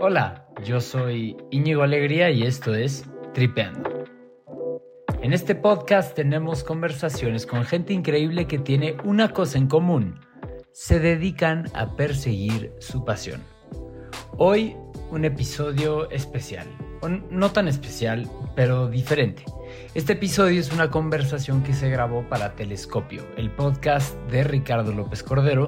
Hola, 0.00 0.46
yo 0.64 0.80
soy 0.80 1.36
Íñigo 1.50 1.82
Alegría 1.82 2.30
y 2.30 2.42
esto 2.42 2.74
es 2.74 3.04
Tripeando. 3.34 4.04
En 5.22 5.32
este 5.32 5.54
podcast 5.54 6.14
tenemos 6.14 6.64
conversaciones 6.64 7.46
con 7.46 7.64
gente 7.64 7.92
increíble 7.92 8.46
que 8.46 8.58
tiene 8.58 8.96
una 9.04 9.32
cosa 9.32 9.58
en 9.58 9.66
común. 9.66 10.20
Se 10.72 11.00
dedican 11.00 11.70
a 11.74 11.96
perseguir 11.96 12.72
su 12.78 13.04
pasión. 13.04 13.42
Hoy 14.36 14.76
un 15.10 15.24
episodio 15.24 16.10
especial. 16.10 16.66
No 17.30 17.52
tan 17.52 17.68
especial, 17.68 18.28
pero 18.54 18.88
diferente. 18.88 19.44
Este 19.94 20.14
episodio 20.14 20.60
es 20.60 20.72
una 20.72 20.90
conversación 20.90 21.62
que 21.62 21.72
se 21.72 21.88
grabó 21.88 22.28
para 22.28 22.54
Telescopio, 22.54 23.22
el 23.36 23.50
podcast 23.50 24.16
de 24.30 24.44
Ricardo 24.44 24.92
López 24.92 25.22
Cordero, 25.22 25.66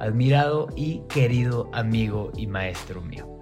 admirado 0.00 0.68
y 0.76 1.00
querido 1.08 1.70
amigo 1.72 2.32
y 2.36 2.46
maestro 2.46 3.00
mío. 3.00 3.34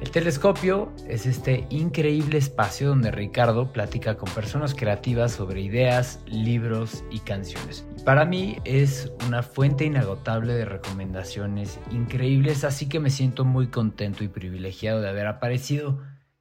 El 0.00 0.10
telescopio 0.10 0.92
es 1.08 1.26
este 1.26 1.66
increíble 1.68 2.38
espacio 2.38 2.88
donde 2.88 3.10
Ricardo 3.10 3.72
platica 3.72 4.16
con 4.16 4.32
personas 4.32 4.74
creativas 4.74 5.32
sobre 5.32 5.60
ideas, 5.60 6.22
libros 6.26 7.04
y 7.10 7.18
canciones. 7.20 7.86
Para 8.04 8.24
mí 8.24 8.56
es 8.64 9.12
una 9.26 9.42
fuente 9.42 9.84
inagotable 9.84 10.54
de 10.54 10.64
recomendaciones 10.64 11.78
increíbles, 11.90 12.64
así 12.64 12.88
que 12.88 13.00
me 13.00 13.10
siento 13.10 13.44
muy 13.44 13.68
contento 13.68 14.24
y 14.24 14.28
privilegiado 14.28 15.00
de 15.00 15.08
haber 15.08 15.26
aparecido 15.26 16.00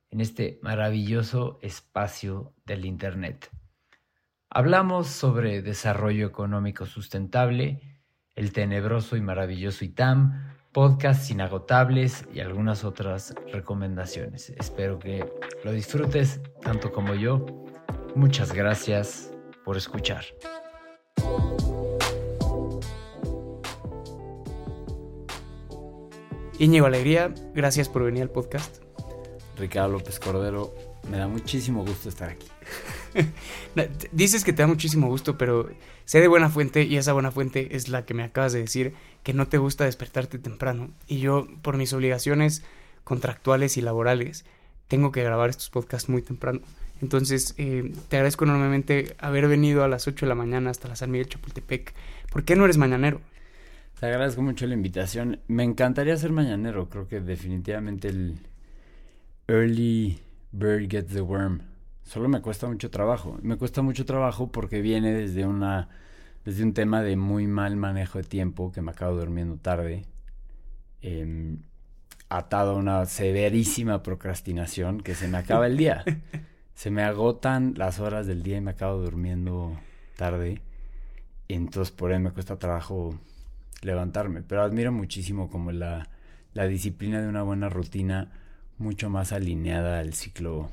en 0.09 0.21
este 0.21 0.59
maravilloso 0.61 1.59
espacio 1.61 2.53
del 2.65 2.85
Internet. 2.85 3.49
Hablamos 4.49 5.07
sobre 5.07 5.61
desarrollo 5.61 6.25
económico 6.25 6.85
sustentable, 6.85 7.88
el 8.39 8.53
tenebroso 8.53 9.17
y 9.17 9.21
maravilloso 9.21 9.83
ITAM, 9.83 10.55
podcasts 10.71 11.29
inagotables 11.29 12.23
y 12.33 12.39
algunas 12.39 12.85
otras 12.85 13.35
recomendaciones. 13.51 14.51
Espero 14.51 14.97
que 14.97 15.29
lo 15.65 15.73
disfrutes 15.73 16.39
tanto 16.61 16.93
como 16.93 17.15
yo. 17.15 17.45
Muchas 18.15 18.53
gracias 18.53 19.29
por 19.65 19.75
escuchar. 19.75 20.23
Íñigo 26.59 26.85
Alegría, 26.85 27.33
gracias 27.53 27.89
por 27.89 28.05
venir 28.05 28.21
al 28.21 28.29
podcast. 28.29 28.81
Ricardo 29.57 29.89
López 29.89 30.17
Cordero, 30.17 30.73
me 31.11 31.17
da 31.17 31.27
muchísimo 31.27 31.83
gusto 31.83 32.07
estar 32.07 32.29
aquí. 32.29 32.47
Dices 34.11 34.43
que 34.43 34.53
te 34.53 34.61
da 34.61 34.67
muchísimo 34.67 35.07
gusto, 35.07 35.37
pero 35.37 35.69
sé 36.05 36.19
de 36.19 36.27
buena 36.27 36.49
fuente 36.49 36.83
y 36.83 36.97
esa 36.97 37.13
buena 37.13 37.31
fuente 37.31 37.75
es 37.75 37.89
la 37.89 38.05
que 38.05 38.13
me 38.13 38.23
acabas 38.23 38.53
de 38.53 38.61
decir, 38.61 38.93
que 39.23 39.33
no 39.33 39.47
te 39.47 39.57
gusta 39.57 39.85
despertarte 39.85 40.39
temprano. 40.39 40.91
Y 41.07 41.19
yo, 41.19 41.47
por 41.61 41.77
mis 41.77 41.93
obligaciones 41.93 42.63
contractuales 43.03 43.77
y 43.77 43.81
laborales, 43.81 44.45
tengo 44.87 45.11
que 45.11 45.23
grabar 45.23 45.49
estos 45.49 45.69
podcasts 45.69 46.09
muy 46.09 46.21
temprano. 46.21 46.61
Entonces, 47.01 47.55
eh, 47.57 47.93
te 48.09 48.17
agradezco 48.17 48.43
enormemente 48.43 49.15
haber 49.19 49.47
venido 49.47 49.83
a 49.83 49.87
las 49.87 50.07
8 50.07 50.25
de 50.25 50.29
la 50.29 50.35
mañana 50.35 50.69
hasta 50.69 50.87
la 50.87 50.95
San 50.95 51.11
Miguel 51.11 51.29
Chapultepec. 51.29 51.93
¿Por 52.31 52.43
qué 52.43 52.55
no 52.55 52.65
eres 52.65 52.77
mañanero? 52.77 53.21
Te 53.99 54.05
agradezco 54.05 54.41
mucho 54.41 54.65
la 54.65 54.73
invitación. 54.73 55.39
Me 55.47 55.63
encantaría 55.63 56.17
ser 56.17 56.31
mañanero. 56.31 56.89
Creo 56.89 57.07
que 57.07 57.21
definitivamente 57.21 58.09
el 58.09 58.39
early 59.47 60.19
bird 60.51 60.89
gets 60.89 61.13
the 61.13 61.21
worm 61.21 61.68
solo 62.09 62.27
me 62.27 62.41
cuesta 62.41 62.67
mucho 62.67 62.89
trabajo. 62.89 63.37
Me 63.43 63.55
cuesta 63.55 63.83
mucho 63.83 64.03
trabajo 64.03 64.51
porque 64.51 64.81
viene 64.81 65.13
desde 65.13 65.45
una 65.45 65.89
desde 66.43 66.63
un 66.63 66.73
tema 66.73 67.03
de 67.03 67.15
muy 67.15 67.45
mal 67.45 67.75
manejo 67.75 68.17
de 68.17 68.23
tiempo, 68.23 68.71
que 68.71 68.81
me 68.81 68.89
acabo 68.91 69.15
durmiendo 69.15 69.57
tarde, 69.57 70.05
em, 71.01 71.59
atado 72.29 72.71
a 72.71 72.75
una 72.77 73.05
severísima 73.05 74.01
procrastinación 74.01 75.01
que 75.01 75.13
se 75.13 75.27
me 75.27 75.37
acaba 75.37 75.67
el 75.67 75.77
día. 75.77 76.03
se 76.73 76.89
me 76.89 77.03
agotan 77.03 77.75
las 77.77 77.99
horas 77.99 78.25
del 78.25 78.41
día 78.41 78.57
y 78.57 78.61
me 78.61 78.71
acabo 78.71 78.97
durmiendo 78.99 79.79
tarde. 80.15 80.63
Entonces 81.47 81.91
por 81.91 82.11
ahí 82.11 82.19
me 82.19 82.31
cuesta 82.31 82.57
trabajo 82.57 83.19
levantarme. 83.83 84.41
Pero 84.41 84.63
admiro 84.63 84.91
muchísimo 84.91 85.49
como 85.51 85.71
la, 85.71 86.09
la 86.55 86.65
disciplina 86.65 87.21
de 87.21 87.27
una 87.27 87.43
buena 87.43 87.69
rutina 87.69 88.31
mucho 88.79 89.11
más 89.11 89.31
alineada 89.31 89.99
al 89.99 90.13
ciclo 90.15 90.71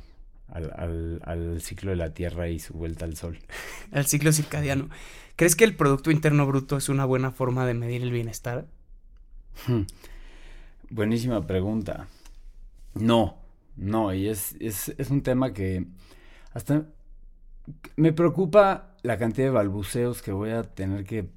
al, 0.48 1.20
al, 1.24 1.60
ciclo 1.60 1.90
de 1.90 1.96
la 1.96 2.14
Tierra 2.14 2.48
y 2.48 2.58
su 2.58 2.74
vuelta 2.74 3.04
al 3.04 3.16
Sol. 3.16 3.38
Al 3.92 4.06
ciclo 4.06 4.32
circadiano. 4.32 4.88
¿Crees 5.36 5.56
que 5.56 5.64
el 5.64 5.76
Producto 5.76 6.10
Interno 6.10 6.46
Bruto 6.46 6.76
es 6.76 6.88
una 6.88 7.04
buena 7.04 7.30
forma 7.30 7.66
de 7.66 7.74
medir 7.74 8.02
el 8.02 8.10
bienestar? 8.10 8.66
Hmm. 9.66 9.82
Buenísima 10.90 11.46
pregunta. 11.46 12.08
No, 12.94 13.38
no, 13.76 14.14
y 14.14 14.28
es, 14.28 14.56
es, 14.60 14.94
es 14.96 15.10
un 15.10 15.22
tema 15.22 15.52
que 15.52 15.86
hasta 16.54 16.86
me 17.96 18.12
preocupa 18.12 18.94
la 19.02 19.18
cantidad 19.18 19.48
de 19.48 19.52
balbuceos 19.52 20.22
que 20.22 20.32
voy 20.32 20.50
a 20.50 20.62
tener 20.62 21.04
que 21.04 21.28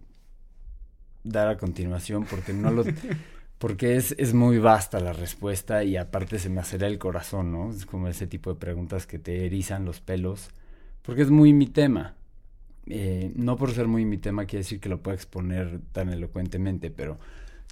dar 1.24 1.48
a 1.48 1.58
continuación 1.58 2.25
porque 2.25 2.53
no 2.53 2.72
lo 2.72 2.84
porque 3.59 3.97
es, 3.97 4.16
es, 4.18 4.34
muy 4.34 4.58
vasta 4.58 5.02
la 5.02 5.12
respuesta 5.12 5.84
y 5.84 5.97
aparte 5.97 6.40
se 6.40 6.50
me 6.50 6.62
acelera 6.62 6.88
el 6.88 6.97
corazón, 6.97 7.52
¿no? 7.52 7.72
Es 7.72 7.86
como 7.86 8.08
ese 8.08 8.25
tipo 8.25 8.53
de 8.53 8.59
preguntas 8.59 9.06
que 9.06 9.20
te 9.20 9.46
erizan 9.46 9.84
los 9.84 10.00
pelos, 10.00 10.50
porque 11.02 11.22
es 11.22 11.30
muy 11.30 11.52
mi 11.52 11.68
tema. 11.68 12.16
Eh, 12.88 13.31
no 13.36 13.58
por 13.58 13.72
ser 13.72 13.88
muy 13.88 14.06
mi 14.06 14.18
tema 14.18 14.46
quiere 14.46 14.64
decir 14.64 14.80
que 14.80 14.90
lo 14.90 15.03
pueda 15.03 15.16
exponer 15.16 15.81
tan 15.92 16.09
elocuentemente, 16.09 16.90
pero 16.90 17.19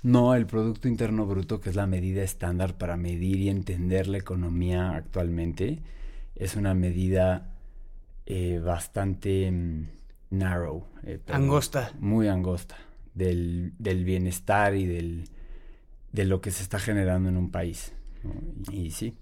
no 0.04 0.36
el 0.36 0.46
Producto 0.46 0.90
Interno 0.90 1.26
Bruto, 1.26 1.62
que 1.62 1.70
es 1.70 1.76
la 1.76 1.88
medida 1.88 2.22
estándar 2.22 2.78
para 2.78 2.98
medir 2.98 3.38
y 3.38 3.50
entender 3.50 4.08
la 4.08 4.18
economía 4.18 4.92
actualmente, 4.92 5.80
es 6.36 6.58
una 6.58 6.74
medida 6.74 7.56
eh, 8.26 8.60
bastante 8.64 9.50
mm, 9.50 9.88
narrow. 10.32 10.84
Eh, 11.04 11.20
angosta. 11.30 11.94
Muy 11.98 12.28
angosta 12.28 12.76
del, 13.16 13.72
del 13.80 14.04
bienestar 14.04 14.76
y 14.76 14.86
del 14.86 15.30
de 16.12 16.26
lo 16.26 16.42
que 16.42 16.52
se 16.52 16.64
está 16.64 16.80
generando 16.80 17.30
en 17.30 17.38
un 17.38 17.52
país. 17.52 17.94
Y, 18.72 18.92
sí. 18.92 19.16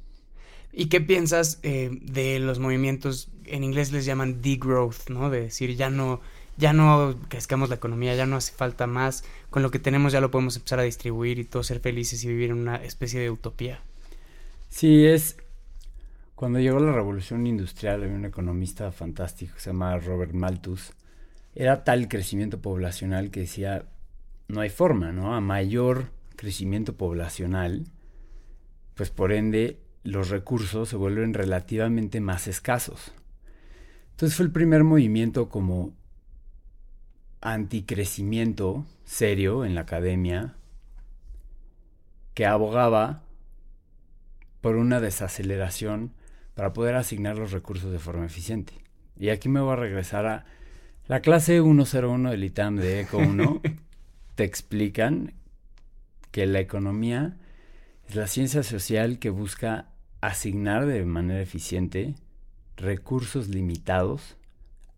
¿Y 0.72 0.88
qué 0.88 1.02
piensas 1.02 1.60
eh, 1.64 1.90
de 2.02 2.40
los 2.40 2.60
movimientos, 2.60 3.30
en 3.46 3.64
inglés 3.64 3.92
les 3.92 4.06
llaman 4.06 4.42
degrowth, 4.42 5.10
¿no? 5.10 5.30
De 5.30 5.42
decir, 5.42 5.76
ya 5.76 5.90
no, 5.90 6.22
ya 6.58 6.74
no 6.74 7.16
crezcamos 7.28 7.70
la 7.70 7.76
economía, 7.76 8.16
ya 8.16 8.26
no 8.26 8.38
hace 8.38 8.54
falta 8.54 8.88
más, 8.88 9.24
con 9.50 9.64
lo 9.64 9.72
que 9.72 9.80
tenemos 9.80 10.14
ya 10.14 10.22
lo 10.22 10.32
podemos 10.32 10.56
empezar 10.56 10.80
a 10.80 10.84
distribuir 10.84 11.40
y 11.40 11.46
todos 11.46 11.68
ser 11.68 11.80
felices 11.80 12.24
y 12.24 12.28
vivir 12.28 12.52
en 12.52 12.58
una 12.58 12.78
especie 12.78 13.20
de 13.20 13.30
utopía. 13.30 13.82
Sí, 14.70 15.06
es... 15.06 15.38
Cuando 16.36 16.60
llegó 16.60 16.80
la 16.80 16.92
revolución 16.92 17.48
industrial, 17.48 18.04
había 18.04 18.16
un 18.16 18.26
economista 18.26 18.92
fantástico 18.92 19.56
que 19.56 19.62
se 19.62 19.70
llama 19.70 19.98
Robert 19.98 20.34
Malthus. 20.34 20.92
Era 21.56 21.86
tal 21.86 22.10
crecimiento 22.10 22.60
poblacional 22.60 23.32
que 23.32 23.42
decía, 23.42 23.86
no 24.50 24.60
hay 24.60 24.70
forma, 24.70 25.14
¿no? 25.14 25.34
A 25.34 25.40
mayor 25.40 26.10
crecimiento 26.36 26.96
poblacional, 26.96 27.86
pues 28.96 29.10
por 29.10 29.32
ende 29.32 29.80
los 30.04 30.30
recursos 30.30 30.90
se 30.90 30.96
vuelven 30.96 31.34
relativamente 31.34 32.22
más 32.22 32.48
escasos. 32.48 33.12
Entonces 34.12 34.36
fue 34.38 34.46
el 34.46 34.52
primer 34.52 34.84
movimiento 34.84 35.50
como 35.50 35.94
anticrecimiento 37.42 38.86
serio 39.04 39.66
en 39.66 39.76
la 39.76 39.82
academia 39.82 40.56
que 42.34 42.46
abogaba 42.46 43.24
por 44.62 44.76
una 44.76 45.00
desaceleración 45.00 46.12
para 46.54 46.74
poder 46.74 46.96
asignar 46.96 47.38
los 47.38 47.52
recursos 47.52 47.92
de 47.92 48.00
forma 48.00 48.26
eficiente. 48.26 48.74
Y 49.18 49.30
aquí 49.30 49.50
me 49.50 49.60
voy 49.60 49.74
a 49.74 49.78
regresar 49.78 50.26
a 50.26 50.46
la 51.08 51.20
clase 51.20 51.62
101 51.62 52.32
del 52.32 52.44
ITAM 52.44 52.78
de 52.78 53.02
ECO 53.02 53.18
1. 53.18 53.62
te 54.36 54.44
explican 54.44 55.34
que 56.36 56.46
la 56.46 56.60
economía 56.60 57.38
es 58.10 58.16
la 58.18 58.28
ciencia 58.28 58.62
social 58.62 59.20
que 59.20 59.30
busca 59.30 59.88
asignar 60.20 60.86
de 60.86 61.06
manera 61.06 61.40
eficiente 61.40 62.16
recursos 62.76 63.48
limitados 63.48 64.36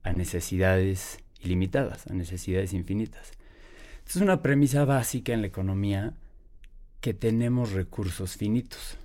a 0.02 0.14
necesidades 0.14 1.20
ilimitadas, 1.40 2.08
a 2.08 2.16
necesidades 2.16 2.74
infinitas. 2.74 3.34
es 4.08 4.16
una 4.16 4.42
premisa 4.42 4.84
básica 4.84 5.32
en 5.32 5.42
la 5.42 5.48
economía 5.48 6.16
que 7.02 7.14
tenemos 7.14 7.72
recursos 7.72 8.36
finitos. 8.36 8.98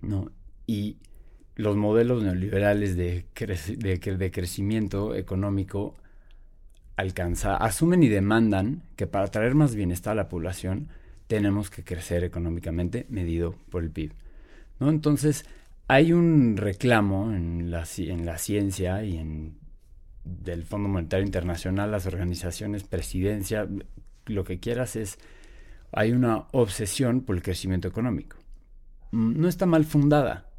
¿no? 0.00 0.32
Y 0.66 0.96
los 1.54 1.76
modelos 1.76 2.24
neoliberales 2.24 2.96
de, 2.96 3.26
de 3.36 4.30
crecimiento 4.32 5.14
económico 5.14 5.94
alcanza, 6.96 7.56
asumen 7.56 8.02
y 8.02 8.08
demandan 8.08 8.82
que 8.96 9.06
para 9.06 9.28
traer 9.28 9.54
más 9.54 9.76
bienestar 9.76 10.14
a 10.14 10.22
la 10.22 10.28
población 10.28 10.88
tenemos 11.28 11.70
que 11.70 11.84
crecer 11.84 12.24
económicamente 12.24 13.06
medido 13.08 13.54
por 13.70 13.84
el 13.84 13.90
PIB. 13.90 14.12
¿no? 14.80 14.90
Entonces, 14.90 15.44
hay 15.86 16.12
un 16.12 16.56
reclamo 16.56 17.32
en 17.32 17.70
la, 17.70 17.86
en 17.98 18.26
la 18.26 18.38
ciencia 18.38 19.04
y 19.04 19.16
en 19.16 19.56
del 20.24 20.64
Fondo 20.64 20.88
Monetario 20.88 21.24
Internacional, 21.24 21.90
las 21.90 22.06
organizaciones, 22.06 22.84
presidencia, 22.84 23.66
lo 24.26 24.44
que 24.44 24.60
quieras 24.60 24.96
es, 24.96 25.18
hay 25.90 26.12
una 26.12 26.48
obsesión 26.52 27.22
por 27.22 27.36
el 27.36 27.42
crecimiento 27.42 27.88
económico. 27.88 28.36
Mm, 29.10 29.40
no 29.40 29.48
está 29.48 29.64
mal 29.64 29.84
fundada, 29.84 30.50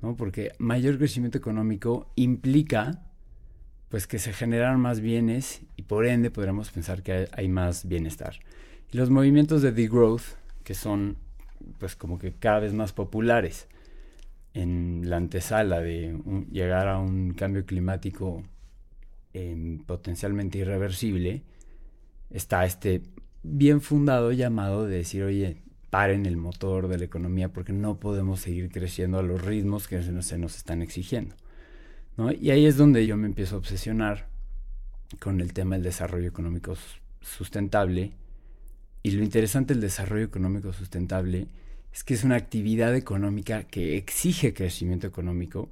¿no? 0.00 0.16
Porque 0.16 0.52
mayor 0.58 0.98
crecimiento 0.98 1.38
económico 1.38 2.12
implica 2.16 3.06
pues 3.88 4.06
que 4.06 4.18
se 4.18 4.32
generan 4.32 4.80
más 4.80 5.00
bienes 5.00 5.60
y 5.76 5.82
por 5.82 6.06
ende 6.06 6.30
podríamos 6.30 6.70
pensar 6.70 7.02
que 7.02 7.28
hay 7.32 7.48
más 7.48 7.86
bienestar. 7.86 8.36
Los 8.92 9.10
movimientos 9.10 9.62
de 9.62 9.72
degrowth, 9.72 10.22
que 10.64 10.74
son 10.74 11.16
pues 11.78 11.96
como 11.96 12.18
que 12.18 12.32
cada 12.32 12.60
vez 12.60 12.74
más 12.74 12.92
populares 12.92 13.66
en 14.54 15.08
la 15.08 15.16
antesala 15.16 15.80
de 15.80 16.18
llegar 16.50 16.88
a 16.88 16.98
un 16.98 17.32
cambio 17.32 17.64
climático 17.64 18.42
em, 19.32 19.78
potencialmente 19.78 20.58
irreversible, 20.58 21.42
está 22.30 22.64
este 22.66 23.02
bien 23.42 23.80
fundado 23.80 24.30
llamado 24.32 24.86
de 24.86 24.98
decir, 24.98 25.22
oye, 25.22 25.62
paren 25.90 26.26
el 26.26 26.36
motor 26.36 26.88
de 26.88 26.98
la 26.98 27.04
economía 27.04 27.52
porque 27.52 27.72
no 27.72 27.98
podemos 27.98 28.40
seguir 28.40 28.70
creciendo 28.70 29.18
a 29.18 29.22
los 29.22 29.42
ritmos 29.42 29.88
que 29.88 30.02
se 30.02 30.12
nos, 30.12 30.26
se 30.26 30.38
nos 30.38 30.56
están 30.56 30.82
exigiendo. 30.82 31.34
Y 32.38 32.50
ahí 32.50 32.66
es 32.66 32.76
donde 32.76 33.06
yo 33.06 33.16
me 33.16 33.26
empiezo 33.26 33.54
a 33.54 33.58
obsesionar 33.58 34.28
con 35.18 35.40
el 35.40 35.54
tema 35.54 35.76
del 35.76 35.84
desarrollo 35.84 36.28
económico 36.28 36.74
sustentable. 37.20 38.12
Y 39.02 39.10
lo 39.12 39.24
interesante 39.24 39.74
del 39.74 39.80
desarrollo 39.80 40.24
económico 40.24 40.72
sustentable 40.72 41.48
es 41.92 42.04
que 42.04 42.14
es 42.14 42.24
una 42.24 42.36
actividad 42.36 42.94
económica 42.94 43.64
que 43.64 43.96
exige 43.96 44.54
crecimiento 44.54 45.06
económico, 45.06 45.68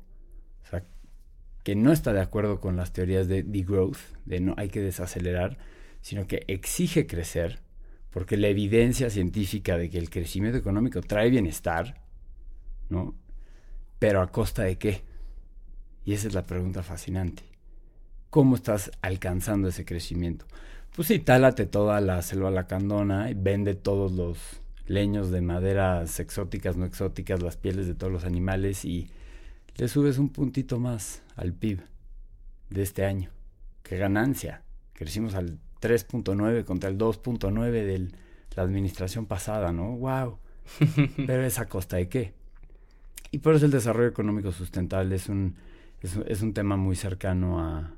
o 0.64 0.66
sea, 0.68 0.84
que 1.62 1.74
no 1.74 1.92
está 1.92 2.12
de 2.12 2.20
acuerdo 2.20 2.60
con 2.60 2.76
las 2.76 2.92
teorías 2.92 3.28
de 3.28 3.42
degrowth, 3.42 3.98
de 4.26 4.40
no 4.40 4.54
hay 4.56 4.68
que 4.68 4.80
desacelerar, 4.80 5.58
sino 6.02 6.26
que 6.26 6.44
exige 6.48 7.06
crecer, 7.06 7.60
porque 8.10 8.36
la 8.36 8.48
evidencia 8.48 9.10
científica 9.10 9.78
de 9.78 9.88
que 9.88 9.98
el 9.98 10.10
crecimiento 10.10 10.58
económico 10.58 11.00
trae 11.00 11.30
bienestar, 11.30 12.02
¿no? 12.88 13.14
Pero 13.98 14.20
a 14.20 14.32
costa 14.32 14.64
de 14.64 14.76
qué? 14.76 15.02
Y 16.04 16.14
esa 16.14 16.28
es 16.28 16.34
la 16.34 16.46
pregunta 16.46 16.82
fascinante. 16.82 17.44
¿Cómo 18.30 18.56
estás 18.56 18.90
alcanzando 19.02 19.68
ese 19.68 19.84
crecimiento? 19.84 20.46
Pues 20.94 21.08
sí, 21.08 21.18
tálate 21.18 21.66
toda 21.66 22.00
la 22.00 22.20
selva 22.22 22.50
lacandona 22.50 23.30
y 23.30 23.34
vende 23.34 23.74
todos 23.74 24.12
los 24.12 24.38
leños 24.86 25.30
de 25.30 25.40
maderas 25.40 26.18
exóticas, 26.20 26.76
no 26.76 26.84
exóticas, 26.84 27.42
las 27.42 27.56
pieles 27.56 27.86
de 27.86 27.94
todos 27.94 28.12
los 28.12 28.24
animales 28.24 28.84
y 28.84 29.08
le 29.76 29.88
subes 29.88 30.18
un 30.18 30.30
puntito 30.30 30.78
más 30.78 31.22
al 31.36 31.52
PIB 31.52 31.80
de 32.70 32.82
este 32.82 33.04
año. 33.04 33.30
¡Qué 33.82 33.96
ganancia! 33.96 34.62
Crecimos 34.92 35.34
al 35.34 35.58
3.9 35.80 36.64
contra 36.64 36.90
el 36.90 36.98
2.9 36.98 37.70
de 37.70 38.08
la 38.56 38.62
administración 38.62 39.26
pasada, 39.26 39.72
¿no? 39.72 39.96
¡Wow! 39.96 40.38
Pero 41.26 41.44
es 41.44 41.58
a 41.58 41.66
costa 41.66 41.96
de 41.96 42.08
qué? 42.08 42.34
Y 43.30 43.38
por 43.38 43.54
eso 43.54 43.64
el 43.64 43.70
desarrollo 43.70 44.08
económico 44.08 44.52
sustentable 44.52 45.14
es 45.14 45.28
un 45.28 45.54
es, 46.02 46.42
un 46.42 46.54
tema 46.54 46.76
muy 46.76 46.96
cercano 46.96 47.60
a, 47.60 47.92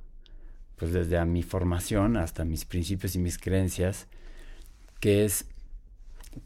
pues 0.83 0.93
desde 0.93 1.17
a 1.17 1.25
mi 1.25 1.45
formación 1.45 2.17
hasta 2.17 2.45
mis 2.45 2.65
principios 2.65 3.15
y 3.15 3.21
mis 3.21 3.39
creencias, 3.39 4.09
que 4.99 5.25
es 5.25 5.47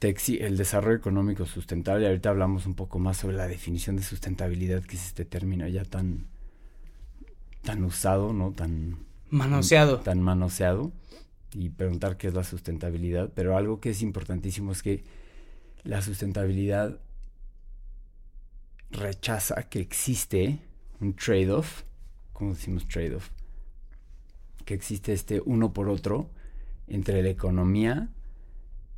el 0.02 0.58
desarrollo 0.58 0.98
económico 0.98 1.46
sustentable. 1.46 2.06
Ahorita 2.06 2.28
hablamos 2.28 2.66
un 2.66 2.74
poco 2.74 2.98
más 2.98 3.16
sobre 3.16 3.34
la 3.34 3.48
definición 3.48 3.96
de 3.96 4.02
sustentabilidad, 4.02 4.82
que 4.82 4.96
es 4.96 5.06
este 5.06 5.24
término 5.24 5.66
ya 5.68 5.86
tan, 5.86 6.26
tan 7.62 7.82
usado, 7.82 8.34
¿no? 8.34 8.52
Tan 8.52 8.98
manoseado. 9.30 10.00
Tan 10.00 10.20
manoseado. 10.20 10.92
Y 11.54 11.70
preguntar 11.70 12.18
qué 12.18 12.28
es 12.28 12.34
la 12.34 12.44
sustentabilidad. 12.44 13.32
Pero 13.34 13.56
algo 13.56 13.80
que 13.80 13.88
es 13.88 14.02
importantísimo 14.02 14.72
es 14.72 14.82
que 14.82 15.02
la 15.82 16.02
sustentabilidad 16.02 17.00
rechaza 18.90 19.62
que 19.70 19.80
existe 19.80 20.58
un 21.00 21.16
trade-off, 21.16 21.84
¿cómo 22.34 22.52
decimos 22.52 22.86
trade-off? 22.86 23.30
Que 24.66 24.74
existe 24.74 25.14
este 25.14 25.40
uno 25.46 25.72
por 25.72 25.88
otro 25.88 26.28
entre 26.86 27.22
la 27.22 27.30
economía, 27.30 28.10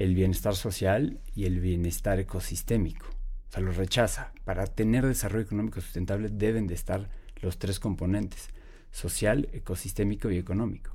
el 0.00 0.17
bienestar 0.17 0.56
social 0.56 1.20
y 1.37 1.44
el 1.44 1.61
bienestar 1.61 2.19
ecosistémico. 2.19 3.06
O 3.06 3.53
sea, 3.53 3.62
lo 3.62 3.70
rechaza. 3.70 4.32
Para 4.44 4.67
tener 4.67 5.06
desarrollo 5.06 5.44
económico 5.44 5.81
sustentable 5.81 6.29
deben 6.29 6.67
de 6.67 6.75
estar 6.75 7.09
los 7.41 7.61
tres 7.61 7.79
componentes, 7.79 8.49
social, 8.91 9.49
ecosistémico 9.53 10.32
y 10.32 10.38
económico. 10.38 10.91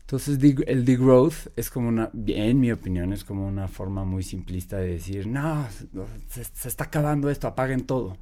Entonces 0.00 0.38
el 0.66 0.84
degrowth 0.84 1.48
es 1.56 1.70
como 1.70 1.88
una, 1.88 2.10
en 2.26 2.60
mi 2.60 2.70
opinión, 2.70 3.14
es 3.14 3.24
como 3.24 3.46
una 3.46 3.68
forma 3.68 4.04
muy 4.04 4.22
simplista 4.24 4.76
de 4.76 4.88
decir, 4.88 5.26
no, 5.26 5.66
se, 6.28 6.68
está 6.68 6.84
acabando 6.84 7.30
esto, 7.30 7.46
apaguen 7.46 7.86
todo 7.86 8.18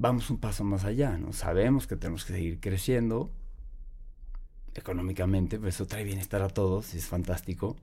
vamos 0.00 0.30
un 0.30 0.38
paso 0.38 0.64
más 0.64 0.84
allá, 0.84 1.18
¿no? 1.18 1.32
Sabemos 1.32 1.86
que 1.86 1.94
tenemos 1.94 2.24
que 2.24 2.32
seguir 2.32 2.58
creciendo 2.58 3.30
económicamente, 4.80 5.58
pues 5.58 5.76
eso 5.76 5.86
trae 5.86 6.04
bienestar 6.04 6.42
a 6.42 6.48
todos, 6.48 6.94
y 6.94 6.98
es 6.98 7.06
fantástico. 7.06 7.76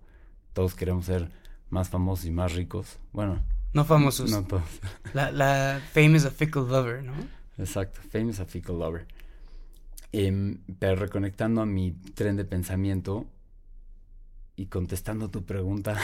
Todos 0.53 0.75
queremos 0.75 1.05
ser 1.05 1.29
más 1.69 1.89
famosos 1.89 2.25
y 2.25 2.31
más 2.31 2.53
ricos. 2.53 2.97
Bueno, 3.13 3.41
no 3.73 3.85
famosos. 3.85 4.31
No 4.31 4.43
todos. 4.43 4.63
La, 5.13 5.31
la 5.31 5.81
fame 5.93 6.17
is 6.17 6.25
a 6.25 6.31
fickle 6.31 6.63
lover, 6.63 7.03
¿no? 7.03 7.13
Exacto, 7.57 8.01
fame 8.11 8.29
is 8.31 8.39
a 8.39 8.45
fickle 8.45 8.75
lover. 8.75 9.07
Em, 10.11 10.59
pero 10.79 10.95
reconectando 10.95 11.61
a 11.61 11.65
mi 11.65 11.91
tren 11.91 12.37
de 12.37 12.45
pensamiento 12.45 13.27
y 14.55 14.67
contestando 14.67 15.29
tu 15.29 15.43
pregunta, 15.43 15.97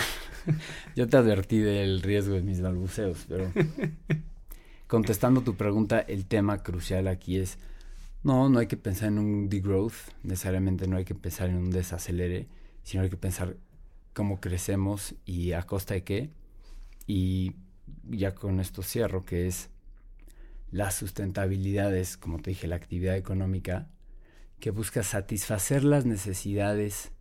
yo 0.95 1.07
te 1.07 1.17
advertí 1.17 1.59
del 1.59 2.01
riesgo 2.01 2.35
de 2.35 2.41
mis 2.41 2.61
balbuceos, 2.61 3.25
pero 3.27 3.51
contestando 4.87 5.41
tu 5.41 5.55
pregunta, 5.55 5.99
el 5.99 6.25
tema 6.25 6.61
crucial 6.61 7.07
aquí 7.07 7.37
es, 7.37 7.57
no, 8.23 8.49
no 8.49 8.59
hay 8.59 8.67
que 8.67 8.77
pensar 8.77 9.09
en 9.09 9.19
un 9.19 9.49
degrowth, 9.49 9.93
necesariamente 10.23 10.87
no 10.87 10.97
hay 10.97 11.05
que 11.05 11.15
pensar 11.15 11.49
en 11.49 11.57
un 11.57 11.71
desacelere, 11.71 12.47
sino 12.83 13.03
hay 13.03 13.09
que 13.09 13.17
pensar 13.17 13.57
cómo 14.13 14.39
crecemos 14.39 15.15
y 15.25 15.51
a 15.51 15.63
costa 15.63 15.93
de 15.93 16.03
qué. 16.03 16.29
Y 17.05 17.55
ya 18.09 18.33
con 18.33 18.59
esto 18.59 18.81
cierro, 18.81 19.25
que 19.25 19.47
es 19.47 19.69
la 20.71 20.89
sustentabilidad 20.91 21.95
es, 21.95 22.17
como 22.17 22.39
te 22.39 22.51
dije, 22.51 22.67
la 22.67 22.77
actividad 22.77 23.17
económica 23.17 23.89
que 24.59 24.71
busca 24.71 25.03
satisfacer 25.03 25.83
las 25.83 26.05
necesidades 26.05 27.11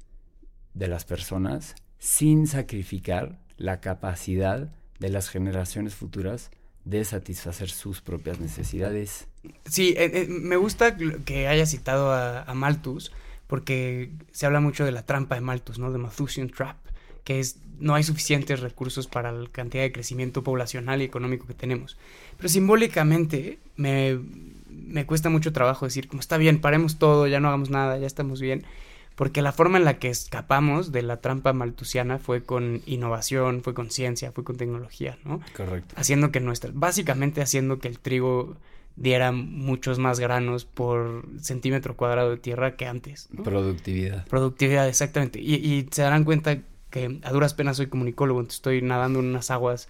de 0.75 0.89
las 0.89 1.05
personas 1.05 1.75
sin 1.99 2.47
sacrificar 2.47 3.41
la 3.57 3.81
capacidad 3.81 4.73
de 5.01 5.09
las 5.09 5.29
generaciones 5.29 5.95
futuras 5.95 6.51
de 6.85 7.05
satisfacer 7.05 7.71
sus 7.71 8.01
propias 8.01 8.41
necesidades. 8.41 9.27
Sí, 9.69 9.95
eh, 9.97 10.11
eh, 10.15 10.27
me 10.29 10.57
gusta 10.57 10.97
que 10.97 11.49
haya 11.49 11.67
citado 11.67 12.13
a, 12.13 12.53
Malthus, 12.55 13.13
porque 13.47 14.11
se 14.33 14.47
habla 14.47 14.61
mucho 14.61 14.85
de 14.85 14.93
la 14.93 15.05
trampa 15.05 15.35
de 15.35 15.41
Malthus, 15.41 15.79
¿no? 15.79 15.93
De 15.93 15.99
Malthusian 15.99 16.49
Trap, 16.49 16.77
que 17.25 17.41
es 17.41 17.59
no 17.79 17.95
hay 17.95 18.05
suficientes 18.05 18.61
recursos 18.61 19.09
para 19.09 19.33
la 19.33 19.49
cantidad 19.51 19.83
de 19.83 19.91
crecimiento 19.91 20.45
poblacional 20.45 21.03
y 21.03 21.05
económico 21.05 21.47
que 21.47 21.55
tenemos. 21.55 21.97
Pero 22.37 22.49
simbólicamente 22.49 23.59
me, 23.77 24.21
me 24.69 25.05
cuesta 25.05 25.31
mucho 25.31 25.53
trabajo 25.53 25.85
decir, 25.85 26.07
como 26.07 26.21
está 26.21 26.37
bien, 26.37 26.61
paremos 26.61 26.99
todo, 26.99 27.27
ya 27.27 27.41
no 27.41 27.49
hagamos 27.49 27.71
nada, 27.71 27.99
ya 27.99 28.07
estamos 28.07 28.41
bien 28.41 28.65
porque 29.15 29.43
la 29.43 29.53
forma 29.53 29.79
en 29.79 29.85
la 29.85 29.99
que 29.99 30.09
escapamos 30.09 30.93
de 30.93 31.03
la 31.03 31.19
trampa 31.21 31.53
maltusiana 31.53 32.19
fue 32.19 32.43
con 32.45 32.83
innovación, 32.87 33.63
fue 33.63 33.75
con 33.75 33.91
ciencia, 33.91 34.33
fue 34.33 34.45
con 34.45 34.57
tecnología, 34.57 35.19
¿no? 35.25 35.41
Correcto. 35.57 35.95
Haciendo 35.99 36.33
que 36.33 36.41
nuestra, 36.41 36.71
básicamente 36.73 37.43
haciendo 37.43 37.79
que 37.79 37.89
el 37.89 37.99
trigo 37.99 38.57
diera 38.97 39.33
muchos 39.33 39.99
más 39.99 40.21
granos 40.21 40.65
por 40.65 41.27
centímetro 41.41 41.97
cuadrado 41.97 42.31
de 42.31 42.37
tierra 42.37 42.77
que 42.77 42.87
antes. 42.87 43.29
Productividad. 43.43 44.27
Productividad, 44.27 44.89
exactamente. 44.89 45.41
Y, 45.41 45.89
se 45.91 46.03
darán 46.03 46.25
cuenta 46.25 46.59
que 46.91 47.21
a 47.23 47.33
duras 47.33 47.55
penas 47.55 47.77
soy 47.77 47.87
comunicólogo, 47.87 48.41
entonces 48.41 48.59
estoy 48.59 48.83
nadando 48.83 49.21
en 49.21 49.27
unas 49.27 49.51
aguas 49.51 49.89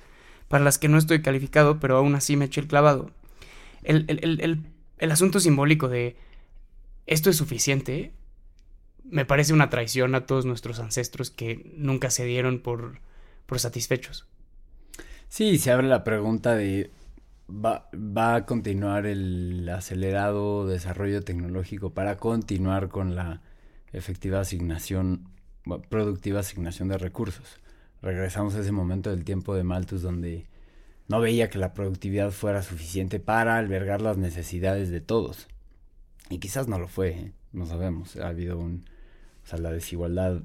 para 0.49 0.62
las 0.62 0.79
que 0.79 0.88
no 0.88 0.99
estoy 0.99 1.23
calificado, 1.23 1.81
pero 1.81 1.97
aún 1.97 2.14
así 2.14 2.37
me 2.37 2.45
eché 2.45 2.61
el 2.61 2.69
clavado. 2.69 3.11
El, 3.83 4.05
el, 4.09 4.62
el 4.99 5.11
asunto 5.11 5.41
simbólico 5.41 5.88
de 5.88 6.17
esto 7.07 7.31
es 7.31 7.37
suficiente 7.37 8.12
me 9.12 9.26
parece 9.26 9.52
una 9.52 9.69
traición 9.69 10.14
a 10.14 10.25
todos 10.25 10.47
nuestros 10.47 10.81
ancestros 10.81 11.31
que 11.31 11.71
nunca 11.76 12.11
se 12.11 12.25
dieron 12.25 12.61
por, 12.61 13.00
por 13.45 13.61
satisfechos. 13.61 14.26
Sí, 15.28 15.59
se 15.59 15.71
abre 15.71 15.87
la 15.87 16.02
pregunta 16.02 16.54
de 16.54 16.90
¿va, 17.47 17.90
va 17.95 18.37
a 18.37 18.47
continuar 18.47 19.04
el 19.04 19.69
acelerado 19.69 20.66
desarrollo 20.66 21.23
tecnológico 21.23 21.90
para 21.90 22.16
continuar 22.16 22.88
con 22.88 23.14
la 23.14 23.42
efectiva 23.92 24.40
asignación, 24.40 25.28
productiva 25.90 26.40
asignación 26.40 26.88
de 26.88 26.97
recursos. 26.97 27.61
Regresamos 28.00 28.54
a 28.54 28.61
ese 28.61 28.73
momento 28.73 29.11
del 29.11 29.25
tiempo 29.25 29.54
de 29.54 29.62
Malthus 29.62 30.00
donde 30.00 30.47
no 31.09 31.21
veía 31.21 31.50
que 31.50 31.59
la 31.59 31.75
productividad 31.75 32.31
fuera 32.31 32.62
suficiente 32.62 33.21
para 33.21 33.59
albergar 33.59 34.00
las 34.00 34.16
necesidades 34.16 34.88
de 34.88 35.02
todos. 35.02 35.49
Y 36.31 36.38
quizás 36.38 36.66
no 36.66 36.78
lo 36.78 36.88
fue, 36.88 37.11
¿eh? 37.11 37.33
no 37.52 37.66
sabemos. 37.66 38.16
Ha 38.16 38.28
habido 38.28 38.59
un, 38.59 38.87
o 39.45 39.47
sea, 39.47 39.59
la 39.59 39.73
desigualdad 39.73 40.43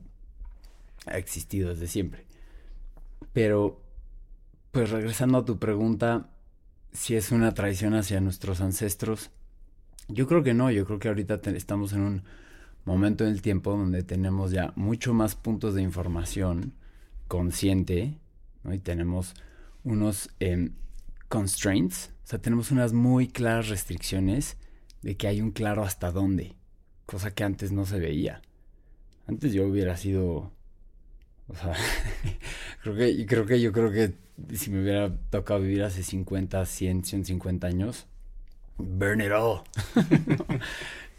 ha 1.05 1.17
existido 1.17 1.69
desde 1.69 1.87
siempre. 1.87 2.25
Pero, 3.33 3.81
pues 4.71 4.89
regresando 4.89 5.39
a 5.39 5.45
tu 5.45 5.59
pregunta, 5.59 6.29
si 6.91 7.15
es 7.15 7.31
una 7.31 7.53
traición 7.53 7.93
hacia 7.93 8.21
nuestros 8.21 8.61
ancestros, 8.61 9.31
yo 10.07 10.27
creo 10.27 10.43
que 10.43 10.53
no, 10.53 10.71
yo 10.71 10.85
creo 10.85 10.99
que 10.99 11.09
ahorita 11.09 11.41
estamos 11.45 11.93
en 11.93 12.01
un 12.01 12.23
momento 12.85 13.25
en 13.25 13.31
el 13.31 13.41
tiempo 13.41 13.71
donde 13.71 14.03
tenemos 14.03 14.51
ya 14.51 14.71
mucho 14.75 15.13
más 15.13 15.35
puntos 15.35 15.75
de 15.75 15.81
información 15.81 16.73
consciente, 17.27 18.17
¿no? 18.63 18.73
Y 18.73 18.79
tenemos 18.79 19.35
unos 19.83 20.29
em, 20.39 20.71
constraints, 21.27 22.11
o 22.23 22.27
sea, 22.27 22.39
tenemos 22.39 22.71
unas 22.71 22.93
muy 22.93 23.27
claras 23.27 23.67
restricciones 23.69 24.57
de 25.01 25.17
que 25.17 25.27
hay 25.27 25.41
un 25.41 25.51
claro 25.51 25.83
hasta 25.83 26.11
dónde, 26.11 26.55
cosa 27.05 27.31
que 27.31 27.43
antes 27.43 27.71
no 27.71 27.85
se 27.85 27.99
veía. 27.99 28.41
Antes 29.27 29.53
yo 29.53 29.67
hubiera 29.67 29.97
sido, 29.97 30.51
o 31.47 31.55
sea, 31.55 31.73
creo 32.83 32.95
que, 32.95 33.25
creo 33.25 33.45
que 33.45 33.61
yo 33.61 33.71
creo 33.71 33.91
que 33.91 34.15
si 34.55 34.69
me 34.69 34.81
hubiera 34.81 35.15
tocado 35.29 35.59
vivir 35.59 35.83
hace 35.83 36.03
50, 36.03 36.65
100, 36.65 37.03
150 37.03 37.67
años, 37.67 38.07
burn 38.77 39.21
it 39.21 39.31
all. 39.31 39.61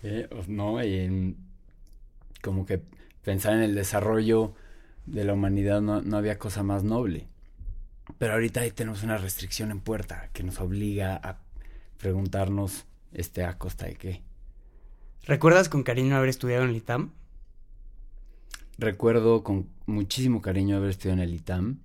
Eh, 0.04 0.28
no, 0.46 0.80
y 0.84 1.34
como 2.40 2.64
que 2.64 2.80
pensar 3.24 3.54
en 3.54 3.62
el 3.62 3.74
desarrollo 3.74 4.54
de 5.06 5.24
la 5.24 5.32
humanidad 5.32 5.80
no, 5.80 6.02
no 6.02 6.16
había 6.16 6.38
cosa 6.38 6.62
más 6.62 6.84
noble. 6.84 7.26
Pero 8.16 8.34
ahorita 8.34 8.60
ahí 8.60 8.70
tenemos 8.70 9.02
una 9.02 9.18
restricción 9.18 9.72
en 9.72 9.80
puerta 9.80 10.30
que 10.32 10.44
nos 10.44 10.60
obliga 10.60 11.16
a 11.16 11.40
preguntarnos 11.98 12.86
este 13.12 13.44
a 13.44 13.58
costa 13.58 13.86
de 13.86 13.96
qué. 13.96 14.22
¿Recuerdas 15.24 15.68
con 15.68 15.82
cariño 15.82 16.16
haber 16.16 16.30
estudiado 16.30 16.62
en 16.62 16.70
el 16.70 16.76
ITAM? 16.76 17.12
Recuerdo 18.78 19.42
con 19.42 19.68
muchísimo 19.87 20.40
cariño 20.40 20.76
haber 20.76 20.90
estudiado 20.90 21.20
en 21.20 21.28
el 21.28 21.35
ITAM, 21.35 21.80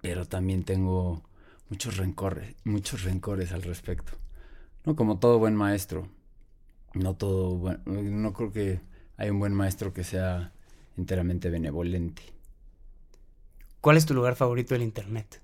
pero 0.00 0.26
también 0.26 0.64
tengo 0.64 1.22
muchos 1.68 1.98
rencores, 1.98 2.56
muchos 2.64 3.02
rencores 3.02 3.52
al 3.52 3.62
respecto. 3.62 4.12
No 4.86 4.96
como 4.96 5.18
todo 5.18 5.38
buen 5.38 5.54
maestro. 5.54 6.08
No 6.94 7.14
todo 7.14 7.56
bueno, 7.56 7.80
no 7.86 8.32
creo 8.32 8.50
que 8.50 8.80
hay 9.18 9.28
un 9.28 9.38
buen 9.38 9.52
maestro 9.52 9.92
que 9.92 10.04
sea 10.04 10.52
enteramente 10.96 11.50
benevolente. 11.50 12.22
¿Cuál 13.82 13.98
es 13.98 14.06
tu 14.06 14.14
lugar 14.14 14.36
favorito 14.36 14.72
del 14.74 14.84
internet? 14.84 15.43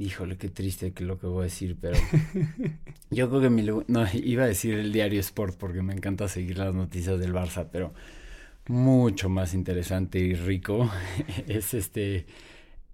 Híjole, 0.00 0.38
qué 0.38 0.48
triste 0.48 0.94
que 0.94 1.04
lo 1.04 1.18
que 1.18 1.26
voy 1.26 1.42
a 1.42 1.44
decir, 1.44 1.76
pero 1.78 1.98
yo 3.10 3.28
creo 3.28 3.42
que 3.42 3.50
mi 3.50 3.60
lugar, 3.60 3.84
no, 3.86 4.06
iba 4.14 4.44
a 4.44 4.46
decir 4.46 4.72
el 4.72 4.94
diario 4.94 5.20
Sport 5.20 5.58
porque 5.58 5.82
me 5.82 5.92
encanta 5.92 6.26
seguir 6.26 6.56
las 6.56 6.74
noticias 6.74 7.20
del 7.20 7.34
Barça, 7.34 7.68
pero 7.70 7.92
mucho 8.66 9.28
más 9.28 9.52
interesante 9.52 10.18
y 10.18 10.32
rico 10.32 10.90
es 11.46 11.74
este 11.74 12.24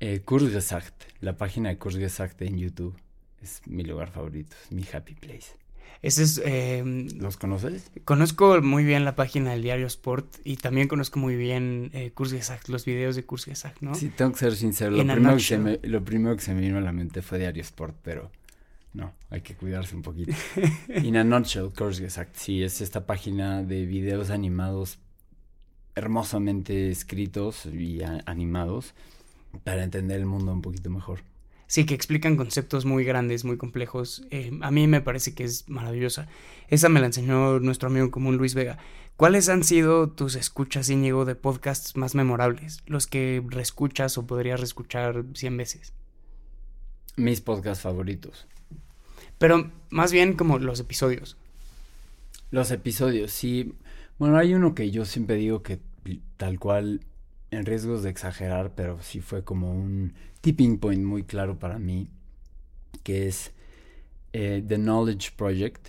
eh, 0.00 0.22
Kurzgesagt, 0.24 1.04
la 1.20 1.36
página 1.36 1.68
de 1.68 1.78
Kurzgesagt 1.78 2.42
en 2.42 2.58
YouTube. 2.58 2.96
Es 3.40 3.62
mi 3.68 3.84
lugar 3.84 4.10
favorito, 4.10 4.56
es 4.64 4.72
mi 4.72 4.82
happy 4.92 5.14
place. 5.14 5.65
Ese 6.02 6.22
es... 6.22 6.40
Eh, 6.44 6.82
¿Los 7.18 7.36
conoces? 7.36 7.90
Conozco 8.04 8.60
muy 8.62 8.84
bien 8.84 9.04
la 9.04 9.16
página 9.16 9.52
del 9.52 9.62
diario 9.62 9.86
Sport 9.86 10.26
y 10.44 10.56
también 10.56 10.88
conozco 10.88 11.18
muy 11.18 11.36
bien 11.36 11.90
eh, 11.94 12.10
Kurzgesagt, 12.12 12.68
los 12.68 12.84
videos 12.84 13.16
de 13.16 13.24
Kurzgesagt, 13.24 13.80
¿no? 13.80 13.94
Sí, 13.94 14.10
tengo 14.14 14.32
que 14.32 14.38
ser 14.38 14.56
sincero. 14.56 14.90
Lo 14.92 15.04
primero 15.04 15.36
que, 15.36 15.42
se 15.42 15.58
me, 15.58 15.80
lo 15.82 16.04
primero 16.04 16.36
que 16.36 16.42
se 16.42 16.54
me 16.54 16.60
vino 16.60 16.78
a 16.78 16.80
la 16.80 16.92
mente 16.92 17.22
fue 17.22 17.38
diario 17.38 17.62
Sport, 17.62 17.96
pero 18.02 18.30
no, 18.92 19.12
hay 19.30 19.40
que 19.40 19.54
cuidarse 19.54 19.94
un 19.94 20.02
poquito. 20.02 20.32
In 21.02 21.16
a 21.16 21.24
nutshell, 21.24 21.70
Kurzgesagt, 21.76 22.36
sí, 22.36 22.62
es 22.62 22.80
esta 22.80 23.06
página 23.06 23.62
de 23.62 23.86
videos 23.86 24.30
animados 24.30 24.98
hermosamente 25.96 26.90
escritos 26.90 27.66
y 27.66 28.00
animados 28.26 28.94
para 29.64 29.82
entender 29.82 30.20
el 30.20 30.26
mundo 30.26 30.52
un 30.52 30.62
poquito 30.62 30.90
mejor. 30.90 31.20
Sí, 31.66 31.84
que 31.84 31.94
explican 31.94 32.36
conceptos 32.36 32.84
muy 32.84 33.04
grandes, 33.04 33.44
muy 33.44 33.56
complejos. 33.56 34.24
Eh, 34.30 34.56
a 34.62 34.70
mí 34.70 34.86
me 34.86 35.00
parece 35.00 35.34
que 35.34 35.44
es 35.44 35.68
maravillosa. 35.68 36.28
Esa 36.68 36.88
me 36.88 37.00
la 37.00 37.06
enseñó 37.06 37.58
nuestro 37.58 37.88
amigo 37.88 38.10
común 38.10 38.36
Luis 38.36 38.54
Vega. 38.54 38.78
¿Cuáles 39.16 39.48
han 39.48 39.64
sido 39.64 40.10
tus 40.10 40.36
escuchas, 40.36 40.90
Íñigo, 40.90 41.24
de 41.24 41.34
podcasts 41.34 41.96
más 41.96 42.14
memorables? 42.14 42.82
Los 42.86 43.06
que 43.06 43.42
reescuchas 43.48 44.16
o 44.18 44.26
podrías 44.26 44.60
reescuchar 44.60 45.24
cien 45.34 45.56
veces. 45.56 45.92
Mis 47.16 47.40
podcasts 47.40 47.82
favoritos. 47.82 48.46
Pero 49.38 49.70
más 49.90 50.12
bien 50.12 50.34
como 50.34 50.58
los 50.58 50.80
episodios. 50.80 51.36
Los 52.50 52.70
episodios, 52.70 53.32
sí. 53.32 53.74
Bueno, 54.18 54.38
hay 54.38 54.54
uno 54.54 54.74
que 54.74 54.90
yo 54.90 55.04
siempre 55.04 55.36
digo 55.36 55.62
que 55.62 55.80
tal 56.36 56.58
cual 56.60 57.00
en 57.50 57.66
riesgos 57.66 58.02
de 58.02 58.10
exagerar, 58.10 58.74
pero 58.74 59.02
sí 59.02 59.20
fue 59.20 59.44
como 59.44 59.72
un 59.72 60.14
tipping 60.46 60.78
point 60.78 61.02
muy 61.02 61.24
claro 61.24 61.58
para 61.58 61.76
mí, 61.80 62.06
que 63.02 63.26
es 63.26 63.50
eh, 64.32 64.62
The 64.64 64.76
Knowledge 64.76 65.32
Project 65.36 65.88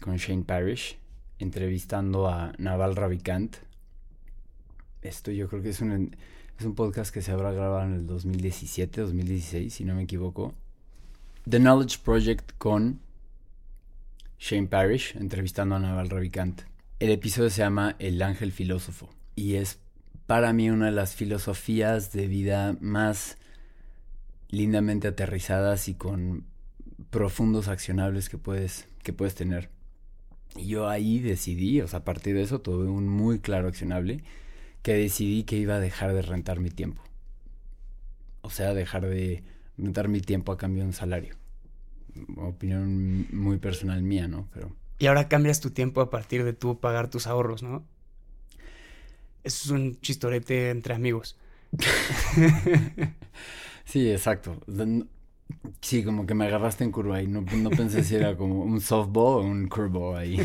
con 0.00 0.16
Shane 0.16 0.42
Parrish, 0.42 0.98
entrevistando 1.38 2.26
a 2.26 2.52
Naval 2.58 2.96
Ravikant. 2.96 3.58
Esto 5.02 5.30
yo 5.30 5.48
creo 5.48 5.62
que 5.62 5.68
es 5.68 5.80
un, 5.80 6.16
es 6.58 6.66
un 6.66 6.74
podcast 6.74 7.14
que 7.14 7.22
se 7.22 7.30
habrá 7.30 7.52
grabado 7.52 7.84
en 7.84 7.94
el 7.94 8.06
2017, 8.08 9.02
2016, 9.02 9.72
si 9.72 9.84
no 9.84 9.94
me 9.94 10.02
equivoco. 10.02 10.52
The 11.48 11.60
Knowledge 11.60 11.98
Project 12.04 12.54
con 12.58 12.98
Shane 14.40 14.66
Parrish, 14.66 15.16
entrevistando 15.16 15.76
a 15.76 15.78
Naval 15.78 16.10
Ravikant. 16.10 16.62
El 16.98 17.10
episodio 17.10 17.50
se 17.50 17.62
llama 17.62 17.94
El 18.00 18.20
Ángel 18.20 18.50
Filósofo 18.50 19.10
y 19.36 19.54
es 19.54 19.78
para 20.26 20.52
mí 20.52 20.70
una 20.70 20.86
de 20.86 20.92
las 20.92 21.14
filosofías 21.14 22.12
de 22.12 22.26
vida 22.26 22.76
más 22.80 23.38
lindamente 24.48 25.08
aterrizadas 25.08 25.88
y 25.88 25.94
con 25.94 26.44
profundos 27.10 27.68
accionables 27.68 28.28
que 28.28 28.38
puedes, 28.38 28.88
que 29.02 29.12
puedes 29.12 29.34
tener. 29.34 29.70
Y 30.56 30.68
yo 30.68 30.88
ahí 30.88 31.18
decidí, 31.18 31.80
o 31.80 31.88
sea, 31.88 32.00
a 32.00 32.04
partir 32.04 32.34
de 32.34 32.42
eso 32.42 32.60
tuve 32.60 32.88
un 32.88 33.08
muy 33.08 33.40
claro 33.40 33.68
accionable, 33.68 34.22
que 34.82 34.94
decidí 34.94 35.44
que 35.44 35.56
iba 35.56 35.74
a 35.74 35.80
dejar 35.80 36.14
de 36.14 36.22
rentar 36.22 36.60
mi 36.60 36.70
tiempo. 36.70 37.02
O 38.42 38.50
sea, 38.50 38.72
dejar 38.74 39.06
de 39.06 39.42
rentar 39.76 40.08
mi 40.08 40.20
tiempo 40.20 40.52
a 40.52 40.56
cambio 40.56 40.82
de 40.82 40.88
un 40.88 40.92
salario. 40.92 41.34
Opinión 42.36 43.26
muy 43.32 43.58
personal 43.58 44.02
mía, 44.02 44.28
¿no? 44.28 44.48
Pero... 44.54 44.74
Y 44.98 45.06
ahora 45.06 45.28
cambias 45.28 45.60
tu 45.60 45.70
tiempo 45.70 46.00
a 46.00 46.08
partir 46.08 46.44
de 46.44 46.54
tú 46.54 46.80
pagar 46.80 47.10
tus 47.10 47.26
ahorros, 47.26 47.62
¿no? 47.62 47.84
Eso 49.44 49.64
es 49.64 49.70
un 49.70 50.00
chistorete 50.00 50.70
entre 50.70 50.94
amigos. 50.94 51.36
sí, 53.86 54.10
exacto. 54.10 54.60
Sí, 55.80 56.04
como 56.04 56.26
que 56.26 56.34
me 56.34 56.46
agarraste 56.46 56.84
en 56.84 56.92
curva 56.92 57.22
y 57.22 57.26
no, 57.26 57.40
no 57.40 57.70
pensé 57.70 58.04
si 58.04 58.16
era 58.16 58.36
como 58.36 58.62
un 58.62 58.80
softball 58.80 59.44
o 59.44 59.46
un 59.46 59.68
curveball 59.68 60.18
ahí. 60.18 60.38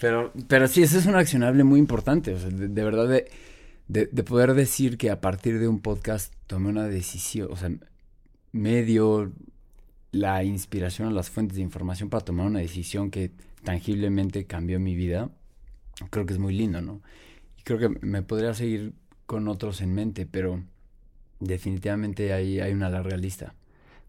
pero, 0.00 0.32
pero 0.48 0.68
sí, 0.68 0.82
eso 0.82 0.98
es 0.98 1.06
un 1.06 1.14
accionable 1.14 1.64
muy 1.64 1.80
importante. 1.80 2.34
O 2.34 2.38
sea, 2.38 2.50
de, 2.50 2.84
verdad, 2.84 3.08
de, 3.08 3.30
de, 3.88 4.24
poder 4.24 4.52
decir 4.52 4.98
que 4.98 5.10
a 5.10 5.20
partir 5.20 5.58
de 5.58 5.68
un 5.68 5.80
podcast 5.80 6.34
tomé 6.46 6.68
una 6.68 6.88
decisión, 6.88 7.48
o 7.50 7.56
sea, 7.56 7.70
me 8.52 8.82
dio 8.82 9.32
la 10.12 10.44
inspiración 10.44 11.08
o 11.08 11.10
las 11.12 11.30
fuentes 11.30 11.56
de 11.56 11.62
información 11.62 12.10
para 12.10 12.24
tomar 12.24 12.46
una 12.46 12.60
decisión 12.60 13.10
que 13.10 13.30
tangiblemente 13.64 14.44
cambió 14.44 14.78
mi 14.78 14.94
vida 14.94 15.30
creo 16.10 16.26
que 16.26 16.34
es 16.34 16.38
muy 16.38 16.54
lindo, 16.54 16.80
¿no? 16.80 17.02
Y 17.58 17.62
creo 17.62 17.78
que 17.78 17.88
me 17.88 18.22
podría 18.22 18.54
seguir 18.54 18.92
con 19.26 19.48
otros 19.48 19.80
en 19.80 19.94
mente, 19.94 20.26
pero 20.26 20.62
definitivamente 21.40 22.32
hay, 22.32 22.60
hay 22.60 22.72
una 22.72 22.90
larga 22.90 23.16
lista. 23.16 23.54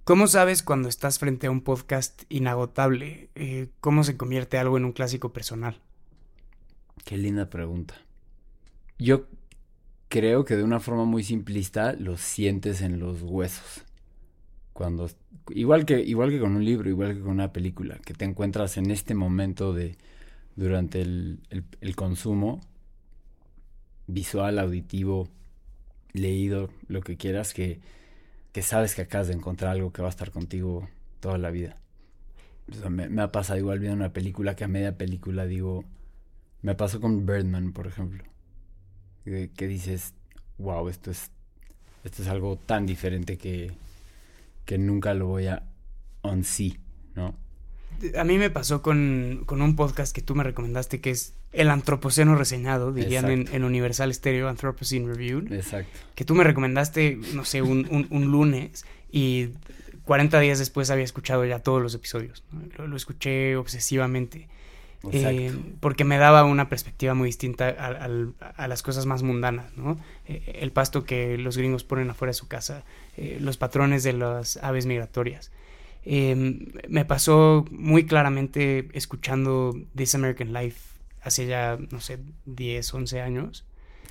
¿Cómo 0.03 0.27
sabes 0.27 0.63
cuando 0.63 0.87
estás 0.87 1.19
frente 1.19 1.47
a 1.47 1.51
un 1.51 1.61
podcast 1.61 2.23
inagotable? 2.29 3.29
Eh, 3.35 3.67
¿Cómo 3.81 4.03
se 4.03 4.15
convierte 4.15 4.57
algo 4.57 4.77
en 4.77 4.85
un 4.85 4.93
clásico 4.93 5.33
personal? 5.33 5.81
Qué 7.03 7.17
linda 7.17 7.49
pregunta. 7.49 7.95
Yo 8.97 9.27
creo 10.07 10.45
que 10.45 10.55
de 10.55 10.63
una 10.63 10.79
forma 10.79 11.05
muy 11.05 11.23
simplista 11.23 11.93
lo 11.93 12.17
sientes 12.17 12.81
en 12.81 12.99
los 12.99 13.21
huesos. 13.21 13.83
Cuando 14.73 15.09
igual 15.49 15.85
que 15.85 15.99
igual 16.01 16.29
que 16.29 16.39
con 16.39 16.55
un 16.55 16.63
libro, 16.63 16.89
igual 16.89 17.15
que 17.15 17.21
con 17.21 17.31
una 17.31 17.51
película, 17.51 17.97
que 18.05 18.13
te 18.13 18.25
encuentras 18.25 18.77
en 18.77 18.91
este 18.91 19.15
momento 19.15 19.73
de 19.73 19.97
durante 20.55 21.01
el, 21.01 21.39
consumo 21.95 22.61
visual, 24.07 24.59
auditivo, 24.59 25.29
leído, 26.17 26.69
lo 26.87 27.01
que 27.01 27.17
quieras, 27.17 27.53
que, 27.53 27.79
que, 28.51 28.61
sabes 28.61 28.95
que 28.95 29.01
acabas 29.03 29.27
de 29.27 29.33
encontrar 29.33 29.71
algo 29.71 29.91
que 29.91 30.01
va 30.01 30.07
a 30.07 30.11
estar 30.11 30.31
contigo 30.31 30.89
toda 31.19 31.37
la 31.37 31.51
vida. 31.51 31.77
me, 32.89 33.21
ha 33.21 33.31
pasado 33.31 33.59
igual 33.59 33.79
viendo 33.79 33.95
una 33.97 34.13
película 34.13 34.55
que 34.55 34.63
a 34.63 34.67
media 34.67 34.97
película 34.97 35.45
digo, 35.45 35.83
me 36.61 36.75
pasó 36.75 36.99
con 36.99 37.25
Birdman, 37.25 37.73
por 37.73 37.87
ejemplo, 37.87 38.23
que, 39.23 39.67
dices, 39.67 40.13
wow, 40.57 40.89
esto 40.89 41.11
es, 41.11 41.31
esto 42.03 42.21
es 42.21 42.27
algo 42.27 42.57
tan 42.57 42.85
diferente 42.85 43.37
que, 43.37 43.71
que 44.65 44.77
nunca 44.77 45.13
lo 45.13 45.27
voy 45.27 45.47
a 45.47 45.63
on 46.21 46.43
¿no? 47.15 47.35
A 48.17 48.23
mí 48.23 48.37
me 48.37 48.49
pasó 48.49 48.81
con, 48.81 49.43
con, 49.45 49.61
un 49.61 49.75
podcast 49.75 50.15
que 50.15 50.21
tú 50.21 50.35
me 50.35 50.43
recomendaste 50.43 51.01
que 51.01 51.11
es 51.11 51.33
El 51.51 51.69
Antropoceno 51.69 52.35
Reseñado, 52.35 52.91
dirían 52.91 53.29
en, 53.29 53.47
en, 53.51 53.63
Universal 53.63 54.13
Stereo 54.13 54.49
Anthropocene 54.49 55.07
Review. 55.07 55.45
Exacto. 55.51 55.97
Que 56.15 56.25
tú 56.25 56.35
me 56.35 56.43
recomendaste, 56.43 57.19
no 57.33 57.45
sé, 57.45 57.61
un, 57.61 57.87
un, 57.89 58.07
un 58.09 58.31
lunes 58.31 58.85
y 59.11 59.49
40 60.05 60.39
días 60.39 60.59
después 60.59 60.89
había 60.89 61.03
escuchado 61.03 61.45
ya 61.45 61.59
todos 61.59 61.81
los 61.81 61.93
episodios. 61.93 62.43
Lo, 62.77 62.87
lo, 62.87 62.95
escuché 62.95 63.55
obsesivamente. 63.55 64.47
Eh, 65.11 65.53
porque 65.79 66.03
me 66.03 66.17
daba 66.17 66.43
una 66.43 66.69
perspectiva 66.69 67.13
muy 67.13 67.27
distinta 67.27 67.67
a, 67.67 67.87
a, 67.87 68.49
a, 68.49 68.67
las 68.67 68.81
cosas 68.81 69.05
más 69.05 69.23
mundanas, 69.23 69.77
¿no? 69.77 69.97
Eh, 70.25 70.59
el 70.61 70.71
pasto 70.71 71.03
que 71.03 71.37
los 71.37 71.55
gringos 71.55 71.83
ponen 71.83 72.09
afuera 72.09 72.31
de 72.31 72.33
su 72.33 72.47
casa, 72.47 72.83
eh, 73.15 73.37
los 73.39 73.57
patrones 73.57 74.03
de 74.03 74.13
las 74.13 74.57
aves 74.57 74.85
migratorias. 74.85 75.51
Eh, 76.03 76.35
me 76.87 77.05
pasó 77.05 77.65
muy 77.71 78.05
claramente 78.05 78.89
escuchando 78.93 79.75
This 79.95 80.15
American 80.15 80.53
Life 80.53 80.97
hace 81.21 81.45
ya, 81.45 81.77
no 81.91 81.99
sé, 81.99 82.19
10, 82.45 82.93
11 82.93 83.21
años. 83.21 83.65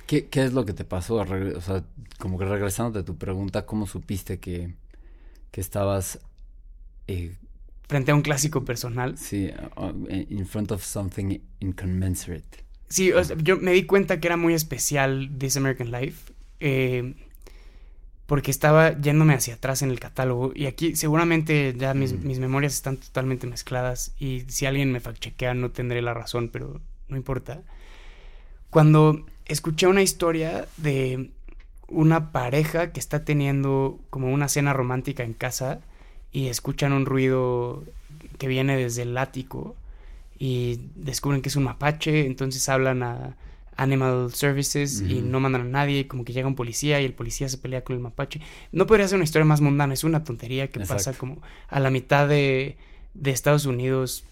¿Qué, 0.05 0.27
qué 0.27 0.45
es 0.45 0.53
lo 0.53 0.65
que 0.65 0.73
te 0.73 0.85
pasó? 0.85 1.15
O 1.15 1.61
sea, 1.61 1.83
como 2.19 2.37
que 2.37 2.45
regresando 2.45 2.99
a 2.99 3.03
tu 3.03 3.17
pregunta, 3.17 3.65
¿cómo 3.65 3.87
supiste 3.87 4.39
que, 4.39 4.75
que 5.51 5.61
estabas... 5.61 6.19
Eh, 7.07 7.35
Frente 7.87 8.11
a 8.11 8.15
un 8.15 8.21
clásico 8.21 8.65
personal. 8.65 9.17
Sí, 9.17 9.49
uh, 9.77 10.07
in 10.09 10.45
front 10.45 10.71
of 10.71 10.83
something 10.83 11.39
incommensurate. 11.59 12.65
Sí, 12.89 13.11
o 13.11 13.23
sea, 13.23 13.37
yo 13.37 13.57
me 13.57 13.71
di 13.71 13.83
cuenta 13.83 14.19
que 14.19 14.27
era 14.27 14.37
muy 14.37 14.53
especial 14.53 15.29
This 15.37 15.57
American 15.57 15.91
Life. 15.91 16.33
Eh, 16.59 17.15
porque 18.27 18.51
estaba 18.51 18.99
yéndome 18.99 19.33
hacia 19.33 19.55
atrás 19.55 19.81
en 19.81 19.89
el 19.89 19.99
catálogo 19.99 20.51
y 20.53 20.65
aquí 20.67 20.95
seguramente 20.95 21.73
ya 21.75 21.93
mis, 21.93 22.13
mm. 22.13 22.27
mis 22.27 22.39
memorias 22.39 22.73
están 22.73 22.97
totalmente 22.97 23.47
mezcladas 23.47 24.13
y 24.19 24.41
si 24.49 24.65
alguien 24.65 24.91
me 24.91 25.01
fact-chequea 25.01 25.55
no 25.55 25.71
tendré 25.71 26.01
la 26.01 26.13
razón, 26.13 26.49
pero 26.49 26.81
no 27.07 27.17
importa. 27.17 27.61
Cuando 28.69 29.25
escuché 29.45 29.87
una 29.87 30.01
historia 30.01 30.67
de 30.75 31.31
una 31.87 32.33
pareja 32.33 32.91
que 32.91 32.99
está 32.99 33.23
teniendo 33.23 33.99
como 34.09 34.31
una 34.31 34.49
cena 34.49 34.73
romántica 34.73 35.23
en 35.23 35.33
casa 35.33 35.79
y 36.33 36.47
escuchan 36.47 36.91
un 36.91 37.05
ruido 37.05 37.85
que 38.37 38.49
viene 38.49 38.75
desde 38.75 39.03
el 39.03 39.17
ático 39.17 39.77
y 40.37 40.81
descubren 40.95 41.41
que 41.41 41.47
es 41.47 41.55
un 41.55 41.63
mapache, 41.63 42.25
entonces 42.25 42.67
hablan 42.67 43.03
a 43.03 43.37
Animal 43.77 44.33
Services 44.33 45.01
y 45.01 45.21
no 45.21 45.39
mandan 45.39 45.61
a 45.61 45.65
nadie, 45.65 46.07
como 46.07 46.25
que 46.25 46.33
llega 46.33 46.47
un 46.47 46.55
policía 46.55 46.99
y 46.99 47.05
el 47.05 47.13
policía 47.13 47.47
se 47.47 47.57
pelea 47.57 47.83
con 47.83 47.95
el 47.95 48.01
mapache. 48.01 48.41
No 48.71 48.87
podría 48.87 49.07
ser 49.07 49.15
una 49.17 49.23
historia 49.23 49.45
más 49.45 49.61
mundana, 49.61 49.93
es 49.93 50.03
una 50.03 50.23
tontería 50.23 50.67
que 50.69 50.79
Exacto. 50.79 50.95
pasa 50.95 51.17
como 51.17 51.41
a 51.67 51.79
la 51.79 51.89
mitad 51.89 52.27
de, 52.27 52.77
de, 53.13 53.31
Estados 53.31 53.65
Unidos 53.65 54.25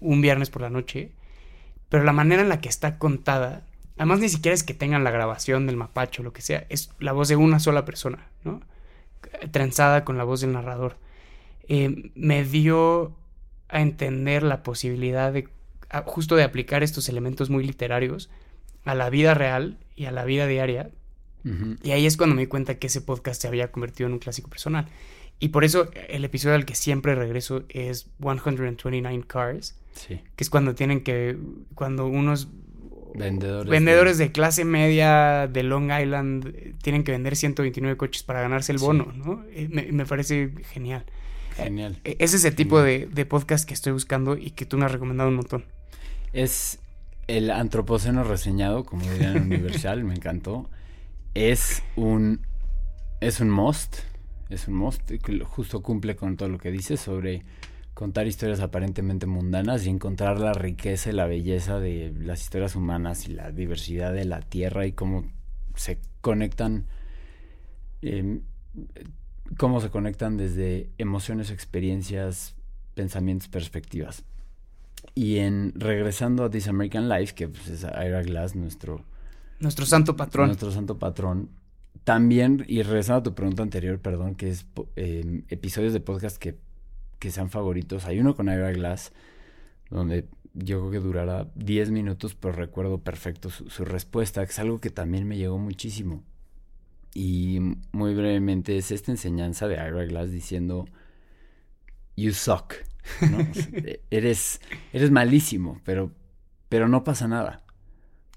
un 0.00 0.20
viernes 0.20 0.50
por 0.50 0.62
la 0.62 0.70
noche. 0.70 1.12
Pero 1.88 2.04
la 2.04 2.12
manera 2.12 2.42
en 2.42 2.48
la 2.48 2.60
que 2.60 2.68
está 2.68 2.98
contada, 2.98 3.62
además 3.96 4.20
ni 4.20 4.28
siquiera 4.28 4.54
es 4.54 4.64
que 4.64 4.74
tengan 4.74 5.04
la 5.04 5.10
grabación 5.10 5.66
del 5.66 5.76
mapache 5.76 6.22
o 6.22 6.24
lo 6.24 6.32
que 6.32 6.42
sea, 6.42 6.66
es 6.68 6.90
la 6.98 7.12
voz 7.12 7.28
de 7.28 7.36
una 7.36 7.60
sola 7.60 7.84
persona, 7.84 8.26
¿no? 8.44 8.60
Trenzada 9.52 10.04
con 10.04 10.18
la 10.18 10.24
voz 10.24 10.40
del 10.40 10.52
narrador. 10.52 10.96
Eh, 11.68 12.10
me 12.16 12.44
dio 12.44 13.16
a 13.68 13.80
entender 13.80 14.42
la 14.42 14.62
posibilidad 14.64 15.32
de 15.32 15.48
justo 16.06 16.36
de 16.36 16.44
aplicar 16.44 16.82
estos 16.82 17.08
elementos 17.08 17.50
muy 17.50 17.64
literarios 17.64 18.30
a 18.84 18.94
la 18.94 19.10
vida 19.10 19.34
real 19.34 19.78
y 19.96 20.06
a 20.06 20.12
la 20.12 20.24
vida 20.24 20.46
diaria. 20.46 20.90
Uh 21.44 21.48
-huh. 21.48 21.78
Y 21.82 21.92
ahí 21.92 22.06
es 22.06 22.16
cuando 22.16 22.36
me 22.36 22.42
di 22.42 22.46
cuenta 22.48 22.78
que 22.78 22.86
ese 22.88 23.00
podcast 23.00 23.40
se 23.40 23.48
había 23.48 23.70
convertido 23.70 24.06
en 24.06 24.14
un 24.14 24.18
clásico 24.18 24.48
personal. 24.48 24.88
Y 25.40 25.48
por 25.48 25.64
eso 25.64 25.90
el 26.08 26.24
episodio 26.24 26.54
al 26.54 26.66
que 26.66 26.74
siempre 26.74 27.14
regreso 27.14 27.64
es 27.70 28.08
129 28.20 29.24
Cars. 29.26 29.74
Sí. 29.92 30.20
Que 30.36 30.44
es 30.44 30.50
cuando 30.50 30.74
tienen 30.74 31.02
que. 31.02 31.36
Cuando 31.74 32.06
unos. 32.06 32.48
Vendedores, 33.12 33.68
vendedores 33.68 34.18
de... 34.18 34.26
de... 34.26 34.32
clase 34.32 34.64
media 34.64 35.48
de 35.48 35.64
Long 35.64 35.90
Island 35.90 36.76
tienen 36.80 37.02
que 37.02 37.10
vender 37.10 37.34
129 37.34 37.96
coches 37.96 38.22
para 38.22 38.40
ganarse 38.40 38.70
el 38.70 38.78
bono, 38.78 39.08
sí. 39.12 39.18
¿no? 39.18 39.44
Me, 39.68 39.90
me, 39.90 40.06
parece 40.06 40.52
genial. 40.70 41.04
Genial. 41.56 41.98
Es 42.04 42.34
ese 42.34 42.52
tipo 42.52 42.80
de, 42.80 43.08
de 43.10 43.26
podcast 43.26 43.66
que 43.66 43.74
estoy 43.74 43.92
buscando 43.92 44.36
y 44.36 44.52
que 44.52 44.64
tú 44.64 44.78
me 44.78 44.84
has 44.84 44.92
recomendado 44.92 45.28
un 45.28 45.36
montón. 45.36 45.64
Es 46.32 46.78
el 47.36 47.50
antropoceno 47.50 48.24
reseñado, 48.24 48.84
como 48.84 49.02
dirían 49.08 49.42
Universal, 49.42 50.04
me 50.04 50.14
encantó. 50.14 50.68
Es 51.34 51.82
un 51.96 52.40
es 53.20 53.40
un 53.40 53.50
must, 53.50 53.98
es 54.48 54.66
un 54.66 54.74
must 54.74 55.10
justo 55.44 55.82
cumple 55.82 56.16
con 56.16 56.36
todo 56.36 56.48
lo 56.48 56.58
que 56.58 56.70
dice 56.70 56.96
sobre 56.96 57.44
contar 57.94 58.26
historias 58.26 58.60
aparentemente 58.60 59.26
mundanas 59.26 59.86
y 59.86 59.90
encontrar 59.90 60.40
la 60.40 60.54
riqueza 60.54 61.10
y 61.10 61.12
la 61.12 61.26
belleza 61.26 61.78
de 61.78 62.14
las 62.18 62.40
historias 62.40 62.74
humanas 62.74 63.28
y 63.28 63.32
la 63.32 63.52
diversidad 63.52 64.12
de 64.12 64.24
la 64.24 64.40
tierra 64.40 64.86
y 64.86 64.92
cómo 64.92 65.24
se 65.76 65.98
conectan 66.20 66.86
eh, 68.02 68.40
cómo 69.56 69.80
se 69.80 69.90
conectan 69.90 70.36
desde 70.36 70.88
emociones, 70.98 71.50
experiencias, 71.50 72.54
pensamientos, 72.94 73.48
perspectivas. 73.48 74.24
Y 75.14 75.38
en 75.38 75.72
regresando 75.74 76.44
a 76.44 76.50
This 76.50 76.68
American 76.68 77.08
Life, 77.08 77.34
que 77.34 77.48
pues, 77.48 77.68
es 77.68 77.82
Ira 77.82 78.22
Glass, 78.22 78.54
nuestro... 78.54 79.04
Nuestro 79.58 79.84
santo 79.84 80.16
patrón. 80.16 80.46
Nuestro 80.46 80.70
santo 80.70 80.98
patrón. 80.98 81.50
También, 82.04 82.64
y 82.66 82.82
regresando 82.82 83.20
a 83.20 83.22
tu 83.22 83.34
pregunta 83.34 83.62
anterior, 83.62 83.98
perdón, 84.00 84.34
que 84.34 84.48
es 84.48 84.66
eh, 84.96 85.42
episodios 85.48 85.92
de 85.92 86.00
podcast 86.00 86.38
que, 86.38 86.58
que 87.18 87.30
sean 87.30 87.50
favoritos. 87.50 88.06
Hay 88.06 88.20
uno 88.20 88.34
con 88.34 88.46
Ira 88.46 88.72
Glass, 88.72 89.12
donde 89.90 90.26
yo 90.54 90.80
creo 90.80 90.90
que 90.90 91.06
durará 91.06 91.50
10 91.54 91.90
minutos, 91.90 92.34
pero 92.34 92.54
recuerdo 92.54 92.98
perfecto 92.98 93.50
su, 93.50 93.68
su 93.68 93.84
respuesta, 93.84 94.44
que 94.44 94.50
es 94.50 94.58
algo 94.58 94.80
que 94.80 94.90
también 94.90 95.28
me 95.28 95.36
llegó 95.36 95.58
muchísimo. 95.58 96.24
Y 97.14 97.58
muy 97.92 98.14
brevemente 98.14 98.78
es 98.78 98.90
esta 98.90 99.10
enseñanza 99.10 99.68
de 99.68 99.74
Ira 99.74 100.04
Glass 100.04 100.30
diciendo, 100.30 100.86
you 102.16 102.32
suck. 102.32 102.74
¿No? 103.30 103.46
eres, 104.10 104.60
eres 104.92 105.10
malísimo, 105.10 105.80
pero, 105.84 106.12
pero 106.68 106.88
no 106.88 107.04
pasa 107.04 107.28
nada. 107.28 107.62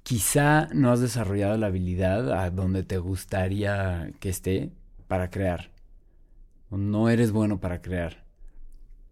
Quizá 0.04 0.68
no 0.74 0.92
has 0.92 1.00
desarrollado 1.00 1.58
la 1.58 1.68
habilidad 1.68 2.32
a 2.34 2.50
donde 2.50 2.84
te 2.84 2.98
gustaría 2.98 4.12
que 4.20 4.30
esté 4.30 4.72
para 5.08 5.30
crear. 5.30 5.72
No 6.70 7.10
eres 7.10 7.32
bueno 7.32 7.60
para 7.60 7.82
crear. 7.82 8.26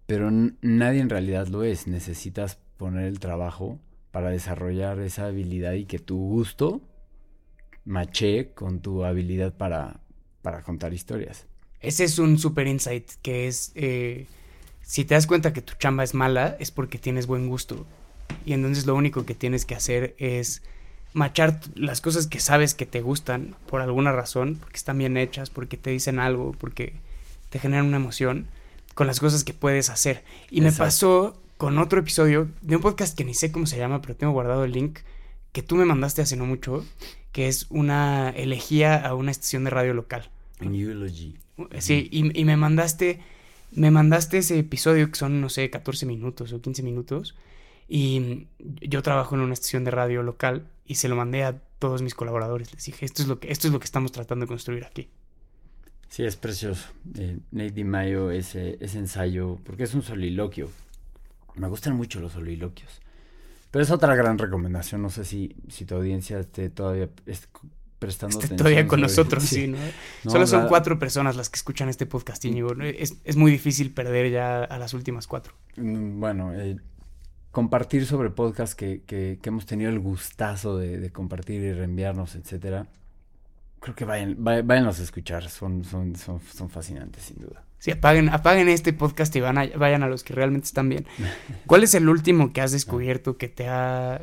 Pero 0.05 0.29
nadie 0.31 0.99
en 0.99 1.09
realidad 1.09 1.47
lo 1.47 1.63
es. 1.63 1.87
Necesitas 1.87 2.59
poner 2.75 3.05
el 3.05 3.19
trabajo 3.19 3.79
para 4.11 4.29
desarrollar 4.29 4.99
esa 4.99 5.27
habilidad 5.27 5.73
y 5.73 5.85
que 5.85 5.99
tu 5.99 6.17
gusto 6.17 6.81
maché 7.85 8.53
con 8.53 8.81
tu 8.81 9.05
habilidad 9.05 9.55
para, 9.55 10.01
para 10.41 10.61
contar 10.63 10.93
historias. 10.93 11.47
Ese 11.79 12.03
es 12.03 12.19
un 12.19 12.37
super 12.37 12.67
insight 12.67 13.09
que 13.21 13.47
es... 13.47 13.71
Eh 13.75 14.27
si 14.81 15.05
te 15.05 15.15
das 15.15 15.27
cuenta 15.27 15.53
que 15.53 15.61
tu 15.61 15.73
chamba 15.75 16.03
es 16.03 16.13
mala, 16.13 16.57
es 16.59 16.71
porque 16.71 16.97
tienes 16.97 17.27
buen 17.27 17.47
gusto. 17.47 17.85
Y 18.45 18.53
entonces 18.53 18.85
lo 18.85 18.95
único 18.95 19.25
que 19.25 19.35
tienes 19.35 19.65
que 19.65 19.75
hacer 19.75 20.15
es 20.17 20.61
machar 21.13 21.59
las 21.75 22.01
cosas 22.01 22.27
que 22.27 22.39
sabes 22.39 22.73
que 22.73 22.85
te 22.85 23.01
gustan 23.01 23.55
por 23.67 23.81
alguna 23.81 24.11
razón, 24.11 24.57
porque 24.59 24.77
están 24.77 24.97
bien 24.97 25.17
hechas, 25.17 25.49
porque 25.49 25.77
te 25.77 25.89
dicen 25.89 26.19
algo, 26.19 26.53
porque 26.57 26.93
te 27.49 27.59
generan 27.59 27.85
una 27.85 27.97
emoción, 27.97 28.47
con 28.93 29.07
las 29.07 29.19
cosas 29.19 29.43
que 29.43 29.53
puedes 29.53 29.89
hacer. 29.89 30.23
Y 30.49 30.59
Exacto. 30.59 30.63
me 30.63 30.71
pasó 30.71 31.41
con 31.57 31.77
otro 31.77 31.99
episodio 31.99 32.49
de 32.61 32.75
un 32.75 32.81
podcast 32.81 33.17
que 33.17 33.25
ni 33.25 33.33
sé 33.33 33.51
cómo 33.51 33.67
se 33.67 33.77
llama, 33.77 34.01
pero 34.01 34.15
tengo 34.15 34.33
guardado 34.33 34.63
el 34.63 34.71
link, 34.71 34.99
que 35.51 35.61
tú 35.61 35.75
me 35.75 35.85
mandaste 35.85 36.21
hace 36.21 36.37
no 36.37 36.45
mucho, 36.45 36.85
que 37.31 37.47
es 37.47 37.67
una 37.69 38.29
elegía 38.29 38.95
a 38.95 39.13
una 39.13 39.31
estación 39.31 39.65
de 39.65 39.69
radio 39.69 39.93
local. 39.93 40.29
An 40.59 40.73
eulogy. 40.73 41.37
Sí, 41.79 42.07
y, 42.11 42.39
y 42.39 42.45
me 42.45 42.57
mandaste 42.57 43.19
me 43.71 43.91
mandaste 43.91 44.37
ese 44.39 44.59
episodio 44.59 45.09
que 45.09 45.15
son, 45.15 45.41
no 45.41 45.49
sé, 45.49 45.69
14 45.69 46.05
minutos 46.05 46.53
o 46.53 46.61
15 46.61 46.83
minutos. 46.83 47.35
Y 47.87 48.47
yo 48.59 49.01
trabajo 49.01 49.35
en 49.35 49.41
una 49.41 49.53
estación 49.53 49.83
de 49.83 49.91
radio 49.91 50.23
local 50.23 50.67
y 50.85 50.95
se 50.95 51.09
lo 51.09 51.15
mandé 51.15 51.43
a 51.43 51.59
todos 51.79 52.01
mis 52.01 52.15
colaboradores. 52.15 52.73
Les 52.73 52.85
dije, 52.85 53.05
esto 53.05 53.21
es 53.21 53.27
lo 53.27 53.39
que, 53.39 53.51
esto 53.51 53.67
es 53.67 53.73
lo 53.73 53.79
que 53.79 53.85
estamos 53.85 54.11
tratando 54.11 54.45
de 54.45 54.47
construir 54.47 54.85
aquí. 54.85 55.09
Sí, 56.07 56.23
es 56.23 56.35
precioso. 56.35 56.89
Eh, 57.17 57.39
Nate 57.51 57.71
DiMaio, 57.71 58.31
ese, 58.31 58.77
ese 58.81 58.99
ensayo, 58.99 59.57
porque 59.63 59.83
es 59.83 59.93
un 59.93 60.03
soliloquio. 60.03 60.69
Me 61.55 61.67
gustan 61.67 61.95
mucho 61.95 62.19
los 62.19 62.33
soliloquios. 62.33 63.01
Pero 63.71 63.83
es 63.83 63.91
otra 63.91 64.15
gran 64.15 64.37
recomendación. 64.37 65.01
No 65.01 65.09
sé 65.09 65.23
si, 65.23 65.55
si 65.69 65.85
tu 65.85 65.95
audiencia 65.95 66.39
esté 66.39 66.69
todavía 66.69 67.09
prestando 68.01 68.39
Esté 68.39 68.55
todavía 68.55 68.87
con 68.87 68.99
nosotros, 68.99 69.43
sí, 69.43 69.67
¿no? 69.67 69.77
no 70.23 70.31
Solo 70.31 70.47
son 70.47 70.63
la... 70.63 70.69
cuatro 70.69 70.97
personas 70.97 71.35
las 71.35 71.51
que 71.51 71.57
escuchan 71.57 71.87
este 71.87 72.07
podcast, 72.07 72.43
Íñigo. 72.43 72.73
Es, 72.81 73.17
es, 73.23 73.35
muy 73.35 73.51
difícil 73.51 73.93
perder 73.93 74.31
ya 74.31 74.63
a 74.63 74.79
las 74.79 74.95
últimas 74.95 75.27
cuatro. 75.27 75.53
Bueno, 75.77 76.51
eh, 76.55 76.77
compartir 77.51 78.07
sobre 78.07 78.31
podcast 78.31 78.73
que, 78.73 79.03
que, 79.05 79.37
que, 79.39 79.49
hemos 79.49 79.67
tenido 79.67 79.91
el 79.91 79.99
gustazo 79.99 80.79
de, 80.79 80.97
de, 80.97 81.11
compartir 81.11 81.61
y 81.61 81.73
reenviarnos, 81.73 82.33
etcétera. 82.33 82.87
creo 83.79 83.95
que 83.95 84.05
vayan, 84.05 84.35
váyanlos 84.39 84.99
a 84.99 85.03
escuchar, 85.03 85.47
son, 85.47 85.83
son, 85.83 86.15
son, 86.15 86.39
son 86.39 86.71
fascinantes 86.71 87.25
sin 87.25 87.37
duda. 87.37 87.63
Sí, 87.77 87.91
apaguen, 87.91 88.29
apaguen 88.29 88.67
este 88.67 88.93
podcast 88.93 89.35
y 89.35 89.41
van 89.41 89.59
a, 89.59 89.67
vayan 89.77 90.01
a 90.01 90.07
los 90.07 90.23
que 90.23 90.33
realmente 90.33 90.65
están 90.65 90.89
bien. 90.89 91.05
¿Cuál 91.67 91.83
es 91.83 91.93
el 91.93 92.09
último 92.09 92.51
que 92.51 92.61
has 92.61 92.71
descubierto 92.71 93.37
que 93.37 93.47
te 93.47 93.67
ha 93.67 94.21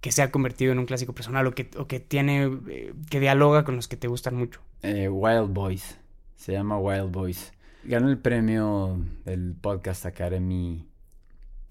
que 0.00 0.12
se 0.12 0.22
ha 0.22 0.30
convertido 0.30 0.72
en 0.72 0.78
un 0.78 0.86
clásico 0.86 1.12
personal 1.12 1.46
o 1.46 1.54
que, 1.54 1.70
o 1.76 1.86
que 1.86 2.00
tiene 2.00 2.50
eh, 2.68 2.94
que 3.10 3.20
dialoga 3.20 3.64
con 3.64 3.76
los 3.76 3.88
que 3.88 3.96
te 3.96 4.08
gustan 4.08 4.34
mucho? 4.34 4.60
Eh, 4.82 5.08
Wild 5.08 5.52
Boys. 5.52 5.98
Se 6.36 6.52
llama 6.52 6.78
Wild 6.78 7.10
Boys. 7.10 7.52
Ganó 7.84 8.08
el 8.08 8.18
premio 8.18 8.98
del 9.24 9.54
Podcast 9.54 10.06
Academy. 10.06 10.86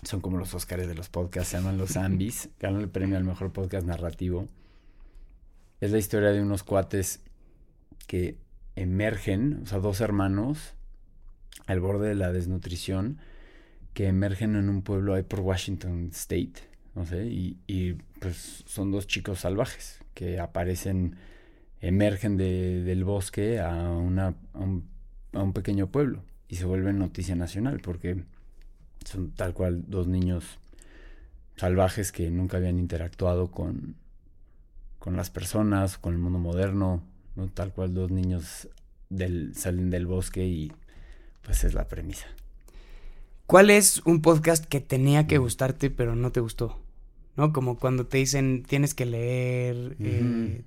Son 0.03 0.21
como 0.21 0.37
los 0.37 0.53
Oscars 0.53 0.87
de 0.87 0.95
los 0.95 1.09
podcasts, 1.09 1.49
se 1.49 1.57
llaman 1.57 1.77
los 1.77 1.97
Ambis. 1.97 2.49
Ganó 2.59 2.79
el 2.79 2.89
premio 2.89 3.17
al 3.17 3.23
mejor 3.23 3.51
podcast 3.51 3.85
narrativo. 3.85 4.47
Es 5.81 5.91
la 5.91 5.97
historia 5.97 6.29
de 6.29 6.41
unos 6.41 6.63
cuates 6.63 7.21
que 8.05 8.37
emergen, 8.75 9.61
o 9.63 9.65
sea, 9.65 9.79
dos 9.79 10.01
hermanos 10.01 10.73
al 11.67 11.79
borde 11.79 12.09
de 12.09 12.15
la 12.15 12.31
desnutrición, 12.31 13.19
que 13.93 14.07
emergen 14.07 14.55
en 14.55 14.69
un 14.69 14.81
pueblo 14.81 15.13
ahí 15.13 15.23
por 15.23 15.41
Washington 15.41 16.09
State, 16.13 16.68
no 16.99 17.05
sé, 17.05 17.27
y, 17.27 17.93
pues 18.19 18.65
son 18.67 18.91
dos 18.91 19.07
chicos 19.07 19.39
salvajes 19.39 19.99
que 20.13 20.37
aparecen, 20.37 21.15
emergen 21.79 22.35
del 22.35 23.05
bosque 23.05 23.61
a, 23.61 23.89
una, 23.91 24.35
a 24.53 25.41
un 25.41 25.53
pequeño 25.53 25.87
pueblo 25.87 26.23
y 26.49 26.57
se 26.57 26.65
vuelven 26.65 26.99
noticia 26.99 27.35
nacional 27.35 27.79
porque 27.79 28.25
son 29.05 29.31
tal 29.31 29.53
cual 29.53 29.85
dos 29.87 30.07
niños 30.07 30.43
salvajes 31.55 32.11
que 32.11 32.29
nunca 32.31 32.57
habían 32.57 32.79
interactuado 32.79 33.49
con, 33.49 33.95
con 34.97 35.15
las 35.15 35.29
personas, 35.29 35.97
con 35.97 36.11
el 36.11 36.19
mundo 36.19 36.37
moderno, 36.37 37.01
¿no? 37.37 37.47
tal 37.47 37.71
cual 37.71 37.93
dos 37.93 38.11
niños 38.11 38.67
del, 39.07 39.55
salen 39.55 39.89
del 39.89 40.05
bosque 40.05 40.45
y 40.45 40.73
pues 41.43 41.63
es 41.63 41.73
la 41.73 41.87
premisa. 41.87 42.27
¿Cuál 43.45 43.69
es 43.69 44.01
un 44.05 44.21
podcast 44.21 44.65
que 44.65 44.81
tenía 44.81 45.27
que 45.27 45.37
gustarte 45.37 45.89
pero 45.89 46.13
no 46.17 46.33
te 46.33 46.41
gustó? 46.41 46.77
¿No? 47.39 47.53
Como 47.53 47.77
cuando 47.77 48.05
te 48.05 48.17
dicen 48.17 48.63
tienes 48.67 48.93
que 48.93 49.05
leer... 49.05 49.95
Eh, 50.01 50.61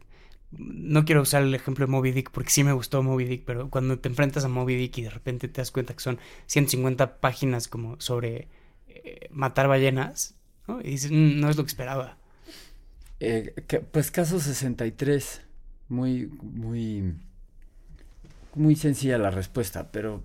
no 0.52 1.04
quiero 1.04 1.20
usar 1.20 1.42
el 1.42 1.54
ejemplo 1.54 1.84
de 1.84 1.92
Moby 1.92 2.12
Dick 2.12 2.30
porque 2.30 2.48
sí 2.48 2.64
me 2.64 2.72
gustó 2.72 3.02
Moby 3.02 3.26
Dick, 3.26 3.44
pero 3.44 3.68
cuando 3.68 3.98
te 3.98 4.08
enfrentas 4.08 4.46
a 4.46 4.48
Moby 4.48 4.76
Dick 4.76 4.96
y 4.96 5.02
de 5.02 5.10
repente 5.10 5.48
te 5.48 5.60
das 5.60 5.70
cuenta 5.70 5.92
que 5.92 6.00
son 6.00 6.18
150 6.46 7.20
páginas 7.20 7.68
como 7.68 8.00
sobre 8.00 8.48
eh, 8.88 9.28
matar 9.30 9.68
ballenas, 9.68 10.34
¿no? 10.66 10.80
Y 10.80 10.92
dices, 10.92 11.10
mm, 11.10 11.40
no 11.40 11.50
es 11.50 11.56
lo 11.56 11.64
que 11.64 11.68
esperaba. 11.68 12.16
Eh, 13.20 13.54
pues 13.92 14.10
caso 14.10 14.40
63, 14.40 15.42
muy, 15.88 16.26
muy, 16.42 17.14
muy 18.54 18.76
sencilla 18.76 19.18
la 19.18 19.30
respuesta, 19.30 19.90
pero 19.92 20.22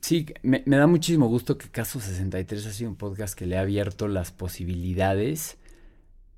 sí, 0.00 0.26
me, 0.42 0.62
me, 0.66 0.76
da 0.76 0.86
muchísimo 0.86 1.28
gusto 1.28 1.56
que 1.56 1.68
Caso 1.70 1.98
63 1.98 2.66
ha 2.66 2.72
sido 2.72 2.90
un 2.90 2.96
podcast 2.96 3.34
que 3.34 3.46
le 3.46 3.56
ha 3.56 3.62
abierto 3.62 4.08
las 4.08 4.32
posibilidades 4.32 5.57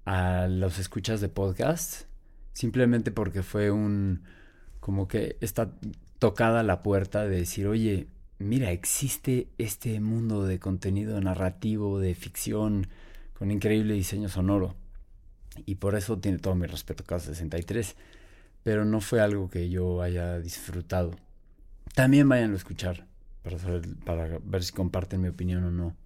a 0.05 0.47
los 0.49 0.79
escuchas 0.79 1.21
de 1.21 1.29
podcast, 1.29 2.05
simplemente 2.53 3.11
porque 3.11 3.43
fue 3.43 3.71
un, 3.71 4.23
como 4.81 5.09
que 5.09 5.37
está 5.41 5.73
tocada 6.19 6.63
la 6.63 6.83
puerta 6.83 7.25
de 7.25 7.37
decir, 7.37 7.67
oye, 7.67 8.09
mira, 8.39 8.71
existe 8.71 9.49
este 9.59 10.01
mundo 10.01 10.45
de 10.45 10.59
contenido 10.59 11.21
narrativo, 11.21 11.99
de 12.01 12.15
ficción, 12.15 12.89
con 13.35 13.51
increíble 13.51 13.95
diseño 13.95 14.29
sonoro 14.29 14.77
y 15.67 15.77
por 15.77 15.95
eso 15.95 16.19
tiene 16.19 16.39
todo 16.39 16.55
mi 16.55 16.67
respeto 16.67 17.05
Caso 17.05 17.27
63. 17.27 17.97
Pero 18.63 18.85
no 18.85 19.01
fue 19.01 19.21
algo 19.21 19.49
que 19.49 19.71
yo 19.71 20.03
haya 20.03 20.39
disfrutado. 20.39 21.13
También 21.95 22.29
vayan 22.29 22.53
a 22.53 22.57
escuchar 22.57 23.07
para, 23.43 23.57
para 24.05 24.39
ver 24.45 24.63
si 24.63 24.73
comparten 24.73 25.23
mi 25.23 25.29
opinión 25.29 25.65
o 25.65 25.71
no. 25.71 25.97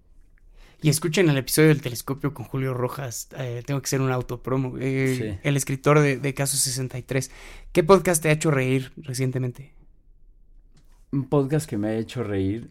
Y 0.85 0.89
escuchen 0.89 1.27
el 1.31 1.37
episodio 1.39 1.69
del 1.69 1.81
telescopio 1.81 2.35
con 2.35 2.45
Julio 2.45 2.75
Rojas. 2.75 3.27
Eh, 3.39 3.63
tengo 3.65 3.81
que 3.81 3.87
ser 3.87 4.01
un 4.01 4.11
autopromo. 4.11 4.75
Eh, 4.79 5.39
el 5.41 5.57
escritor 5.57 5.99
de, 5.99 6.19
de 6.19 6.33
Caso 6.35 6.57
63. 6.57 7.31
¿Qué 7.71 7.83
podcast 7.83 8.21
te 8.21 8.29
ha 8.29 8.31
hecho 8.31 8.51
reír 8.51 8.91
recientemente? 8.95 9.73
Un 11.11 11.27
podcast 11.27 11.67
que 11.67 11.79
me 11.79 11.87
ha 11.87 11.95
hecho 11.95 12.21
reír. 12.21 12.69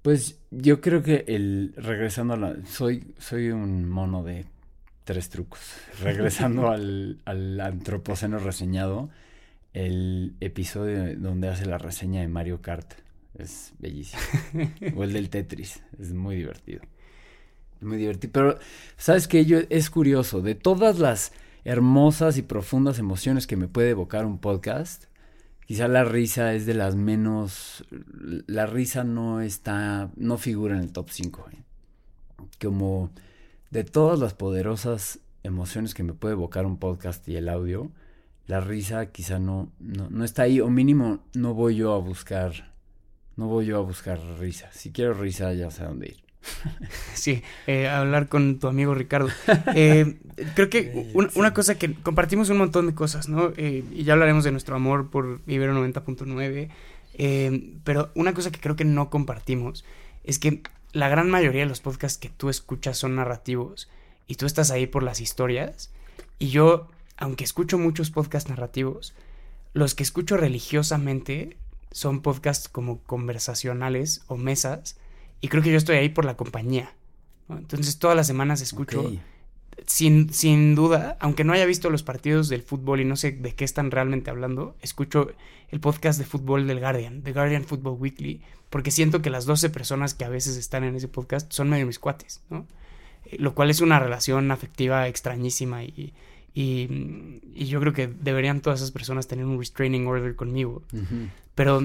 Pues 0.00 0.40
yo 0.50 0.80
creo 0.80 1.02
que 1.02 1.26
el 1.28 1.74
regresando 1.76 2.32
a 2.32 2.36
la 2.38 2.56
soy 2.64 3.12
soy 3.18 3.50
un 3.50 3.86
mono 3.86 4.24
de 4.24 4.46
tres 5.04 5.28
trucos. 5.28 5.60
Regresando 6.02 6.70
al, 6.70 7.20
al 7.26 7.60
antropoceno 7.60 8.38
reseñado, 8.38 9.10
el 9.74 10.36
episodio 10.40 11.18
donde 11.18 11.48
hace 11.50 11.66
la 11.66 11.76
reseña 11.76 12.22
de 12.22 12.28
Mario 12.28 12.62
Kart 12.62 12.94
es 13.34 13.74
bellísimo. 13.78 14.22
o 14.96 15.04
el 15.04 15.12
del 15.12 15.28
Tetris, 15.28 15.82
es 15.98 16.14
muy 16.14 16.36
divertido. 16.36 16.80
Muy 17.82 17.98
divertido. 17.98 18.32
Pero, 18.32 18.58
¿sabes 18.96 19.28
qué? 19.28 19.44
Yo, 19.44 19.58
es 19.68 19.90
curioso, 19.90 20.40
de 20.40 20.54
todas 20.54 20.98
las 20.98 21.32
hermosas 21.64 22.38
y 22.38 22.42
profundas 22.42 22.98
emociones 22.98 23.46
que 23.46 23.56
me 23.56 23.68
puede 23.68 23.90
evocar 23.90 24.24
un 24.24 24.38
podcast, 24.38 25.04
quizá 25.66 25.88
la 25.88 26.04
risa 26.04 26.54
es 26.54 26.66
de 26.66 26.74
las 26.74 26.94
menos... 26.94 27.84
La 28.46 28.66
risa 28.66 29.04
no 29.04 29.40
está... 29.40 30.10
no 30.16 30.38
figura 30.38 30.76
en 30.76 30.82
el 30.82 30.92
top 30.92 31.10
5. 31.10 31.46
¿eh? 31.52 31.58
Como 32.60 33.10
de 33.70 33.84
todas 33.84 34.18
las 34.18 34.34
poderosas 34.34 35.20
emociones 35.42 35.94
que 35.94 36.02
me 36.02 36.12
puede 36.12 36.34
evocar 36.34 36.66
un 36.66 36.78
podcast 36.78 37.26
y 37.28 37.36
el 37.36 37.48
audio, 37.48 37.90
la 38.46 38.60
risa 38.60 39.06
quizá 39.06 39.38
no, 39.38 39.72
no, 39.80 40.24
está 40.24 40.42
ahí, 40.42 40.60
o 40.60 40.68
mínimo 40.68 41.20
no 41.34 41.54
voy 41.54 41.76
yo 41.76 41.94
a 41.94 41.98
buscar, 41.98 42.74
no 43.36 43.46
voy 43.46 43.66
yo 43.66 43.78
a 43.78 43.80
buscar 43.80 44.20
risa. 44.38 44.70
Si 44.72 44.92
quiero 44.92 45.14
risa, 45.14 45.52
ya 45.54 45.70
sé 45.70 45.84
dónde 45.84 46.08
ir. 46.08 46.21
Sí, 47.14 47.42
eh, 47.66 47.88
hablar 47.88 48.28
con 48.28 48.58
tu 48.58 48.66
amigo 48.66 48.94
Ricardo. 48.94 49.28
Eh, 49.74 50.18
creo 50.54 50.70
que 50.70 51.12
una 51.34 51.54
cosa 51.54 51.76
que 51.76 51.94
compartimos 51.94 52.48
un 52.50 52.58
montón 52.58 52.86
de 52.86 52.94
cosas, 52.94 53.28
¿no? 53.28 53.52
Eh, 53.56 53.84
y 53.92 54.04
ya 54.04 54.14
hablaremos 54.14 54.44
de 54.44 54.50
nuestro 54.50 54.74
amor 54.74 55.10
por 55.10 55.40
Ibero 55.46 55.74
90.9. 55.74 56.70
pero 57.84 58.10
una 58.14 58.34
cosa 58.34 58.50
que 58.50 58.60
creo 58.60 58.76
que 58.76 58.84
no 58.84 59.10
compartimos 59.10 59.84
es 60.24 60.38
que 60.38 60.62
la 60.92 61.08
gran 61.08 61.30
mayoría 61.30 61.62
de 61.62 61.68
los 61.68 61.80
podcasts 61.80 62.18
que 62.18 62.28
tú 62.28 62.50
escuchas 62.50 62.98
son 62.98 63.16
narrativos 63.16 63.88
y 64.26 64.34
tú 64.36 64.46
estás 64.46 64.70
ahí 64.70 64.86
por 64.86 65.02
las 65.02 65.20
historias. 65.20 65.90
Y 66.38 66.48
yo, 66.48 66.88
aunque 67.16 67.44
escucho 67.44 67.78
muchos 67.78 68.10
podcasts 68.10 68.50
narrativos, 68.50 69.14
los 69.74 69.94
que 69.94 70.02
escucho 70.02 70.36
religiosamente 70.36 71.56
son 71.92 72.20
podcasts 72.20 72.68
como 72.68 72.98
conversacionales 73.02 74.22
o 74.26 74.36
mesas. 74.36 74.96
Y 75.42 75.48
creo 75.48 75.62
que 75.62 75.70
yo 75.70 75.76
estoy 75.76 75.96
ahí 75.96 76.08
por 76.08 76.24
la 76.24 76.36
compañía. 76.38 76.94
Entonces 77.50 77.98
todas 77.98 78.16
las 78.16 78.26
semanas 78.26 78.62
escucho 78.62 79.12
sin, 79.86 80.32
sin 80.32 80.74
duda, 80.74 81.16
aunque 81.20 81.44
no 81.44 81.52
haya 81.52 81.66
visto 81.66 81.90
los 81.90 82.02
partidos 82.02 82.48
del 82.48 82.62
fútbol 82.62 83.00
y 83.00 83.04
no 83.04 83.16
sé 83.16 83.32
de 83.32 83.54
qué 83.54 83.64
están 83.64 83.90
realmente 83.90 84.30
hablando, 84.30 84.76
escucho 84.80 85.32
el 85.68 85.80
podcast 85.80 86.18
de 86.18 86.24
fútbol 86.24 86.66
del 86.66 86.80
Guardian, 86.80 87.22
The 87.22 87.32
Guardian 87.32 87.64
Football 87.64 87.96
Weekly, 87.98 88.40
porque 88.70 88.90
siento 88.90 89.20
que 89.20 89.30
las 89.30 89.44
12 89.44 89.70
personas 89.70 90.14
que 90.14 90.24
a 90.24 90.28
veces 90.28 90.56
están 90.56 90.84
en 90.84 90.96
ese 90.96 91.08
podcast 91.08 91.52
son 91.52 91.68
medio 91.68 91.86
mis 91.86 91.98
cuates, 91.98 92.42
¿no? 92.48 92.66
Eh, 93.26 93.36
lo 93.38 93.54
cual 93.54 93.70
es 93.70 93.80
una 93.80 93.98
relación 93.98 94.50
afectiva 94.50 95.08
extrañísima 95.08 95.84
y, 95.84 96.14
y, 96.54 97.40
yo 97.54 97.80
creo 97.80 97.92
que 97.92 98.08
deberían 98.08 98.60
todas 98.60 98.80
esas 98.80 98.90
personas 98.90 99.26
tener 99.26 99.44
un 99.44 99.58
restraining 99.58 100.06
order 100.06 100.36
conmigo. 100.36 100.82
Pero 101.54 101.82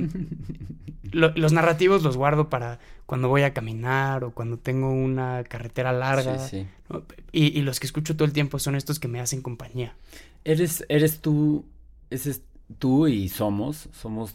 los 1.12 1.54
narrativos 1.54 2.04
los 2.04 2.18
guardo 2.18 2.50
para 2.50 2.80
cuando 3.06 3.30
voy 3.30 3.44
a 3.44 3.54
caminar 3.54 4.24
o 4.24 4.32
cuando 4.32 4.58
tengo 4.58 4.92
una 4.92 5.44
carretera 5.44 5.94
larga. 5.94 6.38
Y, 7.32 7.62
los 7.62 7.80
que 7.80 7.88
escucho 7.88 8.16
todo 8.16 8.26
el 8.26 8.34
tiempo 8.34 8.60
son 8.60 8.76
estos 8.76 9.00
que 9.00 9.08
me 9.08 9.20
hacen 9.20 9.42
compañía. 9.42 9.96
Eres, 10.44 10.86
eres 10.90 11.20
tú, 11.20 11.66
ese 12.10 12.42
tú 12.80 13.08
y 13.08 13.30
somos, 13.30 13.90
somos, 13.94 14.34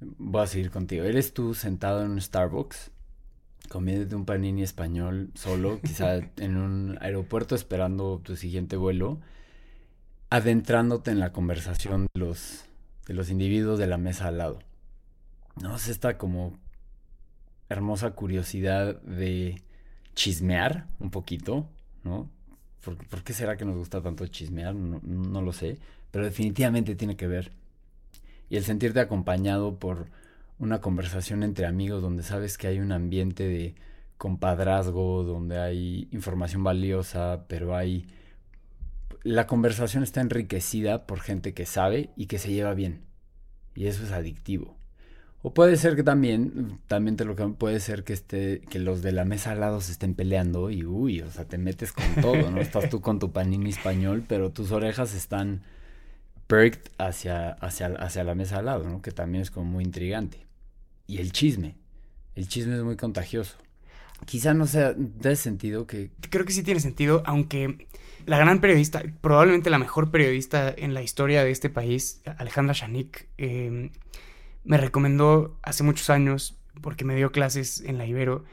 voy 0.00 0.42
a 0.42 0.46
seguir 0.46 0.70
contigo, 0.70 1.04
eres 1.04 1.32
tú 1.32 1.54
sentado 1.54 2.04
en 2.04 2.10
un 2.12 2.20
Starbucks 2.20 2.90
comiéndote 3.68 4.14
un 4.14 4.24
panini 4.24 4.62
español 4.62 5.30
solo, 5.34 5.80
quizá 5.84 6.16
en 6.36 6.56
un 6.56 6.98
aeropuerto 7.00 7.54
esperando 7.54 8.20
tu 8.22 8.36
siguiente 8.36 8.76
vuelo, 8.76 9.20
adentrándote 10.30 11.10
en 11.10 11.20
la 11.20 11.32
conversación 11.32 12.06
de 12.14 12.20
los, 12.20 12.64
de 13.06 13.14
los 13.14 13.30
individuos 13.30 13.78
de 13.78 13.86
la 13.86 13.98
mesa 13.98 14.28
al 14.28 14.38
lado. 14.38 14.58
¿No? 15.60 15.76
Es 15.76 15.88
esta 15.88 16.16
como 16.16 16.58
hermosa 17.68 18.12
curiosidad 18.12 19.00
de 19.02 19.62
chismear 20.14 20.86
un 20.98 21.10
poquito, 21.10 21.68
¿no? 22.04 22.28
¿Por, 22.84 23.22
qué 23.22 23.32
será 23.32 23.56
que 23.56 23.64
nos 23.64 23.76
gusta 23.76 24.00
tanto 24.00 24.26
chismear? 24.26 24.74
No, 24.74 25.00
no 25.02 25.42
lo 25.42 25.52
sé, 25.52 25.78
pero 26.10 26.24
definitivamente 26.24 26.94
tiene 26.94 27.16
que 27.16 27.26
ver. 27.26 27.52
Y 28.48 28.56
el 28.56 28.64
sentirte 28.64 29.00
acompañado 29.00 29.78
por 29.78 30.08
una 30.60 30.80
conversación 30.80 31.42
entre 31.42 31.66
amigos 31.66 32.02
donde 32.02 32.22
sabes 32.22 32.56
que 32.56 32.68
hay 32.68 32.78
un 32.78 32.92
ambiente 32.92 33.48
de 33.48 33.74
compadrazgo, 34.16 35.24
donde 35.24 35.58
hay 35.58 36.08
información 36.12 36.62
valiosa, 36.62 37.46
pero 37.48 37.74
hay 37.74 38.06
la 39.22 39.46
conversación 39.46 40.02
está 40.02 40.20
enriquecida 40.20 41.06
por 41.06 41.20
gente 41.20 41.52
que 41.52 41.66
sabe 41.66 42.10
y 42.16 42.26
que 42.26 42.38
se 42.38 42.52
lleva 42.52 42.74
bien. 42.74 43.02
Y 43.74 43.86
eso 43.86 44.04
es 44.04 44.12
adictivo. 44.12 44.76
O 45.42 45.54
puede 45.54 45.76
ser 45.76 45.96
que 45.96 46.02
también, 46.02 46.78
también 46.86 47.16
te 47.16 47.24
lo 47.24 47.34
que 47.34 47.46
puede 47.46 47.80
ser 47.80 48.04
que 48.04 48.12
esté, 48.12 48.60
que 48.68 48.78
los 48.78 49.00
de 49.00 49.12
la 49.12 49.24
mesa 49.24 49.52
al 49.52 49.60
lado 49.60 49.80
se 49.80 49.92
estén 49.92 50.14
peleando 50.14 50.70
y 50.70 50.84
uy, 50.84 51.22
o 51.22 51.30
sea, 51.30 51.46
te 51.46 51.56
metes 51.56 51.92
con 51.92 52.04
todo, 52.20 52.50
¿no? 52.50 52.60
Estás 52.60 52.90
tú 52.90 53.00
con 53.00 53.18
tu 53.18 53.32
panini 53.32 53.70
español, 53.70 54.24
pero 54.28 54.50
tus 54.50 54.70
orejas 54.70 55.14
están 55.14 55.62
perked 56.46 56.90
hacia, 56.98 57.52
hacia, 57.52 57.86
hacia 57.86 58.24
la 58.24 58.34
mesa 58.34 58.58
al 58.58 58.66
lado, 58.66 58.88
¿no? 58.88 59.00
Que 59.00 59.12
también 59.12 59.40
es 59.42 59.50
como 59.50 59.70
muy 59.70 59.84
intrigante. 59.84 60.46
Y 61.10 61.18
el 61.18 61.32
chisme. 61.32 61.74
El 62.36 62.46
chisme 62.46 62.76
es 62.76 62.84
muy 62.84 62.94
contagioso. 62.94 63.56
Quizá 64.26 64.54
no 64.54 64.68
sea 64.68 64.94
de 64.94 65.34
sentido 65.34 65.84
que... 65.84 66.12
Creo 66.30 66.44
que 66.44 66.52
sí 66.52 66.62
tiene 66.62 66.78
sentido, 66.78 67.24
aunque 67.26 67.88
la 68.26 68.38
gran 68.38 68.60
periodista, 68.60 69.02
probablemente 69.20 69.70
la 69.70 69.80
mejor 69.80 70.12
periodista 70.12 70.72
en 70.72 70.94
la 70.94 71.02
historia 71.02 71.42
de 71.42 71.50
este 71.50 71.68
país, 71.68 72.22
Alejandra 72.38 72.74
Shanik, 72.74 73.26
em, 73.38 73.90
me 74.62 74.76
recomendó 74.76 75.58
hace 75.62 75.82
muchos 75.82 76.10
años, 76.10 76.56
porque 76.80 77.04
me 77.04 77.16
dio 77.16 77.32
clases 77.32 77.80
en 77.80 77.98
la 77.98 78.06
Ibero, 78.06 78.44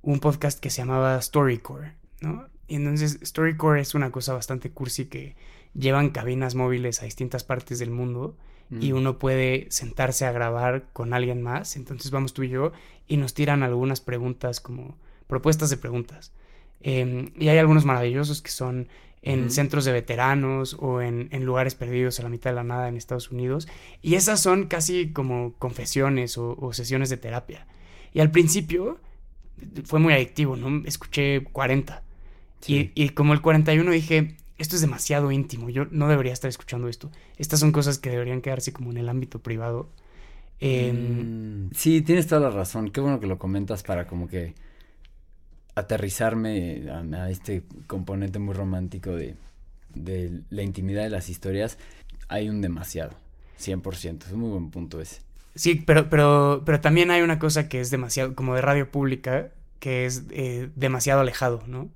un 0.00 0.20
podcast 0.20 0.60
que 0.60 0.70
se 0.70 0.82
llamaba 0.82 1.20
Storycore, 1.20 1.94
¿no? 2.20 2.46
Y 2.68 2.76
entonces 2.76 3.18
Storycore 3.24 3.80
es 3.80 3.96
una 3.96 4.12
cosa 4.12 4.34
bastante 4.34 4.70
cursi 4.70 5.06
que 5.06 5.34
llevan 5.74 6.10
cabinas 6.10 6.54
móviles 6.54 7.02
a 7.02 7.06
distintas 7.06 7.42
partes 7.42 7.80
del 7.80 7.90
mundo 7.90 8.36
y 8.70 8.92
uno 8.92 9.18
puede 9.18 9.66
sentarse 9.70 10.24
a 10.24 10.32
grabar 10.32 10.86
con 10.92 11.12
alguien 11.12 11.42
más. 11.42 11.76
Entonces 11.76 12.10
vamos 12.10 12.34
tú 12.34 12.42
y 12.42 12.48
yo 12.48 12.72
y 13.06 13.16
nos 13.16 13.34
tiran 13.34 13.62
algunas 13.62 14.00
preguntas 14.00 14.60
como 14.60 14.96
propuestas 15.26 15.70
de 15.70 15.76
preguntas. 15.76 16.32
Em, 16.80 17.30
y 17.38 17.48
hay 17.48 17.58
algunos 17.58 17.84
maravillosos 17.84 18.42
que 18.42 18.50
son 18.50 18.88
en 19.22 19.50
centros 19.50 19.86
de 19.86 19.92
veteranos 19.92 20.76
o 20.78 21.00
en, 21.00 21.30
lugares 21.44 21.74
perdidos 21.74 22.20
a 22.20 22.22
la 22.22 22.28
mitad 22.28 22.50
de 22.50 22.56
la 22.56 22.64
nada 22.64 22.88
en 22.88 22.96
Estados 22.96 23.30
Unidos. 23.30 23.66
Y 24.02 24.16
esas 24.16 24.40
son 24.40 24.66
casi 24.66 25.12
como 25.12 25.54
confesiones 25.58 26.36
o, 26.36 26.72
sesiones 26.74 27.08
de 27.08 27.16
terapia. 27.16 27.66
Y 28.12 28.20
al 28.20 28.30
principio 28.30 28.98
fue 29.84 29.98
muy 29.98 30.12
adictivo, 30.12 30.56
¿no? 30.56 30.86
Escuché 30.86 31.42
40. 31.44 32.02
Y, 32.66 32.90
y, 32.94 33.10
como 33.10 33.32
el 33.32 33.40
41 33.40 33.90
dije, 33.90 34.36
esto 34.58 34.76
es 34.76 34.82
demasiado 34.82 35.32
íntimo, 35.32 35.68
yo 35.68 35.86
no 35.90 36.08
debería 36.08 36.32
estar 36.32 36.48
escuchando 36.48 36.88
esto. 36.88 37.10
Estas 37.38 37.60
son 37.60 37.72
cosas 37.72 37.98
que 37.98 38.10
deberían 38.10 38.40
quedarse 38.40 38.72
como 38.72 38.90
en 38.90 38.98
el 38.98 39.08
ámbito 39.08 39.40
privado. 39.40 39.90
Em, 40.60 41.66
mm, 41.66 41.70
sí, 41.74 42.02
tienes 42.02 42.26
toda 42.26 42.40
la 42.40 42.50
razón. 42.50 42.90
Qué 42.90 43.00
bueno 43.00 43.18
que 43.18 43.26
lo 43.26 43.38
comentas 43.38 43.82
para 43.82 44.06
como 44.06 44.28
que 44.28 44.54
aterrizarme 45.74 46.88
a, 46.90 47.30
este 47.30 47.64
componente 47.88 48.38
muy 48.38 48.54
romántico 48.54 49.10
de, 49.10 49.34
de, 49.92 50.42
la 50.50 50.62
intimidad 50.62 51.02
de 51.02 51.10
las 51.10 51.28
historias. 51.28 51.76
Hay 52.28 52.48
un 52.48 52.60
demasiado, 52.60 53.12
100%. 53.60 54.26
Es 54.26 54.32
un 54.32 54.40
muy 54.40 54.50
buen 54.50 54.70
punto 54.70 55.00
ese. 55.00 55.20
Sí, 55.56 55.82
pero, 55.86 56.08
pero, 56.08 56.62
pero 56.64 56.80
también 56.80 57.10
hay 57.10 57.22
una 57.22 57.38
cosa 57.38 57.68
que 57.68 57.80
es 57.80 57.90
demasiado, 57.90 58.34
como 58.34 58.54
de 58.54 58.60
radio 58.60 58.90
pública, 58.90 59.50
que 59.80 60.06
es 60.06 60.24
eh, 60.30 60.70
demasiado 60.76 61.20
alejado, 61.20 61.62
¿no? 61.66 61.90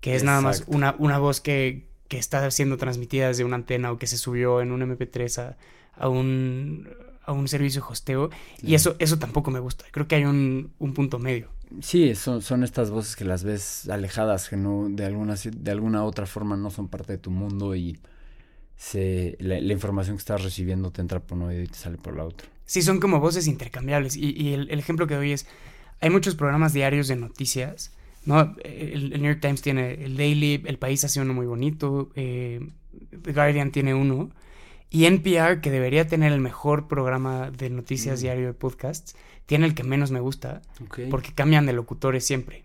Que 0.00 0.14
es 0.14 0.22
nada 0.22 0.42
más 0.42 0.64
una, 0.66 0.94
una 0.98 1.18
voz 1.18 1.40
que, 1.40 1.86
que 2.08 2.18
está 2.18 2.50
siendo 2.50 2.76
transmitida 2.76 3.28
desde 3.28 3.44
una 3.44 3.56
antena 3.56 3.92
o 3.92 3.98
que 3.98 4.06
se 4.06 4.18
subió 4.18 4.60
en 4.60 4.72
un 4.72 4.80
MP3 4.82 5.56
a, 5.96 6.08
un, 6.08 6.88
a 7.24 7.32
un 7.32 7.48
servicio 7.48 7.82
de 7.82 7.88
hosteo. 7.88 8.30
Y 8.62 8.74
eso, 8.74 8.96
eso 8.98 9.18
tampoco 9.18 9.50
me 9.50 9.60
gusta. 9.60 9.84
Creo 9.90 10.06
que 10.06 10.16
hay 10.16 10.24
un, 10.24 10.72
punto 10.94 11.18
medio. 11.18 11.48
Sí, 11.80 12.14
son, 12.14 12.42
son 12.42 12.62
estas 12.62 12.90
voces 12.90 13.16
que 13.16 13.24
las 13.24 13.42
ves 13.42 13.88
alejadas, 13.88 14.48
que 14.48 14.56
no 14.56 14.88
de 14.88 15.06
alguna, 15.06 15.34
de 15.34 15.70
alguna 15.70 16.04
otra 16.04 16.26
forma 16.26 16.56
no 16.56 16.70
son 16.70 16.88
parte 16.88 17.12
de 17.12 17.18
tu 17.18 17.30
mundo 17.30 17.74
y 17.74 17.98
se, 18.76 19.36
la, 19.40 19.58
información 19.58 20.16
que 20.16 20.20
estás 20.20 20.42
recibiendo 20.42 20.90
te 20.90 21.00
entra 21.00 21.20
por 21.20 21.38
un 21.38 21.44
oído 21.44 21.62
y 21.62 21.68
te 21.68 21.78
sale 21.78 21.96
por 21.96 22.16
la 22.16 22.24
otra. 22.24 22.48
Sí, 22.66 22.82
son 22.82 23.00
como 23.00 23.20
voces 23.20 23.46
intercambiables. 23.46 24.16
Y, 24.16 24.52
el, 24.52 24.70
el 24.70 24.78
ejemplo 24.78 25.06
que 25.06 25.14
doy 25.14 25.32
es, 25.32 25.46
hay 26.00 26.10
muchos 26.10 26.34
programas 26.34 26.72
diarios 26.72 27.08
de 27.08 27.16
noticias 27.16 27.92
¿no? 28.26 28.54
El, 28.64 29.10
New 29.10 29.32
York 29.32 29.40
Times 29.40 29.62
tiene 29.62 30.04
el 30.04 30.16
Daily, 30.16 30.62
El 30.64 30.78
País 30.78 31.04
hace 31.04 31.20
uno 31.20 31.34
muy 31.34 31.46
bonito, 31.46 32.10
eh, 32.14 32.60
The 33.22 33.32
Guardian 33.32 33.70
tiene 33.70 33.94
uno, 33.94 34.30
y 34.90 35.06
NPR, 35.06 35.60
que 35.60 35.70
debería 35.70 36.06
tener 36.06 36.32
el 36.32 36.40
mejor 36.40 36.86
programa 36.86 37.50
de 37.50 37.70
noticias 37.70 38.20
mm. 38.20 38.22
diario 38.22 38.46
de 38.46 38.54
podcasts, 38.54 39.16
tiene 39.46 39.66
el 39.66 39.74
que 39.74 39.82
menos 39.82 40.10
me 40.10 40.20
gusta, 40.20 40.62
porque 41.10 41.34
cambian 41.34 41.66
de 41.66 41.72
locutores 41.72 42.24
siempre. 42.24 42.64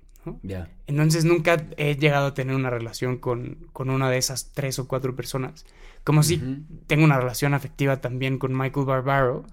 Entonces 0.87 1.25
nunca 1.25 1.65
he 1.77 1.95
llegado 1.95 2.27
a 2.27 2.33
tener 2.33 2.55
una 2.55 2.69
relación 2.69 3.17
con, 3.17 3.57
con, 3.73 3.89
una 3.89 4.09
de 4.09 4.17
esas 4.17 4.51
tres 4.53 4.77
o 4.79 4.87
cuatro 4.87 5.15
personas. 5.15 5.65
Como 6.03 6.23
si 6.23 6.41
tengo 6.87 7.03
una 7.03 7.19
relación 7.19 7.53
afectiva 7.53 7.97
también 7.97 8.37
con 8.37 8.57
Michael 8.57 8.85
Barbaro, 8.85 9.45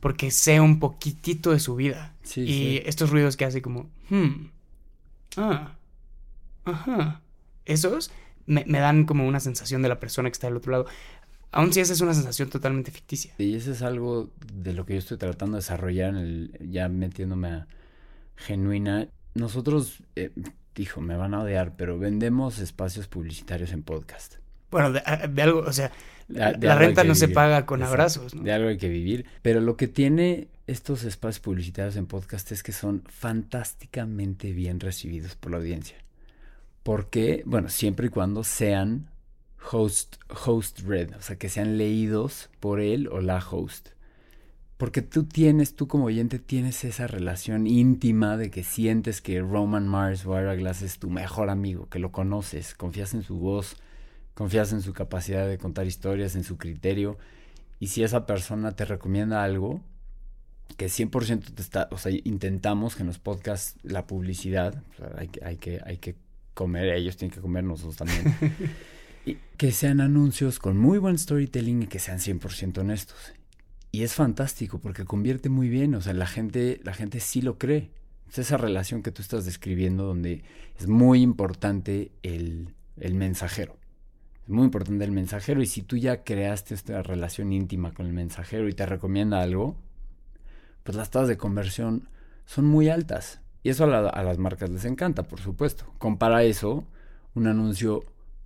porque 0.00 0.30
sé 0.30 0.60
un 0.60 0.80
poquitito 0.80 1.52
de 1.52 1.60
su 1.60 1.76
vida. 1.76 2.14
y 2.36 2.82
estos 2.84 3.10
ruidos 3.10 3.36
que 3.36 3.44
hace 3.44 3.62
como, 3.62 3.90
hmm, 4.10 4.46
ah, 5.36 5.76
ajá. 6.64 7.20
Esos 7.64 8.10
me, 8.46 8.64
dan 8.64 9.04
como 9.04 9.26
una 9.26 9.40
sensación 9.40 9.82
de 9.82 9.88
la 9.88 10.00
persona 10.00 10.28
que 10.28 10.34
está 10.34 10.46
del 10.46 10.56
otro 10.56 10.72
lado. 10.72 10.86
Aún 11.50 11.72
si 11.72 11.80
esa 11.80 11.92
es 11.92 12.00
una 12.00 12.14
sensación 12.14 12.50
totalmente 12.50 12.90
ficticia. 12.90 13.32
Y 13.38 13.54
eso 13.54 13.72
es 13.72 13.82
algo 13.82 14.30
de 14.52 14.72
lo 14.74 14.84
que 14.84 14.94
yo 14.94 14.98
estoy 14.98 15.18
tratando 15.18 15.56
de 15.56 15.60
desarrollar, 15.60 16.10
en 16.10 16.16
el, 16.16 16.58
ya 16.70 16.88
metiéndome 16.88 17.48
a 17.48 17.66
genuina. 18.36 19.08
Nosotros, 19.34 20.02
eh, 20.16 20.30
dijo, 20.74 21.00
me 21.00 21.16
van 21.16 21.34
a 21.34 21.42
odiar, 21.42 21.76
pero 21.76 21.98
vendemos 21.98 22.58
espacios 22.58 23.06
publicitarios 23.06 23.72
en 23.72 23.82
podcast. 23.82 24.36
Bueno, 24.70 24.92
de, 24.92 25.42
algo, 25.42 25.60
o 25.60 25.72
sea, 25.72 25.92
la, 26.26 26.52
renta 26.74 27.04
no 27.04 27.14
se 27.14 27.28
paga 27.28 27.64
con 27.64 27.82
abrazos. 27.82 28.34
¿no? 28.34 28.42
De 28.42 28.52
algo 28.52 28.68
hay 28.68 28.78
que 28.78 28.88
vivir. 28.88 29.24
Pero 29.40 29.60
lo 29.60 29.76
que 29.76 29.86
tiene 29.86 30.48
estos 30.66 31.04
espacios 31.04 31.40
publicitarios 31.40 31.96
en 31.96 32.06
podcast 32.06 32.50
es 32.52 32.62
que 32.62 32.72
son 32.72 33.02
fantásticamente 33.06 34.52
bien 34.52 34.80
recibidos 34.80 35.36
por 35.36 35.52
la 35.52 35.58
audiencia. 35.58 35.96
Porque, 36.82 37.42
bueno, 37.46 37.68
siempre 37.68 38.06
y 38.06 38.10
cuando 38.10 38.44
sean 38.44 39.10
host, 39.70 40.16
host 40.46 40.80
read, 40.80 41.14
o 41.16 41.22
sea, 41.22 41.36
que 41.36 41.48
sean 41.48 41.76
leídos 41.76 42.50
por 42.60 42.80
él 42.80 43.08
o 43.08 43.20
la 43.20 43.38
host. 43.38 43.90
Porque 44.76 45.02
tú 45.02 45.24
tienes, 45.24 45.76
tú 45.76 45.86
como 45.86 46.06
oyente, 46.06 46.38
tienes 46.38 46.84
esa 46.84 47.06
relación 47.06 47.66
íntima 47.66 48.36
de 48.36 48.50
que 48.50 48.64
sientes 48.64 49.20
que 49.20 49.40
Roman 49.40 49.86
Mars 49.86 50.26
o 50.26 50.38
es 50.38 50.98
tu 50.98 51.10
mejor 51.10 51.48
amigo, 51.48 51.88
que 51.88 51.98
lo 51.98 52.10
conoces, 52.10 52.74
confías 52.74 53.14
en 53.14 53.22
su 53.22 53.38
voz, 53.38 53.76
confías 54.34 54.72
en 54.72 54.82
su 54.82 54.92
capacidad 54.92 55.46
de 55.46 55.58
contar 55.58 55.86
historias, 55.86 56.34
en 56.34 56.44
su 56.44 56.56
criterio. 56.56 57.18
Y 57.78 57.88
si 57.88 58.02
esa 58.02 58.26
persona 58.26 58.72
te 58.72 58.84
recomienda 58.84 59.44
algo, 59.44 59.80
que 60.76 60.86
100% 60.86 61.54
te 61.54 61.62
está, 61.62 61.88
o 61.90 61.98
sea, 61.98 62.12
intentamos 62.24 62.96
que 62.96 63.02
en 63.02 63.08
los 63.08 63.18
podcasts 63.18 63.78
la 63.82 64.06
publicidad, 64.06 64.82
hay, 65.16 65.28
que, 65.28 65.44
hay, 65.44 65.56
que, 65.56 65.80
hay 65.84 65.98
que 65.98 66.16
comer, 66.52 66.94
ellos 66.94 67.16
tienen 67.16 67.34
que 67.34 67.40
comer 67.40 67.64
nosotros 67.64 67.96
también. 67.96 68.34
y 69.26 69.38
que 69.56 69.72
sean 69.72 70.00
anuncios 70.00 70.58
con 70.58 70.76
muy 70.76 70.98
buen 70.98 71.18
storytelling 71.18 71.84
y 71.84 71.86
que 71.86 71.98
sean 71.98 72.18
100% 72.18 72.78
honestos. 72.78 73.34
Y 73.92 74.02
es 74.02 74.14
fantástico 74.14 74.80
porque 74.80 75.04
convierte 75.04 75.48
muy 75.48 75.68
bien, 75.68 75.94
o 75.94 76.00
sea, 76.00 76.14
la 76.14 76.26
gente, 76.26 76.80
la 76.82 76.94
gente 76.94 77.20
sí 77.20 77.40
lo 77.40 77.58
cree. 77.58 77.90
Es 78.28 78.38
esa 78.38 78.56
relación 78.56 79.02
que 79.02 79.12
tú 79.12 79.22
estás 79.22 79.44
describiendo 79.44 80.04
donde 80.04 80.42
es 80.78 80.88
muy 80.88 81.22
importante 81.22 82.10
el, 82.22 82.74
el 82.98 83.14
mensajero. 83.14 83.76
Es 84.42 84.48
muy 84.48 84.64
importante 84.64 85.04
el 85.04 85.12
mensajero 85.12 85.62
y 85.62 85.66
si 85.66 85.82
tú 85.82 85.96
ya 85.96 86.24
creaste 86.24 86.74
esta 86.74 87.02
relación 87.02 87.52
íntima 87.52 87.94
con 87.94 88.06
el 88.06 88.12
mensajero 88.12 88.68
y 88.68 88.72
te 88.72 88.84
recomienda 88.84 89.40
algo, 89.40 89.76
pues 90.84 90.96
las 90.96 91.10
tasas 91.10 91.28
de 91.28 91.36
conversión 91.36 92.08
son 92.46 92.66
muy 92.66 92.88
altas. 92.88 93.40
Y 93.62 93.70
eso 93.70 93.84
a, 93.84 94.22
las 94.22 94.38
marcas 94.38 94.70
les 94.70 94.84
encanta, 94.84 95.24
por 95.24 95.40
supuesto. 95.40 95.86
Compara 95.98 96.44
eso, 96.44 96.84
un 97.34 97.46
anuncio 97.46 98.04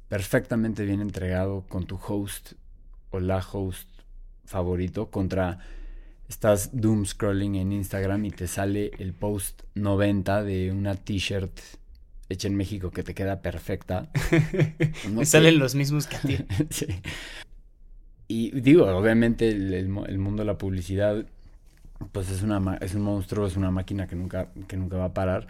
perfectamente 0.08 0.84
bien 0.84 1.00
entregado 1.00 1.66
con 1.68 1.86
tu 1.86 1.96
host 1.96 2.52
o 3.10 3.20
la 3.20 3.38
host 3.38 3.88
favorito 4.44 5.10
contra 5.10 5.58
estás 6.28 6.70
doom 6.72 7.04
scrolling 7.04 7.56
en 7.56 7.72
Instagram 7.72 8.24
y 8.24 8.30
te 8.30 8.46
sale 8.46 8.92
el 8.98 9.12
post 9.12 9.62
90 9.74 10.44
de 10.44 10.72
una 10.72 10.94
t-shirt 10.94 11.58
hecha 12.28 12.48
en 12.48 12.54
México 12.54 12.90
que 12.90 13.02
te 13.02 13.14
queda 13.14 13.40
perfecta. 13.40 14.10
Me 15.12 15.24
salen 15.26 15.58
los 15.58 15.74
mismos 15.74 16.06
que 16.06 16.16
a 16.16 16.20
ti. 16.20 16.38
Y 18.30 18.50
digo, 18.60 18.84
obviamente 18.84 19.48
el, 19.48 19.88
mundo 19.88 20.42
de 20.42 20.46
la 20.46 20.58
publicidad 20.58 21.24
pues 22.12 22.30
es, 22.30 22.42
una, 22.42 22.76
es 22.80 22.94
un 22.94 23.02
monstruo, 23.02 23.46
es 23.46 23.56
una 23.56 23.70
máquina 23.70 24.06
que 24.06 24.16
nunca, 24.16 24.52
que 24.66 24.76
nunca 24.76 24.96
va 24.96 25.06
a 25.06 25.14
parar. 25.14 25.46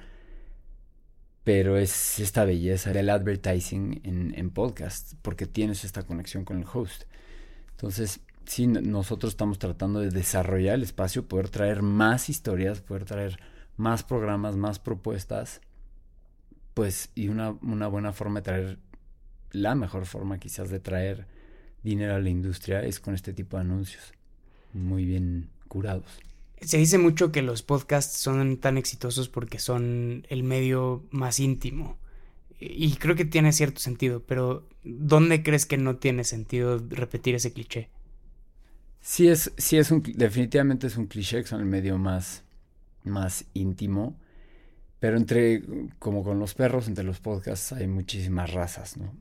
Pero 1.45 1.79
es 1.79 2.19
esta 2.19 2.45
belleza 2.45 2.93
del 2.93 3.11
advertising 3.11 4.01
en, 4.05 4.35
en 4.37 4.51
podcast, 4.51 5.15
porque 5.23 5.47
tienes 5.47 5.85
esta 5.85 6.03
conexión 6.03 6.45
con 6.45 6.59
el 6.59 6.67
host. 6.73 7.05
Entonces, 7.71 8.21
sí, 8.45 8.67
nosotros 8.67 9.33
estamos 9.33 9.59
tratando 9.59 10.01
de 10.01 10.11
desarrollar 10.11 10.75
el 10.75 10.83
espacio, 10.83 11.27
poder 11.27 11.49
traer 11.49 11.83
más 11.83 12.29
historias, 12.29 12.81
poder 12.81 13.05
traer 13.05 13.39
más 13.77 14.03
programas, 14.03 14.57
más 14.57 14.79
propuestas, 14.79 15.61
pues, 16.75 17.11
y 17.15 17.29
una, 17.29 17.51
una 17.63 17.89
buena 17.89 18.13
forma 18.13 18.41
de 18.41 18.45
traer 18.45 18.79
la 19.53 19.75
mejor 19.75 20.07
forma 20.07 20.39
quizás 20.39 20.71
de 20.71 20.81
traer 20.81 21.27
dinero 21.83 22.15
a 22.15 22.21
la 22.21 22.29
industria 22.29 22.83
es 22.83 23.01
con 23.01 23.15
este 23.15 23.33
tipo 23.33 23.57
de 23.57 23.63
anuncios, 23.63 24.13
muy 24.73 25.05
bien 25.05 25.49
curados. 25.69 26.21
Se 26.61 26.79
dice 26.79 26.99
mucho 26.99 27.31
que 27.31 27.43
los 27.43 27.63
podcasts 27.63 28.19
son 28.19 28.57
tan 28.57 28.79
exitosos 28.79 29.29
porque 29.29 29.59
son 29.59 30.27
el 30.29 30.43
medio 30.43 31.05
más 31.11 31.41
íntimo. 31.41 31.99
Y 32.61 32.97
creo 32.97 33.15
que 33.15 33.25
tiene 33.25 33.53
cierto 33.53 33.81
sentido, 33.81 34.23
pero 34.27 34.67
¿dónde 34.83 35.45
crees 35.45 35.65
que 35.65 35.79
no 35.79 35.97
tiene 35.97 36.25
sentido 36.25 36.83
repetir 36.91 37.37
ese 37.37 37.53
cliché? 37.53 37.89
Sí 39.01 39.29
es, 39.29 39.53
sí 39.57 39.79
es 39.79 39.93
un, 39.93 40.03
definitivamente 40.03 40.89
es 40.89 40.97
un 40.97 41.07
cliché 41.07 41.43
que 41.43 41.49
son 41.49 41.61
el 41.61 41.67
medio 41.67 41.99
más, 41.99 42.43
más 43.05 43.45
íntimo, 43.55 44.17
pero 44.99 45.17
entre, 45.17 45.63
como 46.01 46.25
con 46.25 46.41
los 46.41 46.55
perros, 46.55 46.89
entre 46.89 47.05
los 47.05 47.21
podcasts 47.21 47.73
hay 47.73 47.87
muchísimas 47.87 48.53
razas, 48.53 48.97
¿no? 48.97 49.15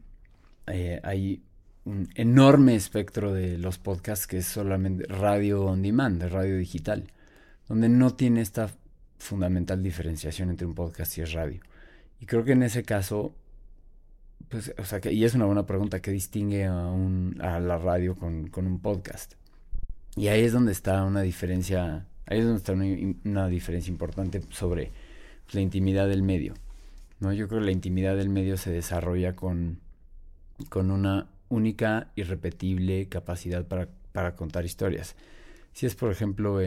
Eh, 0.65 0.99
hay 1.03 1.43
un 1.85 2.09
enorme 2.15 2.75
espectro 2.75 3.33
de 3.33 3.59
los 3.59 3.77
podcasts 3.77 4.25
que 4.25 4.39
es 4.39 4.47
solamente 4.47 5.05
radio 5.05 5.65
on 5.65 5.83
demand, 5.83 6.19
de 6.19 6.27
radio 6.27 6.57
digital 6.57 7.11
donde 7.67 7.89
no 7.89 8.13
tiene 8.13 8.41
esta 8.41 8.69
fundamental 9.17 9.83
diferenciación 9.83 10.49
entre 10.49 10.67
un 10.67 10.75
podcast 10.75 11.17
y 11.17 11.21
es 11.21 11.33
radio. 11.33 11.61
Y 12.19 12.25
creo 12.25 12.43
que 12.43 12.53
en 12.53 12.63
ese 12.63 12.83
caso, 12.83 13.35
pues, 14.49 14.73
o 14.77 14.85
sea, 14.85 15.01
que, 15.01 15.11
y 15.11 15.23
es 15.25 15.35
una 15.35 15.45
buena 15.45 15.65
pregunta, 15.65 16.01
¿qué 16.01 16.11
distingue 16.11 16.65
a, 16.65 16.87
un, 16.87 17.37
a 17.41 17.59
la 17.59 17.77
radio 17.77 18.15
con, 18.15 18.47
con, 18.47 18.65
un 18.65 18.79
podcast? 18.79 19.33
Y 20.15 20.29
ahí 20.29 20.43
es 20.43 20.53
donde 20.53 20.71
está 20.71 21.03
una 21.03 21.21
diferencia, 21.21 22.07
ahí 22.25 22.39
es 22.39 22.45
donde 22.45 22.57
está 22.57 22.73
una, 22.73 23.47
diferencia 23.47 23.91
importante 23.91 24.41
sobre 24.49 24.91
la 25.51 25.61
intimidad 25.61 26.07
del 26.07 26.23
medio. 26.23 26.53
¿no? 27.19 27.33
Yo 27.33 27.47
creo 27.47 27.59
que 27.59 27.65
la 27.65 27.71
intimidad 27.71 28.15
del 28.15 28.29
medio 28.29 28.57
se 28.57 28.71
desarrolla 28.71 29.35
con, 29.35 29.79
con 30.69 30.89
una 30.91 31.27
única, 31.49 32.11
irrepetible 32.15 33.07
capacidad 33.09 33.65
para, 33.65 33.89
para 34.11 34.35
contar 34.35 34.65
historias 34.65 35.15
si 35.77 35.85
es 35.85 35.93
por 35.93 36.11
ejemplo 36.11 36.59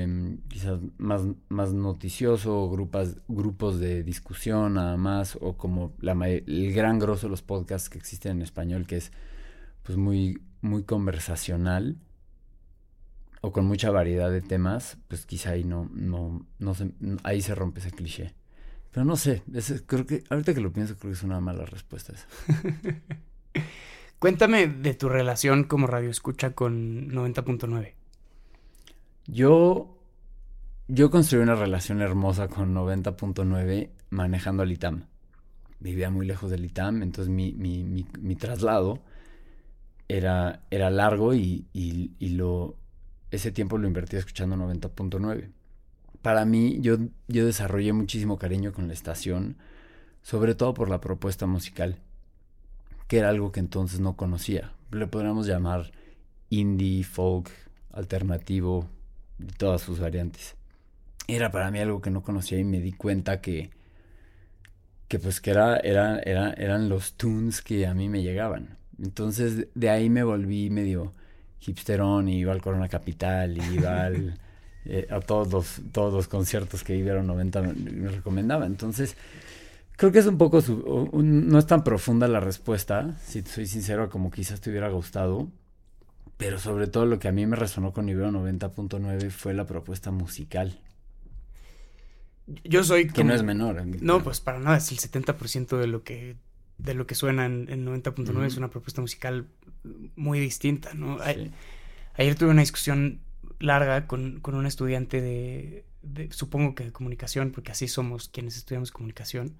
quizás 0.46 0.78
más, 0.96 1.22
más 1.48 1.72
noticioso, 1.72 2.70
grupos, 2.70 3.16
grupos 3.26 3.80
de 3.80 4.04
discusión 4.04 4.74
nada 4.74 4.96
más, 4.96 5.36
o 5.40 5.56
como 5.56 5.96
la, 5.98 6.12
el 6.28 6.72
gran 6.72 7.00
grosso 7.00 7.26
de 7.26 7.32
los 7.32 7.42
podcasts 7.42 7.90
que 7.90 7.98
existen 7.98 8.36
en 8.36 8.42
español, 8.42 8.86
que 8.86 8.98
es 8.98 9.10
pues 9.82 9.98
muy, 9.98 10.40
muy 10.60 10.84
conversacional 10.84 11.96
o 13.40 13.50
con 13.50 13.66
mucha 13.66 13.90
variedad 13.90 14.30
de 14.30 14.42
temas, 14.42 14.96
pues 15.08 15.26
quizá 15.26 15.50
ahí 15.50 15.64
no, 15.64 15.90
no, 15.92 16.46
no 16.60 16.74
se, 16.76 16.92
ahí 17.24 17.42
se 17.42 17.56
rompe 17.56 17.80
ese 17.80 17.90
cliché. 17.90 18.32
Pero 18.92 19.04
no 19.04 19.16
sé, 19.16 19.42
creo 19.86 20.06
que, 20.06 20.22
ahorita 20.30 20.54
que 20.54 20.60
lo 20.60 20.72
pienso, 20.72 20.94
creo 20.94 21.10
que 21.10 21.16
es 21.16 21.24
una 21.24 21.40
mala 21.40 21.64
respuesta 21.64 22.12
esa. 22.12 22.28
Cuéntame 24.20 24.68
de 24.68 24.94
tu 24.94 25.08
relación 25.08 25.64
como 25.64 25.88
radio 25.88 26.10
escucha 26.10 26.52
con 26.52 27.10
90.9. 27.10 27.94
Yo, 29.26 29.98
yo 30.88 31.10
construí 31.10 31.42
una 31.42 31.54
relación 31.54 32.00
hermosa 32.00 32.48
con 32.48 32.74
90.9 32.74 33.90
manejando 34.10 34.62
al 34.62 34.72
ITAM. 34.72 35.04
Vivía 35.78 36.10
muy 36.10 36.26
lejos 36.26 36.50
del 36.50 36.64
ITAM, 36.64 37.02
entonces 37.02 37.32
mi, 37.32 37.52
mi, 37.52 37.84
mi, 37.84 38.34
traslado 38.36 39.00
era, 40.08 40.62
era 40.70 40.90
largo 40.90 41.34
y, 41.34 41.66
y, 41.72 42.28
lo, 42.30 42.76
ese 43.30 43.50
tiempo 43.50 43.78
lo 43.78 43.86
invertí 43.86 44.16
escuchando 44.16 44.56
90.9. 44.56 45.50
Para 46.20 46.44
mí, 46.44 46.78
yo, 46.80 46.98
yo 47.28 47.46
desarrollé 47.46 47.94
muchísimo 47.94 48.38
cariño 48.38 48.72
con 48.72 48.88
la 48.88 48.92
estación, 48.92 49.56
sobre 50.22 50.54
todo 50.54 50.74
por 50.74 50.90
la 50.90 51.00
propuesta 51.00 51.46
musical, 51.46 51.96
que 53.08 53.18
era 53.18 53.30
algo 53.30 53.52
que 53.52 53.60
entonces 53.60 54.00
no 54.00 54.16
conocía. 54.16 54.74
Le 54.90 55.06
podríamos 55.06 55.46
llamar 55.46 55.92
indie, 56.50 57.04
folk, 57.04 57.50
alternativo, 57.92 58.86
todas 59.56 59.82
sus 59.82 60.00
variantes. 60.00 60.56
Era 61.26 61.50
para 61.50 61.70
mí 61.70 61.78
algo 61.78 62.00
que 62.00 62.10
no 62.10 62.22
conocía 62.22 62.58
y 62.58 62.64
me 62.64 62.80
di 62.80 62.92
cuenta 62.92 63.40
que, 63.40 63.70
que 65.08 65.18
pues 65.18 65.40
que 65.40 65.50
era, 65.50 65.76
era, 65.78 66.18
era, 66.20 66.52
eran 66.54 66.88
los 66.88 67.14
tunes 67.14 67.62
que 67.62 67.86
a 67.86 67.94
mí 67.94 68.08
me 68.08 68.22
llegaban. 68.22 68.78
Entonces 69.00 69.68
de 69.74 69.90
ahí 69.90 70.10
me 70.10 70.24
volví 70.24 70.70
medio 70.70 71.14
hipsterón 71.60 72.28
y 72.28 72.38
iba 72.38 72.52
al 72.52 72.62
Corona 72.62 72.88
Capital 72.88 73.56
y 73.56 73.74
iba 73.74 74.10
eh, 74.86 75.06
a 75.10 75.20
todos 75.20 75.52
los, 75.52 75.80
todos 75.92 76.12
los 76.12 76.28
conciertos 76.28 76.82
que 76.82 76.96
Ibero 76.96 77.22
90 77.22 77.62
me 77.62 78.08
recomendaba. 78.08 78.66
Entonces 78.66 79.16
creo 80.00 80.12
que 80.12 80.18
es 80.18 80.26
un 80.26 80.38
poco, 80.38 80.62
no 81.12 81.58
es 81.58 81.66
tan 81.66 81.84
profunda 81.84 82.26
la 82.26 82.40
respuesta, 82.40 83.14
si 83.22 83.42
soy 83.42 83.66
sincero, 83.66 84.08
como 84.08 84.30
quizás 84.30 84.60
te 84.60 84.70
hubiera 84.70 84.88
gustado. 84.88 85.48
Pero 86.40 86.58
sobre 86.58 86.86
todo 86.86 87.04
lo 87.04 87.18
que 87.18 87.28
a 87.28 87.32
mí 87.32 87.44
me 87.46 87.54
resonó 87.54 87.92
con 87.92 88.08
Ibero 88.08 88.30
90.9 88.30 89.30
fue 89.30 89.52
la 89.52 89.66
propuesta 89.66 90.10
musical. 90.10 90.80
Yo 92.64 92.82
soy... 92.82 93.08
Que 93.08 93.24
no 93.24 93.34
es 93.34 93.42
menor. 93.42 93.84
No, 94.00 94.22
pues 94.22 94.40
para 94.40 94.58
nada, 94.58 94.78
es 94.78 94.90
el 94.90 94.98
70% 94.98 95.76
de 95.76 95.86
lo 95.86 96.02
que, 96.02 96.36
de 96.78 96.94
lo 96.94 97.06
que 97.06 97.14
suena 97.14 97.44
en, 97.44 97.66
90.9 97.66 98.46
es 98.46 98.56
una 98.56 98.70
propuesta 98.70 99.02
musical 99.02 99.48
muy 100.16 100.40
distinta, 100.40 100.94
¿no? 100.94 101.18
Ayer 102.14 102.34
tuve 102.36 102.48
una 102.48 102.62
discusión 102.62 103.20
larga 103.58 104.06
con, 104.06 104.40
con 104.40 104.54
un 104.54 104.64
estudiante 104.64 105.20
de, 105.20 105.84
supongo 106.30 106.74
que 106.74 106.84
de 106.84 106.92
comunicación, 106.92 107.50
porque 107.50 107.72
así 107.72 107.86
somos 107.86 108.30
quienes 108.30 108.56
estudiamos 108.56 108.92
comunicación, 108.92 109.56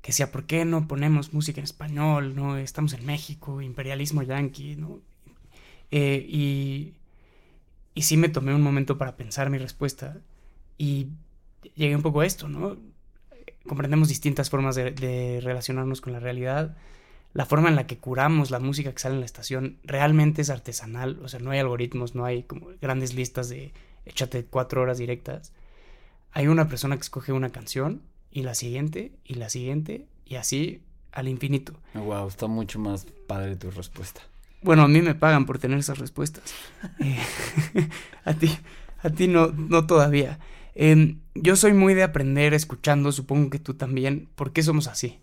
que 0.00 0.08
decía, 0.08 0.32
¿por 0.32 0.44
qué 0.46 0.64
no 0.64 0.88
ponemos 0.88 1.34
música 1.34 1.60
en 1.60 1.64
español? 1.64 2.34
¿No? 2.34 2.56
Estamos 2.56 2.94
en 2.94 3.04
México, 3.04 3.60
imperialismo 3.60 4.22
yanqui, 4.22 4.76
¿no? 4.76 5.00
Eh, 5.96 6.26
y, 6.28 6.94
y 7.94 8.02
sí 8.02 8.16
me 8.16 8.28
tomé 8.28 8.52
un 8.52 8.62
momento 8.62 8.98
para 8.98 9.16
pensar 9.16 9.48
mi 9.48 9.58
respuesta 9.58 10.16
y 10.76 11.06
llegué 11.76 11.94
un 11.94 12.02
poco 12.02 12.22
a 12.22 12.26
esto, 12.26 12.48
¿no? 12.48 12.76
Comprendemos 13.64 14.08
distintas 14.08 14.50
formas 14.50 14.74
de, 14.74 15.40
relacionarnos 15.40 16.00
con 16.00 16.12
la 16.12 16.18
realidad. 16.18 16.76
La 17.32 17.46
forma 17.46 17.68
en 17.68 17.76
la 17.76 17.86
que 17.86 17.98
curamos 17.98 18.50
la 18.50 18.58
música 18.58 18.90
que 18.90 18.98
sale 18.98 19.14
en 19.14 19.20
la 19.20 19.26
estación 19.26 19.78
realmente 19.84 20.42
es 20.42 20.50
artesanal, 20.50 21.20
o 21.22 21.28
sea, 21.28 21.38
no 21.38 21.52
hay 21.52 21.60
algoritmos, 21.60 22.16
no 22.16 22.24
hay 22.24 22.42
como 22.42 22.70
grandes 22.82 23.14
listas 23.14 23.48
de 23.48 23.72
échate 24.04 24.46
cuatro 24.46 24.82
horas 24.82 24.98
directas. 24.98 25.52
Hay 26.32 26.48
una 26.48 26.66
persona 26.68 26.96
que 26.96 27.02
escoge 27.02 27.30
una 27.30 27.50
canción 27.50 28.02
y 28.32 28.42
la 28.42 28.56
siguiente 28.56 29.12
y 29.24 29.34
la 29.34 29.48
siguiente 29.48 30.08
y 30.24 30.34
así 30.34 30.82
al 31.12 31.28
infinito. 31.28 31.74
Wow, 31.94 32.26
está 32.26 32.48
mucho 32.48 32.80
más 32.80 33.06
padre 33.28 33.54
tu 33.54 33.70
respuesta. 33.70 34.22
Bueno, 34.64 34.82
a 34.84 34.88
mí 34.88 35.02
me 35.02 35.14
pagan 35.14 35.44
por 35.44 35.58
tener 35.58 35.78
esas 35.78 35.98
respuestas. 35.98 36.42
Eh, 36.98 37.18
a 38.24 38.32
ti, 38.32 38.50
a 39.02 39.10
ti 39.10 39.28
no, 39.28 39.48
no 39.48 39.86
todavía. 39.86 40.38
Em, 40.74 41.20
yo 41.34 41.54
soy 41.54 41.74
muy 41.74 41.92
de 41.92 42.02
aprender 42.02 42.54
escuchando, 42.54 43.12
supongo 43.12 43.50
que 43.50 43.58
tú 43.58 43.74
también. 43.74 44.30
¿Por 44.34 44.54
qué 44.54 44.62
somos 44.62 44.88
así? 44.88 45.20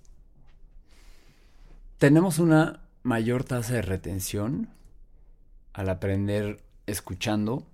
Tenemos 1.97 2.37
una 2.37 2.81
mayor 3.01 3.43
tasa 3.43 3.73
de 3.73 3.81
retención 3.81 4.69
al 5.73 5.89
aprender 5.89 6.63
escuchando 6.85 7.65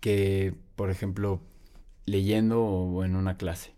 que, 0.00 0.54
por 0.76 0.90
ejemplo, 0.90 1.42
leyendo 2.06 2.62
o 2.62 3.04
en 3.04 3.16
una 3.16 3.36
clase, 3.36 3.74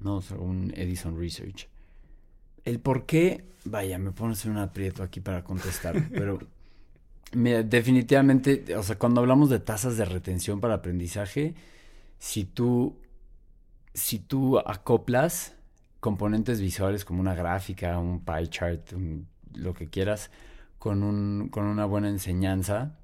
¿no? 0.00 0.22
según 0.22 0.72
Edison 0.76 1.18
Research. 1.18 1.68
El 2.68 2.80
por 2.80 3.06
qué, 3.06 3.44
vaya, 3.64 3.98
me 3.98 4.12
pones 4.12 4.44
en 4.44 4.50
un 4.50 4.58
aprieto 4.58 5.02
aquí 5.02 5.20
para 5.20 5.42
contestar, 5.42 6.08
pero 6.12 6.38
mira, 7.32 7.62
definitivamente, 7.62 8.76
o 8.76 8.82
sea, 8.82 8.98
cuando 8.98 9.22
hablamos 9.22 9.48
de 9.48 9.58
tasas 9.58 9.96
de 9.96 10.04
retención 10.04 10.60
para 10.60 10.74
aprendizaje, 10.74 11.54
si 12.18 12.44
tú, 12.44 12.98
si 13.94 14.18
tú 14.18 14.58
acoplas 14.58 15.54
componentes 16.00 16.60
visuales 16.60 17.06
como 17.06 17.20
una 17.20 17.34
gráfica, 17.34 17.98
un 17.98 18.22
pie 18.22 18.48
chart, 18.48 18.92
lo 19.54 19.72
que 19.72 19.88
quieras, 19.88 20.30
con, 20.78 21.02
un, 21.02 21.48
con 21.48 21.64
una 21.64 21.86
buena 21.86 22.10
enseñanza, 22.10 22.98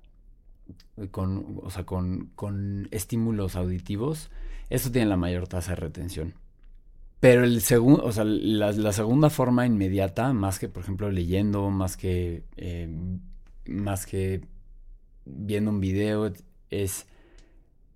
con, 1.11 1.61
o 1.63 1.71
sea, 1.71 1.87
con, 1.87 2.33
con 2.35 2.87
estímulos 2.91 3.57
auditivos, 3.57 4.31
eso 4.69 4.93
tiene 4.93 5.09
la 5.09 5.17
mayor 5.17 5.49
tasa 5.49 5.71
de 5.71 5.77
retención. 5.77 6.35
Pero 7.25 7.43
el 7.43 7.63
segundo, 7.63 8.05
o 8.05 8.13
sea, 8.13 8.25
la, 8.25 8.93
segunda 8.93 9.31
forma 9.31 9.65
inmediata, 9.65 10.35
más 10.35 10.59
que 10.59 10.69
por 10.69 10.83
ejemplo 10.83 11.11
leyendo, 11.11 11.71
más 11.71 11.97
que 11.97 12.45
eh, 12.59 12.87
más 13.65 14.05
que 14.05 14.43
viendo 15.25 15.71
un 15.71 15.81
video, 15.81 16.31
es 16.69 17.07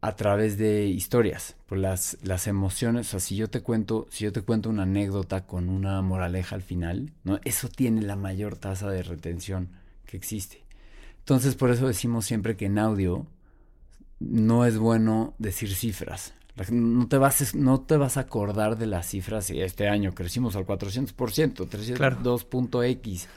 a 0.00 0.16
través 0.16 0.56
de 0.56 0.86
historias, 0.86 1.56
por 1.66 1.76
las, 1.76 2.16
las 2.22 2.46
emociones. 2.46 3.08
O 3.08 3.10
sea, 3.10 3.20
si 3.20 3.36
yo 3.36 3.50
te 3.50 3.60
cuento, 3.60 4.06
si 4.08 4.24
yo 4.24 4.32
te 4.32 4.40
cuento 4.40 4.70
una 4.70 4.84
anécdota 4.84 5.44
con 5.46 5.68
una 5.68 6.00
moraleja 6.00 6.54
al 6.54 6.62
final, 6.62 7.12
¿no? 7.22 7.38
Eso 7.44 7.68
tiene 7.68 8.00
la 8.00 8.16
mayor 8.16 8.56
tasa 8.56 8.88
de 8.88 9.02
retención 9.02 9.72
que 10.06 10.16
existe. 10.16 10.64
Entonces, 11.18 11.54
por 11.54 11.70
eso 11.70 11.86
decimos 11.86 12.24
siempre 12.24 12.56
que 12.56 12.64
en 12.64 12.78
audio 12.78 13.26
no 14.20 14.64
es 14.64 14.78
bueno 14.78 15.34
decir 15.36 15.74
cifras. 15.74 16.32
No 16.70 17.08
te, 17.08 17.18
vas, 17.18 17.54
no 17.54 17.80
te 17.80 17.96
vas 17.96 18.16
a 18.16 18.20
acordar 18.20 18.76
de 18.78 18.86
las 18.86 19.06
cifras 19.08 19.50
y 19.50 19.60
este 19.60 19.88
año 19.88 20.14
crecimos 20.14 20.56
al 20.56 20.66
400%, 20.66 21.14
302.x. 21.68 23.28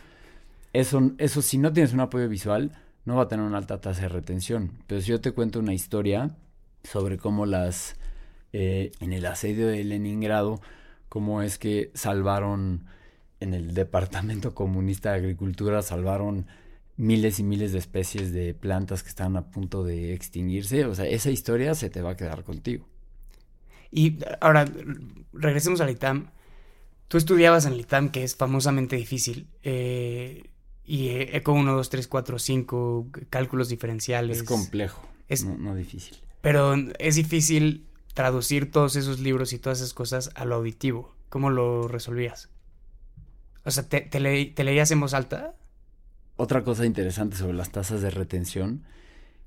eso, 0.74 1.12
eso 1.18 1.42
si 1.42 1.58
no 1.58 1.72
tienes 1.72 1.94
un 1.94 2.00
apoyo 2.00 2.28
visual, 2.28 2.72
no 3.06 3.16
va 3.16 3.24
a 3.24 3.28
tener 3.28 3.46
una 3.46 3.58
alta 3.58 3.82
tasa 3.82 4.02
de 4.02 4.10
retención. 4.10 4.72
Pero 4.88 5.02
si 5.02 5.10
yo 5.10 5.22
te 5.22 5.32
cuento 5.32 5.60
una 5.60 5.74
historia 5.74 6.36
sobre 6.84 7.18
cómo 7.18 7.46
las, 7.46 7.96
eh, 8.54 8.92
en 9.00 9.14
el 9.14 9.26
asedio 9.26 9.68
de 9.68 9.84
Leningrado, 9.84 10.62
cómo 11.10 11.42
es 11.42 11.58
que 11.58 11.92
salvaron 11.94 12.86
en 13.40 13.54
el 13.54 13.74
Departamento 13.74 14.54
Comunista 14.54 15.12
de 15.12 15.18
Agricultura, 15.18 15.82
salvaron 15.82 16.48
miles 16.98 17.40
y 17.40 17.44
miles 17.44 17.72
de 17.72 17.80
especies 17.80 18.32
de 18.32 18.54
plantas 18.54 19.04
que 19.04 19.10
estaban 19.10 19.36
a 19.36 19.50
punto 19.50 19.84
de 19.84 20.14
extinguirse. 20.14 20.86
O 20.86 20.96
sea, 20.96 21.06
esa 21.06 21.32
historia 21.32 21.74
se 21.76 21.90
te 21.90 22.02
va 22.02 22.12
a 22.12 22.16
quedar 22.16 22.44
contigo. 22.44 22.86
Y 23.92 24.20
ahora, 24.40 24.66
regresemos 25.34 25.82
al 25.82 25.90
ITAM. 25.90 26.32
Tú 27.08 27.18
estudiabas 27.18 27.66
en 27.66 27.74
el 27.74 27.82
ITAM, 27.82 28.10
que 28.10 28.24
es 28.24 28.36
famosamente 28.36 28.96
difícil. 28.96 29.48
Eh, 29.64 30.50
y 30.86 31.10
ECO 31.10 31.54
1, 31.54 31.74
2, 31.74 31.90
3, 31.90 32.08
4, 32.08 32.40
5, 32.40 33.08
cálculos 33.30 33.70
diferenciales. 33.70 34.38
Es 34.38 34.44
complejo, 34.44 35.08
es, 35.28 35.44
no, 35.44 35.76
difícil. 35.76 36.18
Pero 36.42 36.76
es 37.00 37.16
difícil 37.16 37.86
traducir 38.14 38.72
todos 38.72 38.96
esos 38.96 39.20
libros 39.20 39.54
y 39.54 39.60
todas 39.60 39.80
esas 39.80 39.94
cosas 39.94 40.32
a 40.36 40.46
lo 40.46 40.56
auditivo. 40.56 41.16
¿Cómo 41.30 41.50
lo 41.50 41.88
resolvías? 41.88 42.50
O 43.64 43.72
sea, 43.72 43.88
¿te, 43.88 44.02
te, 44.02 44.20
te 44.46 44.64
leías 44.64 44.92
en 44.92 45.00
voz 45.00 45.14
alta? 45.14 45.56
Otra 46.36 46.64
cosa 46.64 46.86
interesante 46.86 47.38
sobre 47.38 47.54
las 47.54 47.72
tasas 47.72 48.02
de 48.02 48.10
retención 48.10 48.84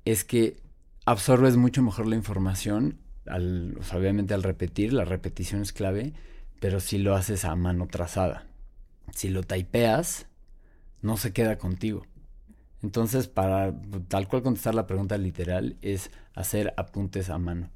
es 0.05 0.23
que 0.23 0.57
absorbes 1.05 1.57
mucho 1.57 1.81
mejor 1.81 2.07
la 2.07 2.15
información, 2.15 2.99
al, 3.27 3.77
obviamente 3.93 4.33
al 4.33 4.43
repetir, 4.43 4.93
la 4.93 5.05
repetición 5.05 5.61
es 5.61 5.73
clave, 5.73 6.13
pero 6.59 6.79
si 6.79 6.97
lo 6.97 7.15
haces 7.15 7.45
a 7.45 7.55
mano 7.55 7.87
trazada. 7.87 8.47
Si 9.13 9.29
lo 9.29 9.43
typeas, 9.43 10.27
no 11.01 11.17
se 11.17 11.33
queda 11.33 11.57
contigo. 11.57 12.05
Entonces, 12.81 13.27
para 13.27 13.73
tal 14.07 14.27
cual 14.27 14.43
contestar 14.43 14.75
la 14.75 14.87
pregunta 14.87 15.17
literal, 15.17 15.77
es 15.81 16.11
hacer 16.33 16.73
apuntes 16.77 17.29
a 17.29 17.37
mano. 17.37 17.69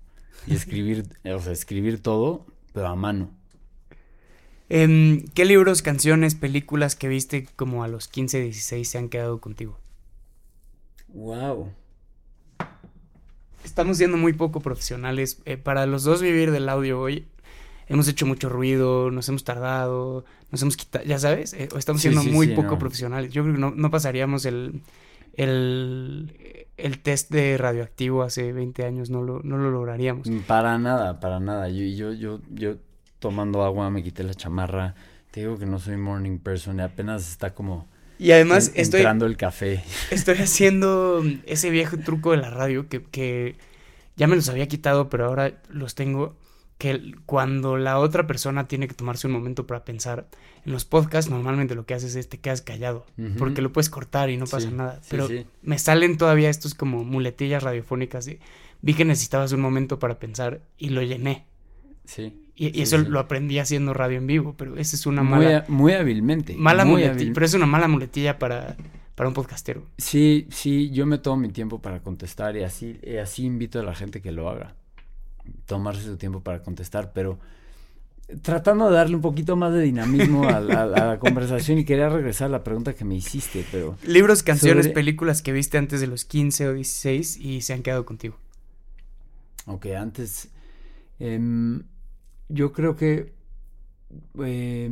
Y 0.48 0.54
escribir, 0.54 1.06
o 1.26 1.40
sea, 1.40 1.52
escribir 1.52 2.02
todo, 2.02 2.46
pero 2.74 2.88
a 2.88 2.96
mano. 2.96 3.32
Em, 4.70 5.26
¿Qué 5.34 5.46
libros, 5.46 5.82
canciones, 5.82 6.36
películas 6.36 6.96
que 6.96 7.08
viste 7.08 7.48
como 7.56 7.84
a 7.84 7.88
los 7.88 8.08
15, 8.08 8.42
16 8.42 8.88
se 8.88 8.98
han 9.00 9.10
quedado 9.10 9.42
contigo? 9.42 9.80
Wow. 11.08 11.72
Estamos 13.64 13.98
siendo 13.98 14.18
muy 14.18 14.34
poco 14.34 14.62
profesionales. 14.62 15.42
Eh, 15.46 15.58
para 15.58 15.86
los 15.86 16.04
dos 16.04 16.22
vivir 16.22 16.52
del 16.52 16.70
audio 16.70 17.00
hoy, 17.00 17.28
hemos 17.88 18.08
hecho 18.08 18.26
mucho 18.26 18.50
ruido, 18.50 19.12
nos 19.12 19.28
hemos 19.30 19.44
tardado, 19.44 20.24
nos 20.52 20.62
hemos 20.62 20.78
quitado, 20.78 21.04
ya 21.06 21.20
sabes, 21.20 21.54
eh, 21.54 21.70
estamos 21.76 22.02
siendo 22.02 22.24
muy 22.24 22.48
poco 22.50 22.78
profesionales. 22.78 23.32
Yo 23.34 23.44
creo 23.44 23.56
que 23.56 23.60
no, 23.60 23.92
pasaríamos 23.92 24.46
el, 24.46 24.82
el, 25.34 26.68
el, 26.78 27.00
test 27.00 27.32
de 27.32 27.58
radioactivo 27.58 28.24
hace 28.24 28.54
20 28.54 28.86
años, 28.86 29.10
no 29.10 29.24
lo, 29.24 29.42
no 29.44 29.58
lo 29.58 29.72
lograríamos. 29.72 30.28
Para 30.48 30.78
nada, 30.78 31.20
para 31.20 31.40
nada. 31.40 31.70
Yo, 31.70 31.84
yo, 31.84 32.14
yo, 32.14 32.40
yo 32.50 32.78
tomando 33.20 33.64
agua, 33.64 33.90
me 33.90 34.04
quité 34.04 34.24
la 34.24 34.34
chamarra. 34.34 34.96
Te 35.32 35.42
digo 35.42 35.58
que 35.58 35.66
no 35.66 35.80
soy 35.80 35.98
morning 35.98 36.40
person, 36.40 36.80
apenas 36.80 37.30
está 37.30 37.54
como... 37.54 37.88
Y 38.20 38.32
además 38.34 38.72
estoy... 38.76 39.00
Entrando 39.00 39.26
el 39.26 39.38
café. 39.38 39.82
Estoy 40.12 40.36
haciendo 40.38 41.24
ese 41.46 41.70
viejo 41.70 41.98
truco 41.98 42.32
de 42.32 42.38
la 42.38 42.50
radio 42.50 42.88
que, 42.90 43.02
que 43.02 43.56
ya 44.18 44.28
me 44.28 44.36
los 44.36 44.50
había 44.50 44.68
quitado, 44.68 45.10
pero 45.10 45.26
ahora 45.26 45.62
los 45.70 45.96
tengo 45.96 46.36
que 46.78 47.14
cuando 47.26 47.78
la 47.78 48.00
otra 48.00 48.26
persona 48.26 48.68
tiene 48.68 48.88
que 48.88 48.94
tomarse 48.94 49.28
un 49.28 49.34
momento 49.34 49.68
para 49.68 49.84
pensar, 49.84 50.28
en 50.66 50.72
los 50.72 50.86
podcasts 50.86 51.30
normalmente 51.30 51.76
lo 51.76 51.86
que 51.86 51.94
haces 51.94 52.16
es 52.16 52.30
te 52.30 52.40
quedas 52.40 52.62
callado, 52.62 53.06
porque 53.38 53.62
lo 53.62 53.74
puedes 53.74 53.90
cortar 53.90 54.30
y 54.30 54.38
no 54.38 54.46
pasa 54.46 54.72
nada. 54.72 55.02
Pero 55.10 55.28
me 55.62 55.78
salen 55.78 56.18
todavía 56.18 56.50
estos 56.50 56.76
como 56.76 57.04
muletillas 57.04 57.64
radiofónicas 57.64 58.26
de, 58.26 58.40
vi 58.82 58.94
que 58.94 59.04
necesitabas 59.04 59.52
un 59.52 59.60
momento 59.60 60.00
para 60.00 60.20
pensar 60.20 60.62
y 60.78 60.90
lo 60.90 61.02
llené. 61.02 61.46
Sí. 62.06 62.49
Y, 62.60 62.82
eso 62.82 62.98
lo 62.98 63.22
aprendí 63.22 63.58
haciendo 63.58 63.94
radio 63.94 64.18
en 64.18 64.28
vivo, 64.28 64.54
pero 64.58 64.76
esa 64.76 64.98
es 64.98 65.06
una 65.06 65.24
mala... 65.24 65.64
Muy, 65.70 65.94
hábilmente. 65.94 66.56
Mala 66.58 66.84
muletilla, 66.84 67.32
pero 67.34 67.46
es 67.46 67.54
una 67.54 67.66
mala 67.66 67.88
muletilla 67.88 68.38
para, 68.38 68.76
para 69.16 69.30
un 69.30 69.34
podcastero. 69.34 69.86
Sí, 69.98 70.46
sí, 70.52 70.90
yo 70.90 71.06
me 71.06 71.20
tomo 71.20 71.38
mi 71.38 71.48
tiempo 71.48 71.82
para 71.82 72.02
contestar 72.02 72.58
y 72.58 72.64
así, 72.64 73.00
y 73.02 73.16
así 73.16 73.46
invito 73.46 73.80
a 73.80 73.84
la 73.84 73.96
gente 73.96 74.22
que 74.22 74.34
lo 74.34 74.50
haga. 74.50 74.76
Tomarse 75.68 76.04
su 76.04 76.18
tiempo 76.18 76.42
para 76.42 76.62
contestar, 76.62 77.14
pero 77.14 77.40
tratando 78.42 78.90
de 78.90 78.96
darle 78.98 79.16
un 79.16 79.22
poquito 79.22 79.56
más 79.56 79.72
de 79.72 79.82
dinamismo 79.82 80.44
a, 80.50 80.60
la, 80.60 81.18
conversación 81.20 81.80
y 81.80 81.86
quería 81.86 82.10
regresar 82.10 82.48
a 82.48 82.52
la 82.52 82.64
pregunta 82.66 82.94
que 82.94 83.06
me 83.06 83.16
hiciste, 83.16 83.66
pero... 83.72 83.98
Libros, 84.06 84.44
canciones, 84.44 84.90
películas 84.90 85.42
que 85.42 85.54
viste 85.54 85.78
antes 85.78 86.02
de 86.02 86.08
los 86.08 86.26
15 86.26 86.68
o 86.68 86.74
16 86.74 87.38
y 87.38 87.62
se 87.62 87.72
han 87.72 87.84
quedado 87.84 88.06
contigo. 88.06 88.36
Ok, 89.66 89.86
antes... 89.98 90.50
Em, 91.20 91.84
yo 92.50 92.74
creo 92.74 92.96
que. 92.96 93.34
Eh. 94.40 94.90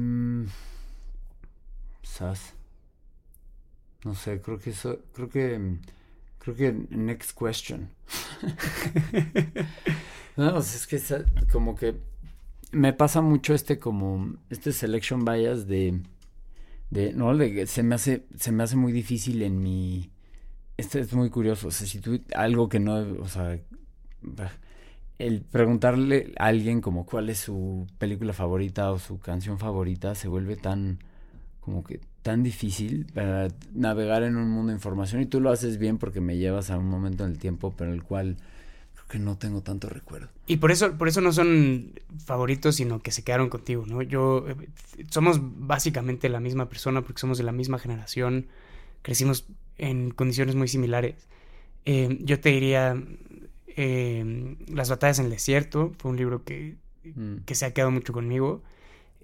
No 4.03 4.15
sé, 4.15 4.41
creo 4.41 4.59
que 4.59 4.69
eso. 4.69 4.99
Creo 5.13 5.29
que. 5.29 5.77
Creo 6.39 6.55
que 6.55 6.71
next 6.89 7.37
question. 7.37 7.89
no, 10.37 10.57
es 10.59 10.87
que 10.87 10.99
como 11.51 11.75
que 11.75 11.99
me 12.71 12.93
pasa 12.93 13.21
mucho 13.21 13.53
este 13.53 13.79
como 13.79 14.35
este 14.49 14.71
selection 14.71 15.25
bias 15.25 15.67
de 15.67 16.01
de 16.89 17.13
no 17.13 17.35
de, 17.35 17.67
se 17.67 17.83
me 17.83 17.95
hace 17.95 18.25
se 18.35 18.51
me 18.51 18.63
hace 18.63 18.75
muy 18.75 18.91
difícil 18.91 19.41
en 19.41 19.61
mi 19.61 20.11
este 20.77 20.99
es 20.99 21.13
muy 21.13 21.29
curioso 21.29 21.69
o 21.69 21.71
sea 21.71 21.87
si 21.87 21.99
tú 21.99 22.19
algo 22.35 22.69
que 22.69 22.79
no 22.79 22.95
o 23.21 23.27
sea 23.27 23.59
el 25.20 25.41
preguntarle 25.41 26.34
a 26.38 26.45
alguien 26.45 26.82
como 26.82 27.05
cuál 27.05 27.30
es 27.30 27.39
su 27.39 27.88
película 27.97 28.34
favorita 28.34 28.91
o 28.91 28.99
su 28.99 29.20
canción 29.20 29.57
favorita 29.57 30.15
se 30.15 30.28
vuelve 30.28 30.55
tan 30.55 30.99
como 31.59 31.84
que 31.84 31.99
tan 32.22 32.43
difícil 32.43 33.07
para 33.13 33.47
navegar 33.74 34.24
en 34.24 34.38
un 34.38 34.49
mundo 34.49 34.70
de 34.70 34.76
información 34.76 35.22
y 35.22 35.26
tú 35.26 35.41
lo 35.41 35.49
haces 35.49 35.78
bien 35.78 35.97
porque 35.97 36.22
me 36.22 36.38
llevas 36.38 36.70
a 36.70 36.78
un 36.78 36.88
momento 36.88 37.26
en 37.26 37.32
el 37.32 37.39
tiempo 37.39 37.74
pero 37.76 37.93
el 37.93 38.03
cual 38.03 38.38
creo 38.93 39.07
que 39.07 39.20
no 39.20 39.38
tengo 39.38 39.61
tanto 39.61 39.89
recuerdo. 39.89 40.30
Y 40.45 40.57
por 40.57 40.72
eso 40.72 40.97
por 40.97 41.07
eso 41.07 41.22
no 41.22 41.34
son 41.34 41.93
favoritos, 42.24 42.76
sino 42.76 42.99
que 42.99 43.11
se 43.11 43.24
quedaron 43.24 43.49
contigo, 43.49 43.86
¿no? 43.88 44.01
Yo 44.01 44.47
eh, 44.47 44.55
somos 45.09 45.39
básicamente 45.41 46.30
la 46.30 46.39
misma 46.39 46.70
persona 46.70 47.01
porque 47.01 47.20
somos 47.20 47.38
de 47.38 47.43
la 47.43 47.51
misma 47.51 47.80
generación, 47.80 48.47
crecimos 49.01 49.47
en 49.78 50.11
condiciones 50.11 50.55
muy 50.55 50.68
similares. 50.68 51.15
Eh, 51.86 52.20
yo 52.22 52.39
te 52.39 52.49
diría 52.49 53.01
Em, 53.78 54.57
Las 54.67 54.89
batallas 54.89 55.19
en 55.19 55.25
el 55.25 55.32
desierto, 55.32 55.93
fue 55.99 56.11
un 56.11 56.17
libro 56.17 56.43
que, 56.43 56.75
mm. 57.15 57.38
que 57.45 57.55
se 57.55 57.65
ha 57.65 57.73
quedado 57.73 57.91
mucho 57.91 58.11
conmigo. 58.11 58.63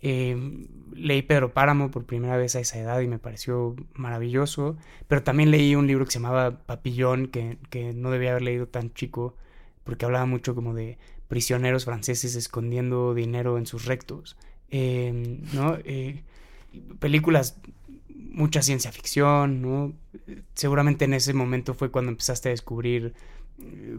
Em, 0.02 0.68
leí 0.94 1.22
Pedro 1.24 1.54
Páramo 1.54 1.90
por 1.90 2.06
primera 2.06 2.38
vez 2.38 2.56
a 2.56 2.60
esa 2.60 2.78
edad 2.78 3.00
y 3.02 3.08
me 3.08 3.20
pareció 3.20 3.76
maravilloso, 3.96 4.78
pero 5.08 5.24
también 5.24 5.50
leí 5.50 5.76
un 5.76 5.88
libro 5.88 6.06
que 6.06 6.12
se 6.12 6.20
llamaba 6.20 6.60
Papillón, 6.66 7.28
que, 7.28 7.58
que 7.70 7.94
no 7.94 8.12
debía 8.12 8.32
haber 8.32 8.44
leído 8.44 8.68
tan 8.68 8.94
chico, 8.94 9.36
porque 9.84 10.06
hablaba 10.06 10.26
mucho 10.26 10.56
como 10.56 10.74
de 10.74 10.98
prisioneros 11.30 11.86
franceses 11.86 12.36
escondiendo 12.36 13.16
dinero 13.16 13.58
en 13.58 13.66
sus 13.66 13.86
rectos. 13.86 14.38
Em, 14.70 15.42
¿no? 15.54 15.78
Eh, 15.84 16.24
películas, 17.00 17.58
mucha 18.10 18.62
ciencia 18.62 18.92
ficción, 18.92 19.62
¿no? 19.62 19.94
Seguramente 20.54 21.06
en 21.06 21.14
ese 21.16 21.34
momento 21.34 21.74
fue 21.74 21.92
cuando 21.92 22.12
empezaste 22.12 22.50
a 22.50 22.52
descubrir 22.52 23.14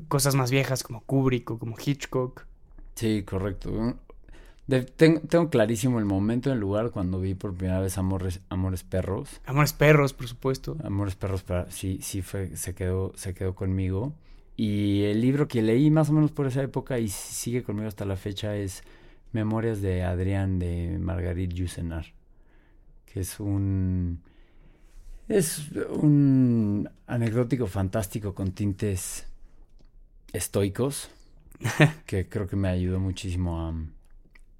cosas 0.08 0.34
más 0.34 0.50
viejas 0.50 0.82
como 0.82 1.02
Kubrick 1.02 1.50
o 1.50 1.58
como 1.58 1.76
Hitchcock. 1.78 2.46
Sí, 2.94 3.22
correcto. 3.22 3.96
tengo, 4.96 5.50
clarísimo 5.50 5.98
el 5.98 6.04
momento 6.04 6.48
y 6.48 6.52
el 6.52 6.60
lugar 6.60 6.90
cuando 6.90 7.20
vi 7.20 7.34
por 7.34 7.54
primera 7.54 7.80
vez 7.80 7.98
Amores, 7.98 8.40
Amores 8.48 8.84
Perros. 8.84 9.40
Amores 9.46 9.72
Perros, 9.72 10.12
por 10.12 10.28
supuesto. 10.28 10.76
Amores 10.84 11.16
Perros, 11.16 11.44
sí, 11.68 11.98
sí 12.02 12.22
fue, 12.22 12.56
se 12.56 12.74
quedó, 12.74 13.12
se 13.16 13.34
quedó 13.34 13.54
conmigo. 13.54 14.14
Y 14.56 15.02
el 15.04 15.20
libro 15.20 15.48
que 15.48 15.62
leí 15.62 15.90
más 15.90 16.10
o 16.10 16.12
menos 16.12 16.30
por 16.30 16.46
esa 16.46 16.62
época 16.62 16.98
y 16.98 17.08
sigue 17.08 17.64
conmigo 17.64 17.88
hasta 17.88 18.04
la 18.04 18.16
fecha 18.16 18.56
es 18.56 18.84
Memorias 19.32 19.82
de 19.82 20.04
Adrián 20.04 20.60
de 20.60 20.96
Margarit 21.00 21.52
Yusenar, 21.52 22.06
que 23.04 23.20
es 23.20 23.40
un 23.40 24.20
es 25.26 25.70
un 25.90 26.88
anecdótico 27.06 27.66
fantástico 27.66 28.34
con 28.34 28.52
tintes 28.52 29.26
estoicos, 30.34 31.10
que 32.06 32.28
creo 32.28 32.46
que 32.46 32.56
me 32.56 32.68
ayudó 32.68 33.00
muchísimo 33.00 33.66
a 33.66 33.74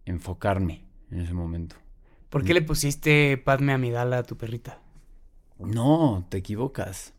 enfocarme 0.06 0.84
en 1.10 1.20
ese 1.20 1.34
momento. 1.34 1.76
¿Por 2.30 2.44
qué 2.44 2.54
le 2.54 2.62
pusiste 2.62 3.36
Padme 3.36 3.74
Amidala 3.74 4.18
a 4.18 4.22
tu 4.22 4.36
perrita? 4.36 4.80
No, 5.58 6.26
te 6.30 6.38
equivocas. 6.38 7.12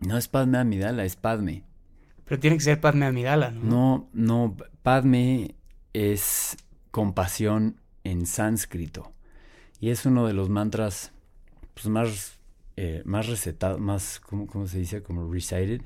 No 0.00 0.16
es 0.16 0.26
Padme 0.26 0.58
Amidala, 0.58 1.04
es 1.04 1.16
Padme. 1.16 1.64
Pero 2.24 2.40
tiene 2.40 2.56
que 2.56 2.62
ser 2.64 2.80
Padme 2.80 3.06
Amidala, 3.06 3.50
¿no? 3.50 3.62
No, 3.62 4.08
no, 4.12 4.56
Padme 4.82 5.54
es 5.92 6.56
compasión 6.90 7.80
en 8.02 8.26
sánscrito. 8.26 9.12
Y 9.78 9.90
es 9.90 10.06
uno 10.06 10.26
de 10.26 10.32
los 10.32 10.48
mantras 10.48 11.12
pues, 11.74 11.86
más 11.86 12.38
eh, 12.76 13.02
más 13.04 13.28
recetados, 13.28 13.80
más, 13.80 14.18
¿cómo, 14.18 14.48
¿cómo, 14.48 14.66
se 14.66 14.78
dice? 14.78 15.02
Como 15.02 15.32
recited. 15.32 15.82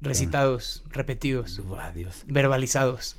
Recitados, 0.00 0.84
repetidos. 0.90 1.60
Dios. 1.94 2.24
Verbalizados. 2.26 3.16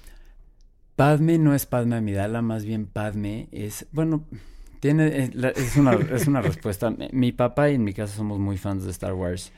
Padme 0.95 1.37
no 1.37 1.53
es 1.53 1.65
Padme 1.65 1.97
Amidala, 1.97 2.41
más 2.41 2.65
bien 2.65 2.87
Padme 2.87 3.49
es, 3.51 3.85
bueno, 3.91 4.25
tiene, 4.79 5.29
es, 5.55 5.77
una, 5.77 5.93
es 5.93 6.27
una 6.27 6.41
respuesta. 6.41 6.91
Mi 7.11 7.31
papá 7.31 7.69
y 7.69 7.75
en 7.75 7.83
mi 7.83 7.93
casa 7.93 8.15
somos 8.15 8.39
muy 8.39 8.57
fans 8.57 8.83
de 8.83 8.91
Star 8.91 9.13
Wars. 9.13 9.51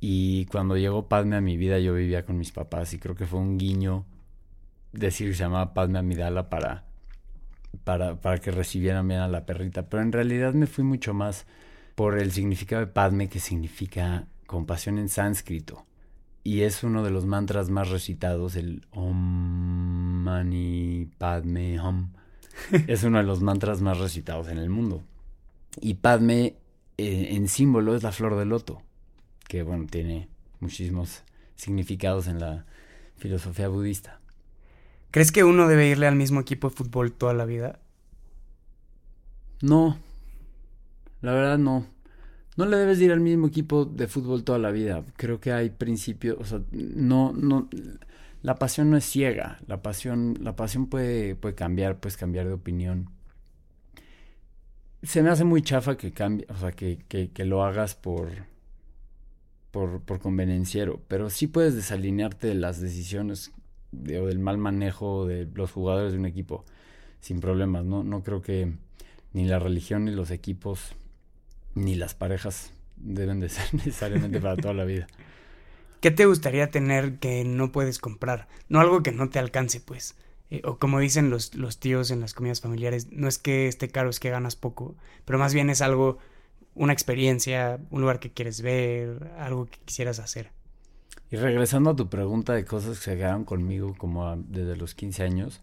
Y 0.00 0.46
cuando 0.46 0.76
llegó 0.76 1.08
Padme 1.08 1.34
a 1.34 1.40
mi 1.40 1.56
vida, 1.56 1.80
yo 1.80 1.94
vivía 1.94 2.24
con 2.24 2.38
mis 2.38 2.52
papás 2.52 2.94
y 2.94 2.98
creo 3.00 3.16
que 3.16 3.26
fue 3.26 3.40
un 3.40 3.58
guiño 3.58 4.06
decir 4.92 5.28
que 5.28 5.34
se 5.34 5.42
llamaba 5.42 5.74
Padme 5.74 5.98
Amidala 5.98 6.48
para, 6.48 6.84
para, 7.82 8.20
para 8.20 8.38
que 8.38 8.52
recibieran 8.52 9.08
bien 9.08 9.20
a 9.20 9.28
la 9.28 9.46
perrita. 9.46 9.88
Pero 9.88 10.04
en 10.04 10.12
realidad 10.12 10.54
me 10.54 10.68
fui 10.68 10.84
mucho 10.84 11.12
más 11.12 11.46
por 11.96 12.16
el 12.16 12.30
significado 12.30 12.86
de 12.86 12.92
Padme, 12.92 13.28
que 13.28 13.40
significa 13.40 14.28
compasión 14.46 14.98
en 14.98 15.08
sánscrito. 15.08 15.87
Y 16.48 16.62
es 16.62 16.82
uno 16.82 17.04
de 17.04 17.10
los 17.10 17.26
mantras 17.26 17.68
más 17.68 17.90
recitados, 17.90 18.56
el 18.56 18.86
Om 18.92 20.22
Mani 20.24 21.06
Padme 21.18 21.78
Hum. 21.78 22.12
es 22.86 23.02
uno 23.04 23.18
de 23.18 23.24
los 23.24 23.42
mantras 23.42 23.82
más 23.82 23.98
recitados 23.98 24.48
en 24.48 24.56
el 24.56 24.70
mundo. 24.70 25.02
Y 25.78 25.96
Padme 25.96 26.56
eh, 26.96 27.28
en 27.32 27.48
símbolo 27.48 27.94
es 27.94 28.02
la 28.02 28.12
flor 28.12 28.38
de 28.38 28.46
loto, 28.46 28.80
que 29.46 29.62
bueno, 29.62 29.84
tiene 29.90 30.30
muchísimos 30.60 31.22
significados 31.54 32.28
en 32.28 32.40
la 32.40 32.64
filosofía 33.16 33.68
budista. 33.68 34.18
¿Crees 35.10 35.32
que 35.32 35.44
uno 35.44 35.68
debe 35.68 35.90
irle 35.90 36.06
al 36.06 36.16
mismo 36.16 36.40
equipo 36.40 36.70
de 36.70 36.76
fútbol 36.76 37.12
toda 37.12 37.34
la 37.34 37.44
vida? 37.44 37.78
No, 39.60 39.98
la 41.20 41.32
verdad 41.32 41.58
no. 41.58 41.84
No 42.58 42.66
le 42.66 42.76
debes 42.76 43.00
ir 43.00 43.12
al 43.12 43.20
mismo 43.20 43.46
equipo 43.46 43.84
de 43.84 44.08
fútbol 44.08 44.42
toda 44.42 44.58
la 44.58 44.72
vida. 44.72 45.04
Creo 45.16 45.38
que 45.38 45.52
hay 45.52 45.70
principios, 45.70 46.36
o 46.40 46.44
sea, 46.44 46.60
no, 46.72 47.32
no, 47.32 47.68
la 48.42 48.56
pasión 48.56 48.90
no 48.90 48.96
es 48.96 49.04
ciega. 49.04 49.60
La 49.68 49.80
pasión, 49.80 50.36
la 50.40 50.56
pasión 50.56 50.88
puede, 50.88 51.36
puede 51.36 51.54
cambiar, 51.54 52.00
puedes 52.00 52.16
cambiar 52.16 52.48
de 52.48 52.54
opinión. 52.54 53.10
Se 55.04 55.22
me 55.22 55.30
hace 55.30 55.44
muy 55.44 55.62
chafa 55.62 55.96
que 55.96 56.10
cambie, 56.10 56.46
o 56.48 56.56
sea, 56.56 56.72
que, 56.72 56.98
que, 57.06 57.44
lo 57.44 57.62
hagas 57.62 57.94
por, 57.94 58.30
por, 59.70 60.00
por 60.00 60.18
convenenciero, 60.18 61.00
pero 61.06 61.30
sí 61.30 61.46
puedes 61.46 61.76
desalinearte 61.76 62.48
de 62.48 62.54
las 62.54 62.80
decisiones 62.80 63.52
o 63.92 64.26
del 64.26 64.40
mal 64.40 64.58
manejo 64.58 65.26
de 65.26 65.48
los 65.54 65.70
jugadores 65.70 66.10
de 66.10 66.18
un 66.18 66.26
equipo 66.26 66.64
sin 67.20 67.38
problemas. 67.38 67.84
No, 67.84 68.02
no 68.02 68.24
creo 68.24 68.42
que 68.42 68.72
ni 69.32 69.46
la 69.46 69.60
religión 69.60 70.06
ni 70.06 70.10
los 70.10 70.32
equipos 70.32 70.96
ni 71.78 71.94
las 71.94 72.14
parejas 72.14 72.72
deben 72.96 73.40
de 73.40 73.48
ser 73.48 73.72
necesariamente 73.74 74.40
para 74.40 74.56
toda 74.56 74.74
la 74.74 74.84
vida. 74.84 75.06
¿Qué 76.00 76.10
te 76.10 76.26
gustaría 76.26 76.70
tener 76.70 77.18
que 77.18 77.44
no 77.44 77.72
puedes 77.72 77.98
comprar? 77.98 78.46
No 78.68 78.80
algo 78.80 79.02
que 79.02 79.10
no 79.10 79.30
te 79.30 79.38
alcance, 79.38 79.80
pues. 79.80 80.16
Eh, 80.50 80.62
o 80.64 80.78
como 80.78 81.00
dicen 81.00 81.28
los, 81.28 81.54
los 81.54 81.78
tíos 81.78 82.10
en 82.10 82.20
las 82.20 82.34
comidas 82.34 82.60
familiares, 82.60 83.08
no 83.10 83.28
es 83.28 83.38
que 83.38 83.66
esté 83.66 83.88
caro, 83.88 84.08
es 84.08 84.20
que 84.20 84.30
ganas 84.30 84.56
poco, 84.56 84.94
pero 85.24 85.38
más 85.38 85.52
bien 85.52 85.70
es 85.70 85.82
algo, 85.82 86.18
una 86.74 86.92
experiencia, 86.92 87.80
un 87.90 88.00
lugar 88.00 88.20
que 88.20 88.30
quieres 88.30 88.62
ver, 88.62 89.32
algo 89.38 89.66
que 89.66 89.78
quisieras 89.84 90.20
hacer. 90.20 90.50
Y 91.30 91.36
regresando 91.36 91.90
a 91.90 91.96
tu 91.96 92.08
pregunta 92.08 92.54
de 92.54 92.64
cosas 92.64 92.98
que 92.98 93.04
se 93.04 93.16
quedaron 93.16 93.44
conmigo 93.44 93.94
como 93.98 94.36
desde 94.36 94.76
los 94.76 94.94
15 94.94 95.22
años, 95.24 95.60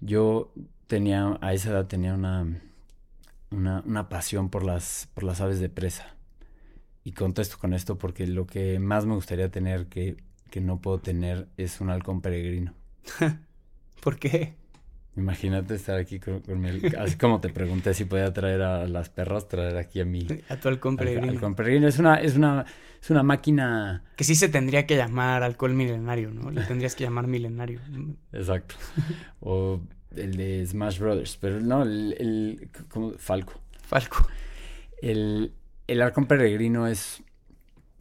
yo 0.00 0.52
tenía, 0.86 1.38
a 1.40 1.54
esa 1.54 1.70
edad 1.70 1.86
tenía 1.86 2.14
una, 2.14 2.46
una, 3.50 3.82
una 3.86 4.08
pasión 4.08 4.50
por 4.50 4.64
las, 4.64 5.08
por 5.14 5.24
las 5.24 5.40
aves 5.40 5.60
de 5.60 5.68
presa. 5.68 6.16
Y 7.04 7.12
contesto 7.12 7.56
con 7.58 7.72
esto 7.72 7.98
porque 7.98 8.26
lo 8.26 8.46
que 8.46 8.78
más 8.78 9.06
me 9.06 9.14
gustaría 9.14 9.50
tener 9.50 9.86
que, 9.86 10.16
que 10.50 10.60
no 10.60 10.80
puedo 10.80 10.98
tener 10.98 11.48
es 11.56 11.80
un 11.80 11.90
halcón 11.90 12.20
peregrino. 12.20 12.74
¿Por 14.02 14.18
qué? 14.18 14.54
Imagínate 15.16 15.74
estar 15.74 15.98
aquí 15.98 16.20
con, 16.20 16.42
mi... 16.60 16.68
Así 16.98 17.16
como 17.16 17.40
te 17.40 17.48
pregunté 17.48 17.94
si 17.94 18.04
podía 18.04 18.32
traer 18.34 18.60
a 18.60 18.86
las 18.86 19.08
perras, 19.08 19.48
traer 19.48 19.78
aquí 19.78 20.00
a 20.00 20.04
mi... 20.04 20.26
A 20.50 20.56
tu 20.56 20.68
halcón 20.68 20.96
peregrino. 20.96 21.32
Halcón 21.32 21.54
peregrino. 21.54 21.88
Es 21.88 21.98
una, 21.98 22.16
es 22.16 22.36
una, 22.36 22.66
es 23.00 23.10
una 23.10 23.22
máquina... 23.22 24.04
Que 24.16 24.24
sí 24.24 24.34
se 24.34 24.50
tendría 24.50 24.86
que 24.86 24.96
llamar 24.96 25.42
alcohol 25.42 25.72
milenario, 25.72 26.32
¿no? 26.32 26.50
Le 26.50 26.62
tendrías 26.64 26.94
que 26.94 27.04
llamar 27.04 27.28
milenario. 27.28 27.80
Exacto. 28.32 28.74
O 29.40 29.80
el 30.16 30.36
de 30.36 30.66
Smash 30.66 30.98
Brothers. 30.98 31.36
Pero 31.36 31.60
no, 31.60 31.82
el... 31.82 32.16
el 32.18 32.68
¿cómo? 32.88 33.12
Falco. 33.18 33.54
Falco. 33.82 34.26
El, 35.00 35.52
el 35.86 36.02
arcón 36.02 36.26
peregrino 36.26 36.86
es 36.86 37.22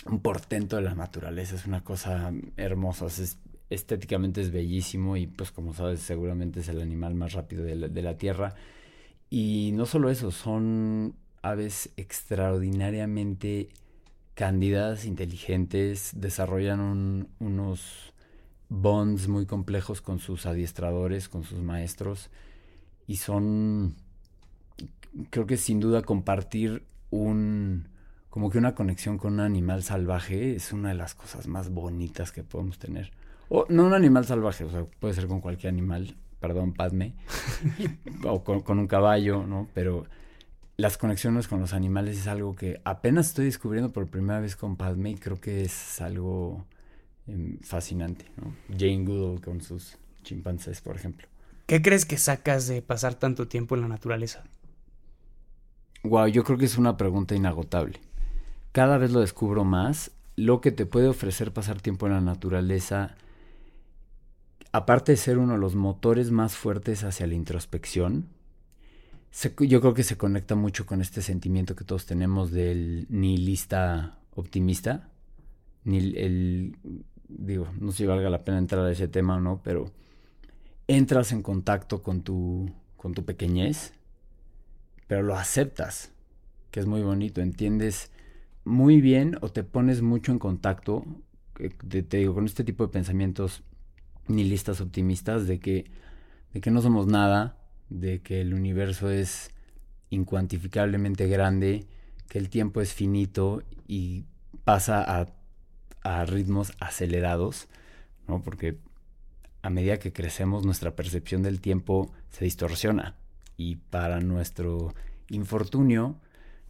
un 0.06 0.20
portento 0.20 0.76
de 0.76 0.84
la 0.84 0.96
naturaleza, 0.96 1.56
es 1.56 1.66
una 1.66 1.84
cosa 1.84 2.32
hermosa, 2.58 3.08
es, 3.08 3.38
estéticamente 3.70 4.42
es 4.42 4.52
bellísimo 4.52 5.18
y 5.18 5.28
pues 5.28 5.52
como 5.52 5.74
sabes 5.74 6.00
seguramente 6.00 6.60
es 6.60 6.70
el 6.70 6.82
animal 6.82 7.16
más 7.16 7.34
rápido 7.34 7.64
de 7.64 8.02
la, 8.02 8.18
tierra. 8.18 8.56
Y 9.30 9.72
no 9.74 9.86
solo 9.86 10.10
eso, 10.10 10.32
son 10.32 11.16
aves 11.42 11.90
extraordinariamente 11.98 13.70
cándidas, 14.36 15.06
inteligentes, 15.06 16.12
desarrollan 16.16 17.28
unos 17.40 18.14
bonds 18.70 19.28
muy 19.28 19.46
complejos 19.46 20.02
con 20.02 20.20
sus 20.20 20.46
adiestradores, 20.46 21.30
con 21.30 21.44
sus 21.44 21.60
maestros 21.60 22.30
y 23.08 23.18
son, 23.18 23.96
creo 25.30 25.46
que 25.46 25.58
sin 25.58 25.80
duda 25.80 26.02
compartir 26.02 26.84
un, 27.12 27.88
como 28.30 28.50
que 28.50 28.58
una 28.58 28.76
conexión 28.76 29.18
con 29.18 29.34
un 29.34 29.40
animal 29.40 29.84
salvaje 29.84 30.56
es 30.56 30.74
una 30.74 30.90
de 30.90 30.96
las 30.96 31.16
cosas 31.16 31.48
más 31.48 31.70
bonitas 31.70 32.32
que 32.32 32.44
podemos 32.44 32.80
tener. 32.80 33.12
O 33.48 33.66
no 33.70 33.86
un 33.86 33.94
animal 33.94 34.26
salvaje, 34.26 34.64
o 34.64 34.70
sea, 34.70 34.86
puede 35.00 35.14
ser 35.14 35.28
con 35.28 35.40
cualquier 35.40 35.72
animal, 35.72 36.16
perdón, 36.40 36.74
Padme, 36.74 37.14
o 38.26 38.44
con, 38.44 38.80
un 38.80 38.88
caballo, 38.88 39.46
¿no? 39.46 39.68
Pero 39.74 40.06
las 40.78 40.98
conexiones 40.98 41.48
con 41.48 41.60
los 41.60 41.74
animales 41.74 42.18
es 42.18 42.28
algo 42.28 42.56
que 42.56 42.82
apenas 42.84 43.28
estoy 43.28 43.46
descubriendo 43.46 43.94
por 43.94 44.08
primera 44.08 44.40
vez 44.40 44.56
con 44.56 44.76
Padme 44.76 45.12
y 45.12 45.16
creo 45.16 45.40
que 45.40 45.64
es 45.64 46.02
algo 46.02 46.66
em, 47.28 47.60
fascinante, 47.60 48.26
¿no? 48.38 48.56
Jane 48.70 49.06
Goodall 49.06 49.42
con 49.42 49.62
sus 49.62 49.98
chimpancés, 50.24 50.82
por 50.82 50.96
ejemplo. 50.96 51.28
¿Qué 51.66 51.82
crees 51.82 52.06
que 52.06 52.18
sacas 52.18 52.68
de 52.68 52.82
pasar 52.82 53.16
tanto 53.16 53.48
tiempo 53.48 53.76
en 53.76 53.82
la 53.82 53.88
naturaleza? 53.88 54.44
Wow, 56.04 56.28
yo 56.28 56.44
creo 56.44 56.58
que 56.58 56.66
es 56.66 56.78
una 56.78 56.98
pregunta 56.98 57.36
inagotable. 57.36 58.00
Cada 58.72 58.98
vez 58.98 59.12
lo 59.12 59.22
descubro 59.22 59.64
más. 59.64 60.12
Lo 60.36 60.62
que 60.62 60.72
te 60.72 60.86
puede 60.86 61.08
ofrecer 61.08 61.54
pasar 61.54 61.82
tiempo 61.82 62.06
en 62.06 62.14
la 62.14 62.22
naturaleza, 62.22 63.16
aparte 64.72 65.14
de 65.14 65.18
ser 65.18 65.38
uno 65.38 65.54
de 65.54 65.60
los 65.60 65.76
motores 65.76 66.30
más 66.30 66.56
fuertes 66.56 67.04
hacia 67.04 67.26
la 67.26 67.34
introspección, 67.36 68.28
yo 69.60 69.82
creo 69.82 69.94
que 69.94 70.04
se 70.04 70.18
conecta 70.18 70.56
mucho 70.56 70.86
con 70.86 71.02
este 71.02 71.22
sentimiento 71.22 71.76
que 71.76 71.84
todos 71.84 72.06
tenemos 72.06 72.52
del 72.52 73.06
nihilista 73.10 74.20
optimista. 74.34 75.10
Ni 75.84 75.98
el, 75.98 76.78
digo, 77.28 77.68
no 77.80 77.92
sé 77.92 78.00
si 78.00 78.06
valga 78.06 78.30
la 78.30 78.44
pena 78.44 78.58
entrar 78.58 78.86
a 78.86 78.92
ese 78.92 79.08
tema 79.08 79.38
o 79.38 79.40
no, 79.40 79.62
pero 79.64 79.92
entras 80.88 81.32
en 81.32 81.42
contacto 81.42 82.02
con 82.02 82.22
tu, 82.22 82.72
con 82.98 83.14
tu 83.14 83.26
pequeñez 83.26 83.94
pero 85.08 85.24
lo 85.24 85.36
aceptas, 85.36 86.12
que 86.72 86.80
es 86.80 86.86
muy 86.86 87.02
bonito, 87.02 87.42
entiendes 87.42 88.12
muy 88.64 89.02
bien 89.02 89.38
o 89.42 89.50
te 89.50 89.64
pones 89.64 90.02
mucho 90.02 90.32
en 90.32 90.40
contacto, 90.40 91.06
eh, 91.60 91.70
te, 91.70 92.18
digo, 92.18 92.34
con 92.34 92.46
este 92.46 92.64
tipo 92.64 92.86
de 92.86 92.92
pensamientos 92.92 93.64
nihilistas 94.28 94.82
optimistas 94.82 95.48
de 95.48 95.60
que, 95.60 95.86
de 96.54 96.62
que 96.62 96.72
no 96.72 96.82
somos 96.82 97.06
nada, 97.08 97.58
de 97.90 98.22
que 98.22 98.42
el 98.42 98.54
universo 98.54 99.12
es 99.12 99.52
incuantificablemente 100.10 101.28
grande, 101.28 101.86
que 102.28 102.40
el 102.40 102.50
tiempo 102.50 102.82
es 102.82 102.94
finito 102.94 103.62
y 103.88 104.26
pasa 104.64 105.04
a, 105.04 105.28
a 106.06 106.24
ritmos 106.24 106.74
acelerados, 106.80 107.68
¿no? 108.28 108.42
Porque 108.44 108.78
a 109.64 109.72
medida 109.72 109.98
que 109.98 110.14
crecemos 110.14 110.64
nuestra 110.64 110.96
percepción 110.96 111.42
del 111.42 111.60
tiempo 111.60 112.14
se 112.30 112.46
distorsiona 112.46 113.16
y 113.58 113.78
para 113.78 114.20
nuestro 114.20 114.94
infortunio, 115.30 116.16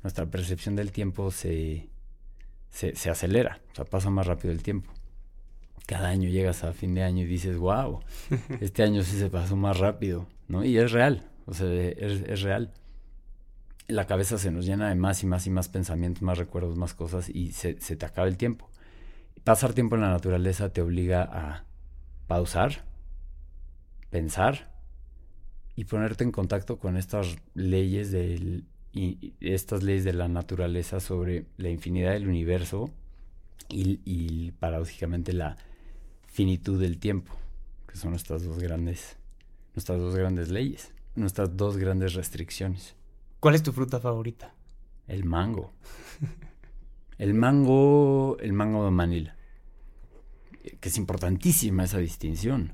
nuestra 0.03 0.25
percepción 0.25 0.77
del 0.77 0.93
tiempo 0.93 1.31
se, 1.31 1.89
se, 2.69 3.09
acelera, 3.09 3.59
o 3.73 3.75
sea, 3.75 3.85
pasa 3.85 4.09
más 4.09 4.25
rápido 4.25 4.53
el 4.53 4.63
tiempo. 4.63 4.93
Cada 5.85 6.07
año 6.07 6.29
llegas 6.29 6.63
a 6.63 6.71
fin 6.71 6.95
de 6.95 7.03
año 7.03 7.23
y 7.23 7.27
dices, 7.27 7.57
wow, 7.57 7.99
este 8.61 8.83
año 8.83 9.03
sí 9.03 9.19
se 9.19 9.29
pasó 9.29 9.57
más 9.57 9.77
rápido, 9.77 10.27
¿no? 10.47 10.63
Y 10.63 10.77
es 10.77 10.93
real, 10.93 11.29
o 11.45 11.53
sea, 11.53 11.67
es, 11.67 12.41
real. 12.41 12.71
La 13.89 14.07
cabeza 14.07 14.37
se 14.37 14.49
nos 14.49 14.65
llena 14.65 14.87
de 14.87 14.95
más 14.95 15.23
y 15.23 15.27
más 15.27 15.45
y 15.45 15.49
más 15.49 15.67
pensamientos, 15.67 16.21
más 16.21 16.37
recuerdos, 16.37 16.77
más 16.77 16.93
cosas 16.93 17.27
y 17.27 17.51
se, 17.51 17.81
se 17.81 17.97
te 17.97 18.05
acaba 18.05 18.29
el 18.29 18.37
tiempo. 18.37 18.69
Pasar 19.45 19.73
tiempo 19.73 19.93
en 19.93 20.01
la 20.01 20.09
naturaleza 20.09 20.73
te 20.73 20.81
obliga 20.81 21.21
a 21.21 21.65
pausar, 22.25 22.83
pensar 24.09 24.73
y 25.75 25.85
ponerte 25.85 26.23
en 26.23 26.31
contacto 26.31 26.79
con 26.79 26.97
estas 26.97 27.37
leyes 27.53 28.09
del 28.11 28.65
y, 28.91 29.35
estas 29.41 29.83
leyes 29.83 30.03
de 30.03 30.13
la 30.13 30.27
naturaleza 30.27 30.99
sobre 30.99 31.45
la 31.57 31.69
infinidad 31.69 32.13
del 32.13 32.27
universo 32.27 32.89
y, 33.69 33.99
y 34.03 34.51
paradójicamente 34.53 35.31
la 35.31 35.57
finitud 36.25 36.81
del 36.81 36.97
tiempo, 36.97 37.35
que 37.87 37.97
son 37.97 38.09
nuestras 38.09 38.43
dos 38.43 38.57
grandes, 38.57 39.15
nuestras 39.75 39.99
dos 39.99 40.15
grandes 40.15 40.49
leyes, 40.49 40.91
nuestras 41.13 41.55
dos 41.55 41.77
grandes 41.77 42.15
restricciones. 42.15 42.95
¿Cuál 43.39 43.53
es 43.53 43.61
tu 43.61 43.71
fruta 43.73 43.99
favorita? 43.99 44.55
El 45.07 45.23
mango. 45.23 45.71
El 47.17 47.33
mango, 47.33 48.37
el 48.39 48.53
mango 48.53 48.85
de 48.85 48.91
Manila. 48.91 49.35
Que 50.79 50.89
es 50.89 50.97
importantísima 50.97 51.83
esa 51.83 51.99
distinción. 51.99 52.73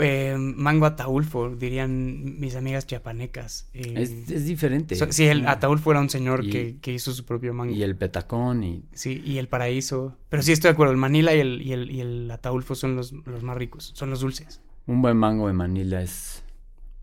Eh, 0.00 0.36
mango 0.38 0.86
ataulfo, 0.86 1.54
dirían 1.54 2.40
mis 2.40 2.56
amigas 2.56 2.86
chiapanecas. 2.86 3.70
Eh, 3.72 3.94
es, 4.28 4.44
diferente. 4.44 4.96
sí, 5.12 5.24
el 5.24 5.46
ataulfo 5.46 5.92
era 5.92 6.00
un 6.00 6.10
señor 6.10 6.48
que, 6.48 6.92
hizo 6.92 7.12
su 7.12 7.24
propio 7.24 7.54
mango. 7.54 7.72
Y 7.72 7.82
el 7.82 7.96
petacón 7.96 8.64
y... 8.64 8.84
Sí, 8.92 9.22
y 9.24 9.38
el 9.38 9.48
paraíso. 9.48 10.18
Pero 10.28 10.42
sí 10.42 10.52
estoy 10.52 10.68
de 10.68 10.72
acuerdo, 10.72 10.92
el 10.92 10.98
Manila 10.98 11.34
y 11.34 11.40
el, 11.40 11.62
y 11.62 11.72
el, 11.72 11.90
y 11.90 12.00
el 12.00 12.30
ataulfo 12.30 12.74
son 12.74 12.96
los, 12.96 13.12
los 13.12 13.42
más 13.42 13.56
ricos, 13.56 13.92
son 13.94 14.10
los 14.10 14.20
dulces. 14.20 14.60
Un 14.86 15.00
buen 15.00 15.16
mango 15.16 15.46
de 15.46 15.52
Manila 15.52 16.02
es 16.02 16.42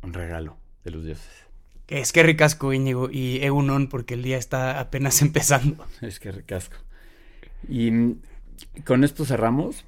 un 0.04 0.14
regalo 0.14 0.58
de 0.84 0.92
los 0.92 1.06
dioses. 1.06 1.49
Es 1.90 2.14
que 2.14 2.22
ricasco, 2.22 2.72
Íñigo, 2.72 3.10
y 3.12 3.38
Egunon, 3.44 3.88
porque 3.88 4.14
el 4.14 4.22
día 4.24 4.38
está 4.38 4.80
apenas 4.80 5.22
empezando. 5.24 5.86
Es 6.02 6.20
que 6.20 6.32
ricasco. 6.32 6.78
Y 7.68 7.92
mm, 7.92 8.22
con 8.86 9.04
esto 9.04 9.26
cerramos. 9.26 9.86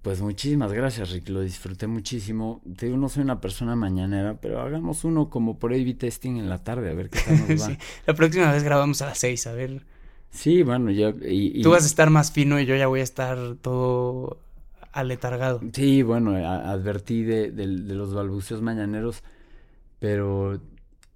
Pues 0.00 0.20
muchísimas 0.20 0.72
gracias, 0.72 1.10
Rick. 1.10 1.28
Lo 1.28 1.42
disfruté 1.42 1.86
muchísimo. 1.86 2.60
Te 2.76 2.86
digo, 2.86 2.98
no 2.98 3.08
soy 3.08 3.22
una 3.22 3.40
persona 3.40 3.76
mañanera, 3.76 4.38
pero 4.40 4.60
hagamos 4.60 5.04
uno 5.04 5.28
como 5.28 5.58
por 5.58 5.72
A-B 5.72 5.94
testing 5.94 6.38
en 6.38 6.48
la 6.48 6.64
tarde, 6.64 6.90
a 6.90 6.94
ver 6.94 7.10
qué 7.10 7.20
tal 7.20 7.48
nos 7.48 7.62
va. 7.68 7.76
La 8.06 8.14
próxima 8.14 8.50
vez 8.50 8.62
grabamos 8.62 9.02
a 9.02 9.06
las 9.06 9.18
seis, 9.18 9.46
a 9.46 9.52
ver. 9.52 9.82
Sí, 10.30 10.62
bueno, 10.62 10.90
ya. 10.90 11.12
Tú 11.62 11.70
vas 11.70 11.84
a 11.84 11.86
estar 11.86 12.10
más 12.10 12.32
fino 12.32 12.58
y 12.58 12.64
yo 12.64 12.74
ya 12.74 12.86
voy 12.86 13.00
a 13.00 13.04
estar 13.04 13.56
todo 13.60 14.38
aletargado. 14.92 15.60
Sí, 15.72 16.02
bueno, 16.02 16.36
advertí 16.36 17.22
de, 17.22 17.50
de, 17.50 17.66
los 17.66 18.14
balbuceos 18.14 18.62
mañaneros, 18.62 19.22
pero 19.98 20.60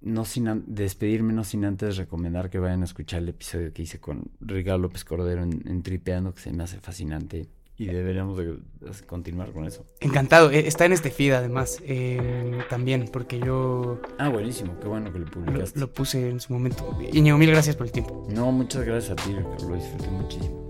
no 0.07 0.25
sin 0.25 0.63
despedirme, 0.67 1.33
no 1.33 1.43
sin 1.43 1.65
antes 1.65 1.97
recomendar 1.97 2.49
que 2.49 2.59
vayan 2.59 2.81
a 2.81 2.85
escuchar 2.85 3.21
el 3.21 3.29
episodio 3.29 3.73
que 3.73 3.83
hice 3.83 3.99
con 3.99 4.31
Ricardo 4.39 4.79
López 4.79 5.03
Cordero 5.03 5.43
en, 5.43 5.83
Tripeando, 5.83 6.33
que 6.33 6.41
se 6.41 6.51
me 6.51 6.63
hace 6.63 6.79
fascinante 6.79 7.47
y 7.77 7.85
deberíamos 7.85 8.37
de 8.37 8.57
continuar 9.05 9.51
con 9.51 9.65
eso. 9.65 9.85
Encantado, 9.99 10.49
e, 10.49 10.67
está 10.67 10.85
en 10.85 10.93
este 10.93 11.11
feed 11.11 11.33
además, 11.33 11.79
eh, 11.85 12.57
también, 12.69 13.07
porque 13.11 13.39
yo... 13.39 14.01
Ah, 14.17 14.29
buenísimo, 14.29 14.79
qué 14.79 14.87
bueno 14.87 15.13
que 15.13 15.19
lo 15.19 15.25
publicaste. 15.27 15.79
Lo, 15.79 15.93
puse 15.93 16.29
en 16.29 16.39
su 16.39 16.53
momento. 16.53 16.97
Iñigo, 17.13 17.37
mil 17.37 17.51
gracias 17.51 17.75
por 17.75 17.85
el 17.85 17.91
tiempo. 17.91 18.27
No, 18.31 18.51
muchas 18.51 18.83
gracias 18.83 19.11
a 19.11 19.23
ti, 19.23 19.31
lo 19.31 19.75
disfruté 19.75 20.09
muchísimo. 20.09 20.66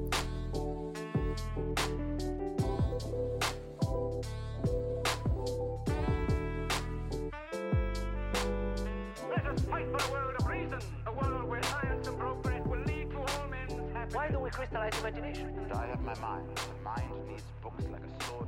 My 16.08 16.16
mind. 16.20 16.48
My 16.86 16.96
mind 17.02 17.28
needs 17.28 17.44
books 17.62 17.84
like 17.92 18.02
a 18.02 18.24
sword 18.24 18.48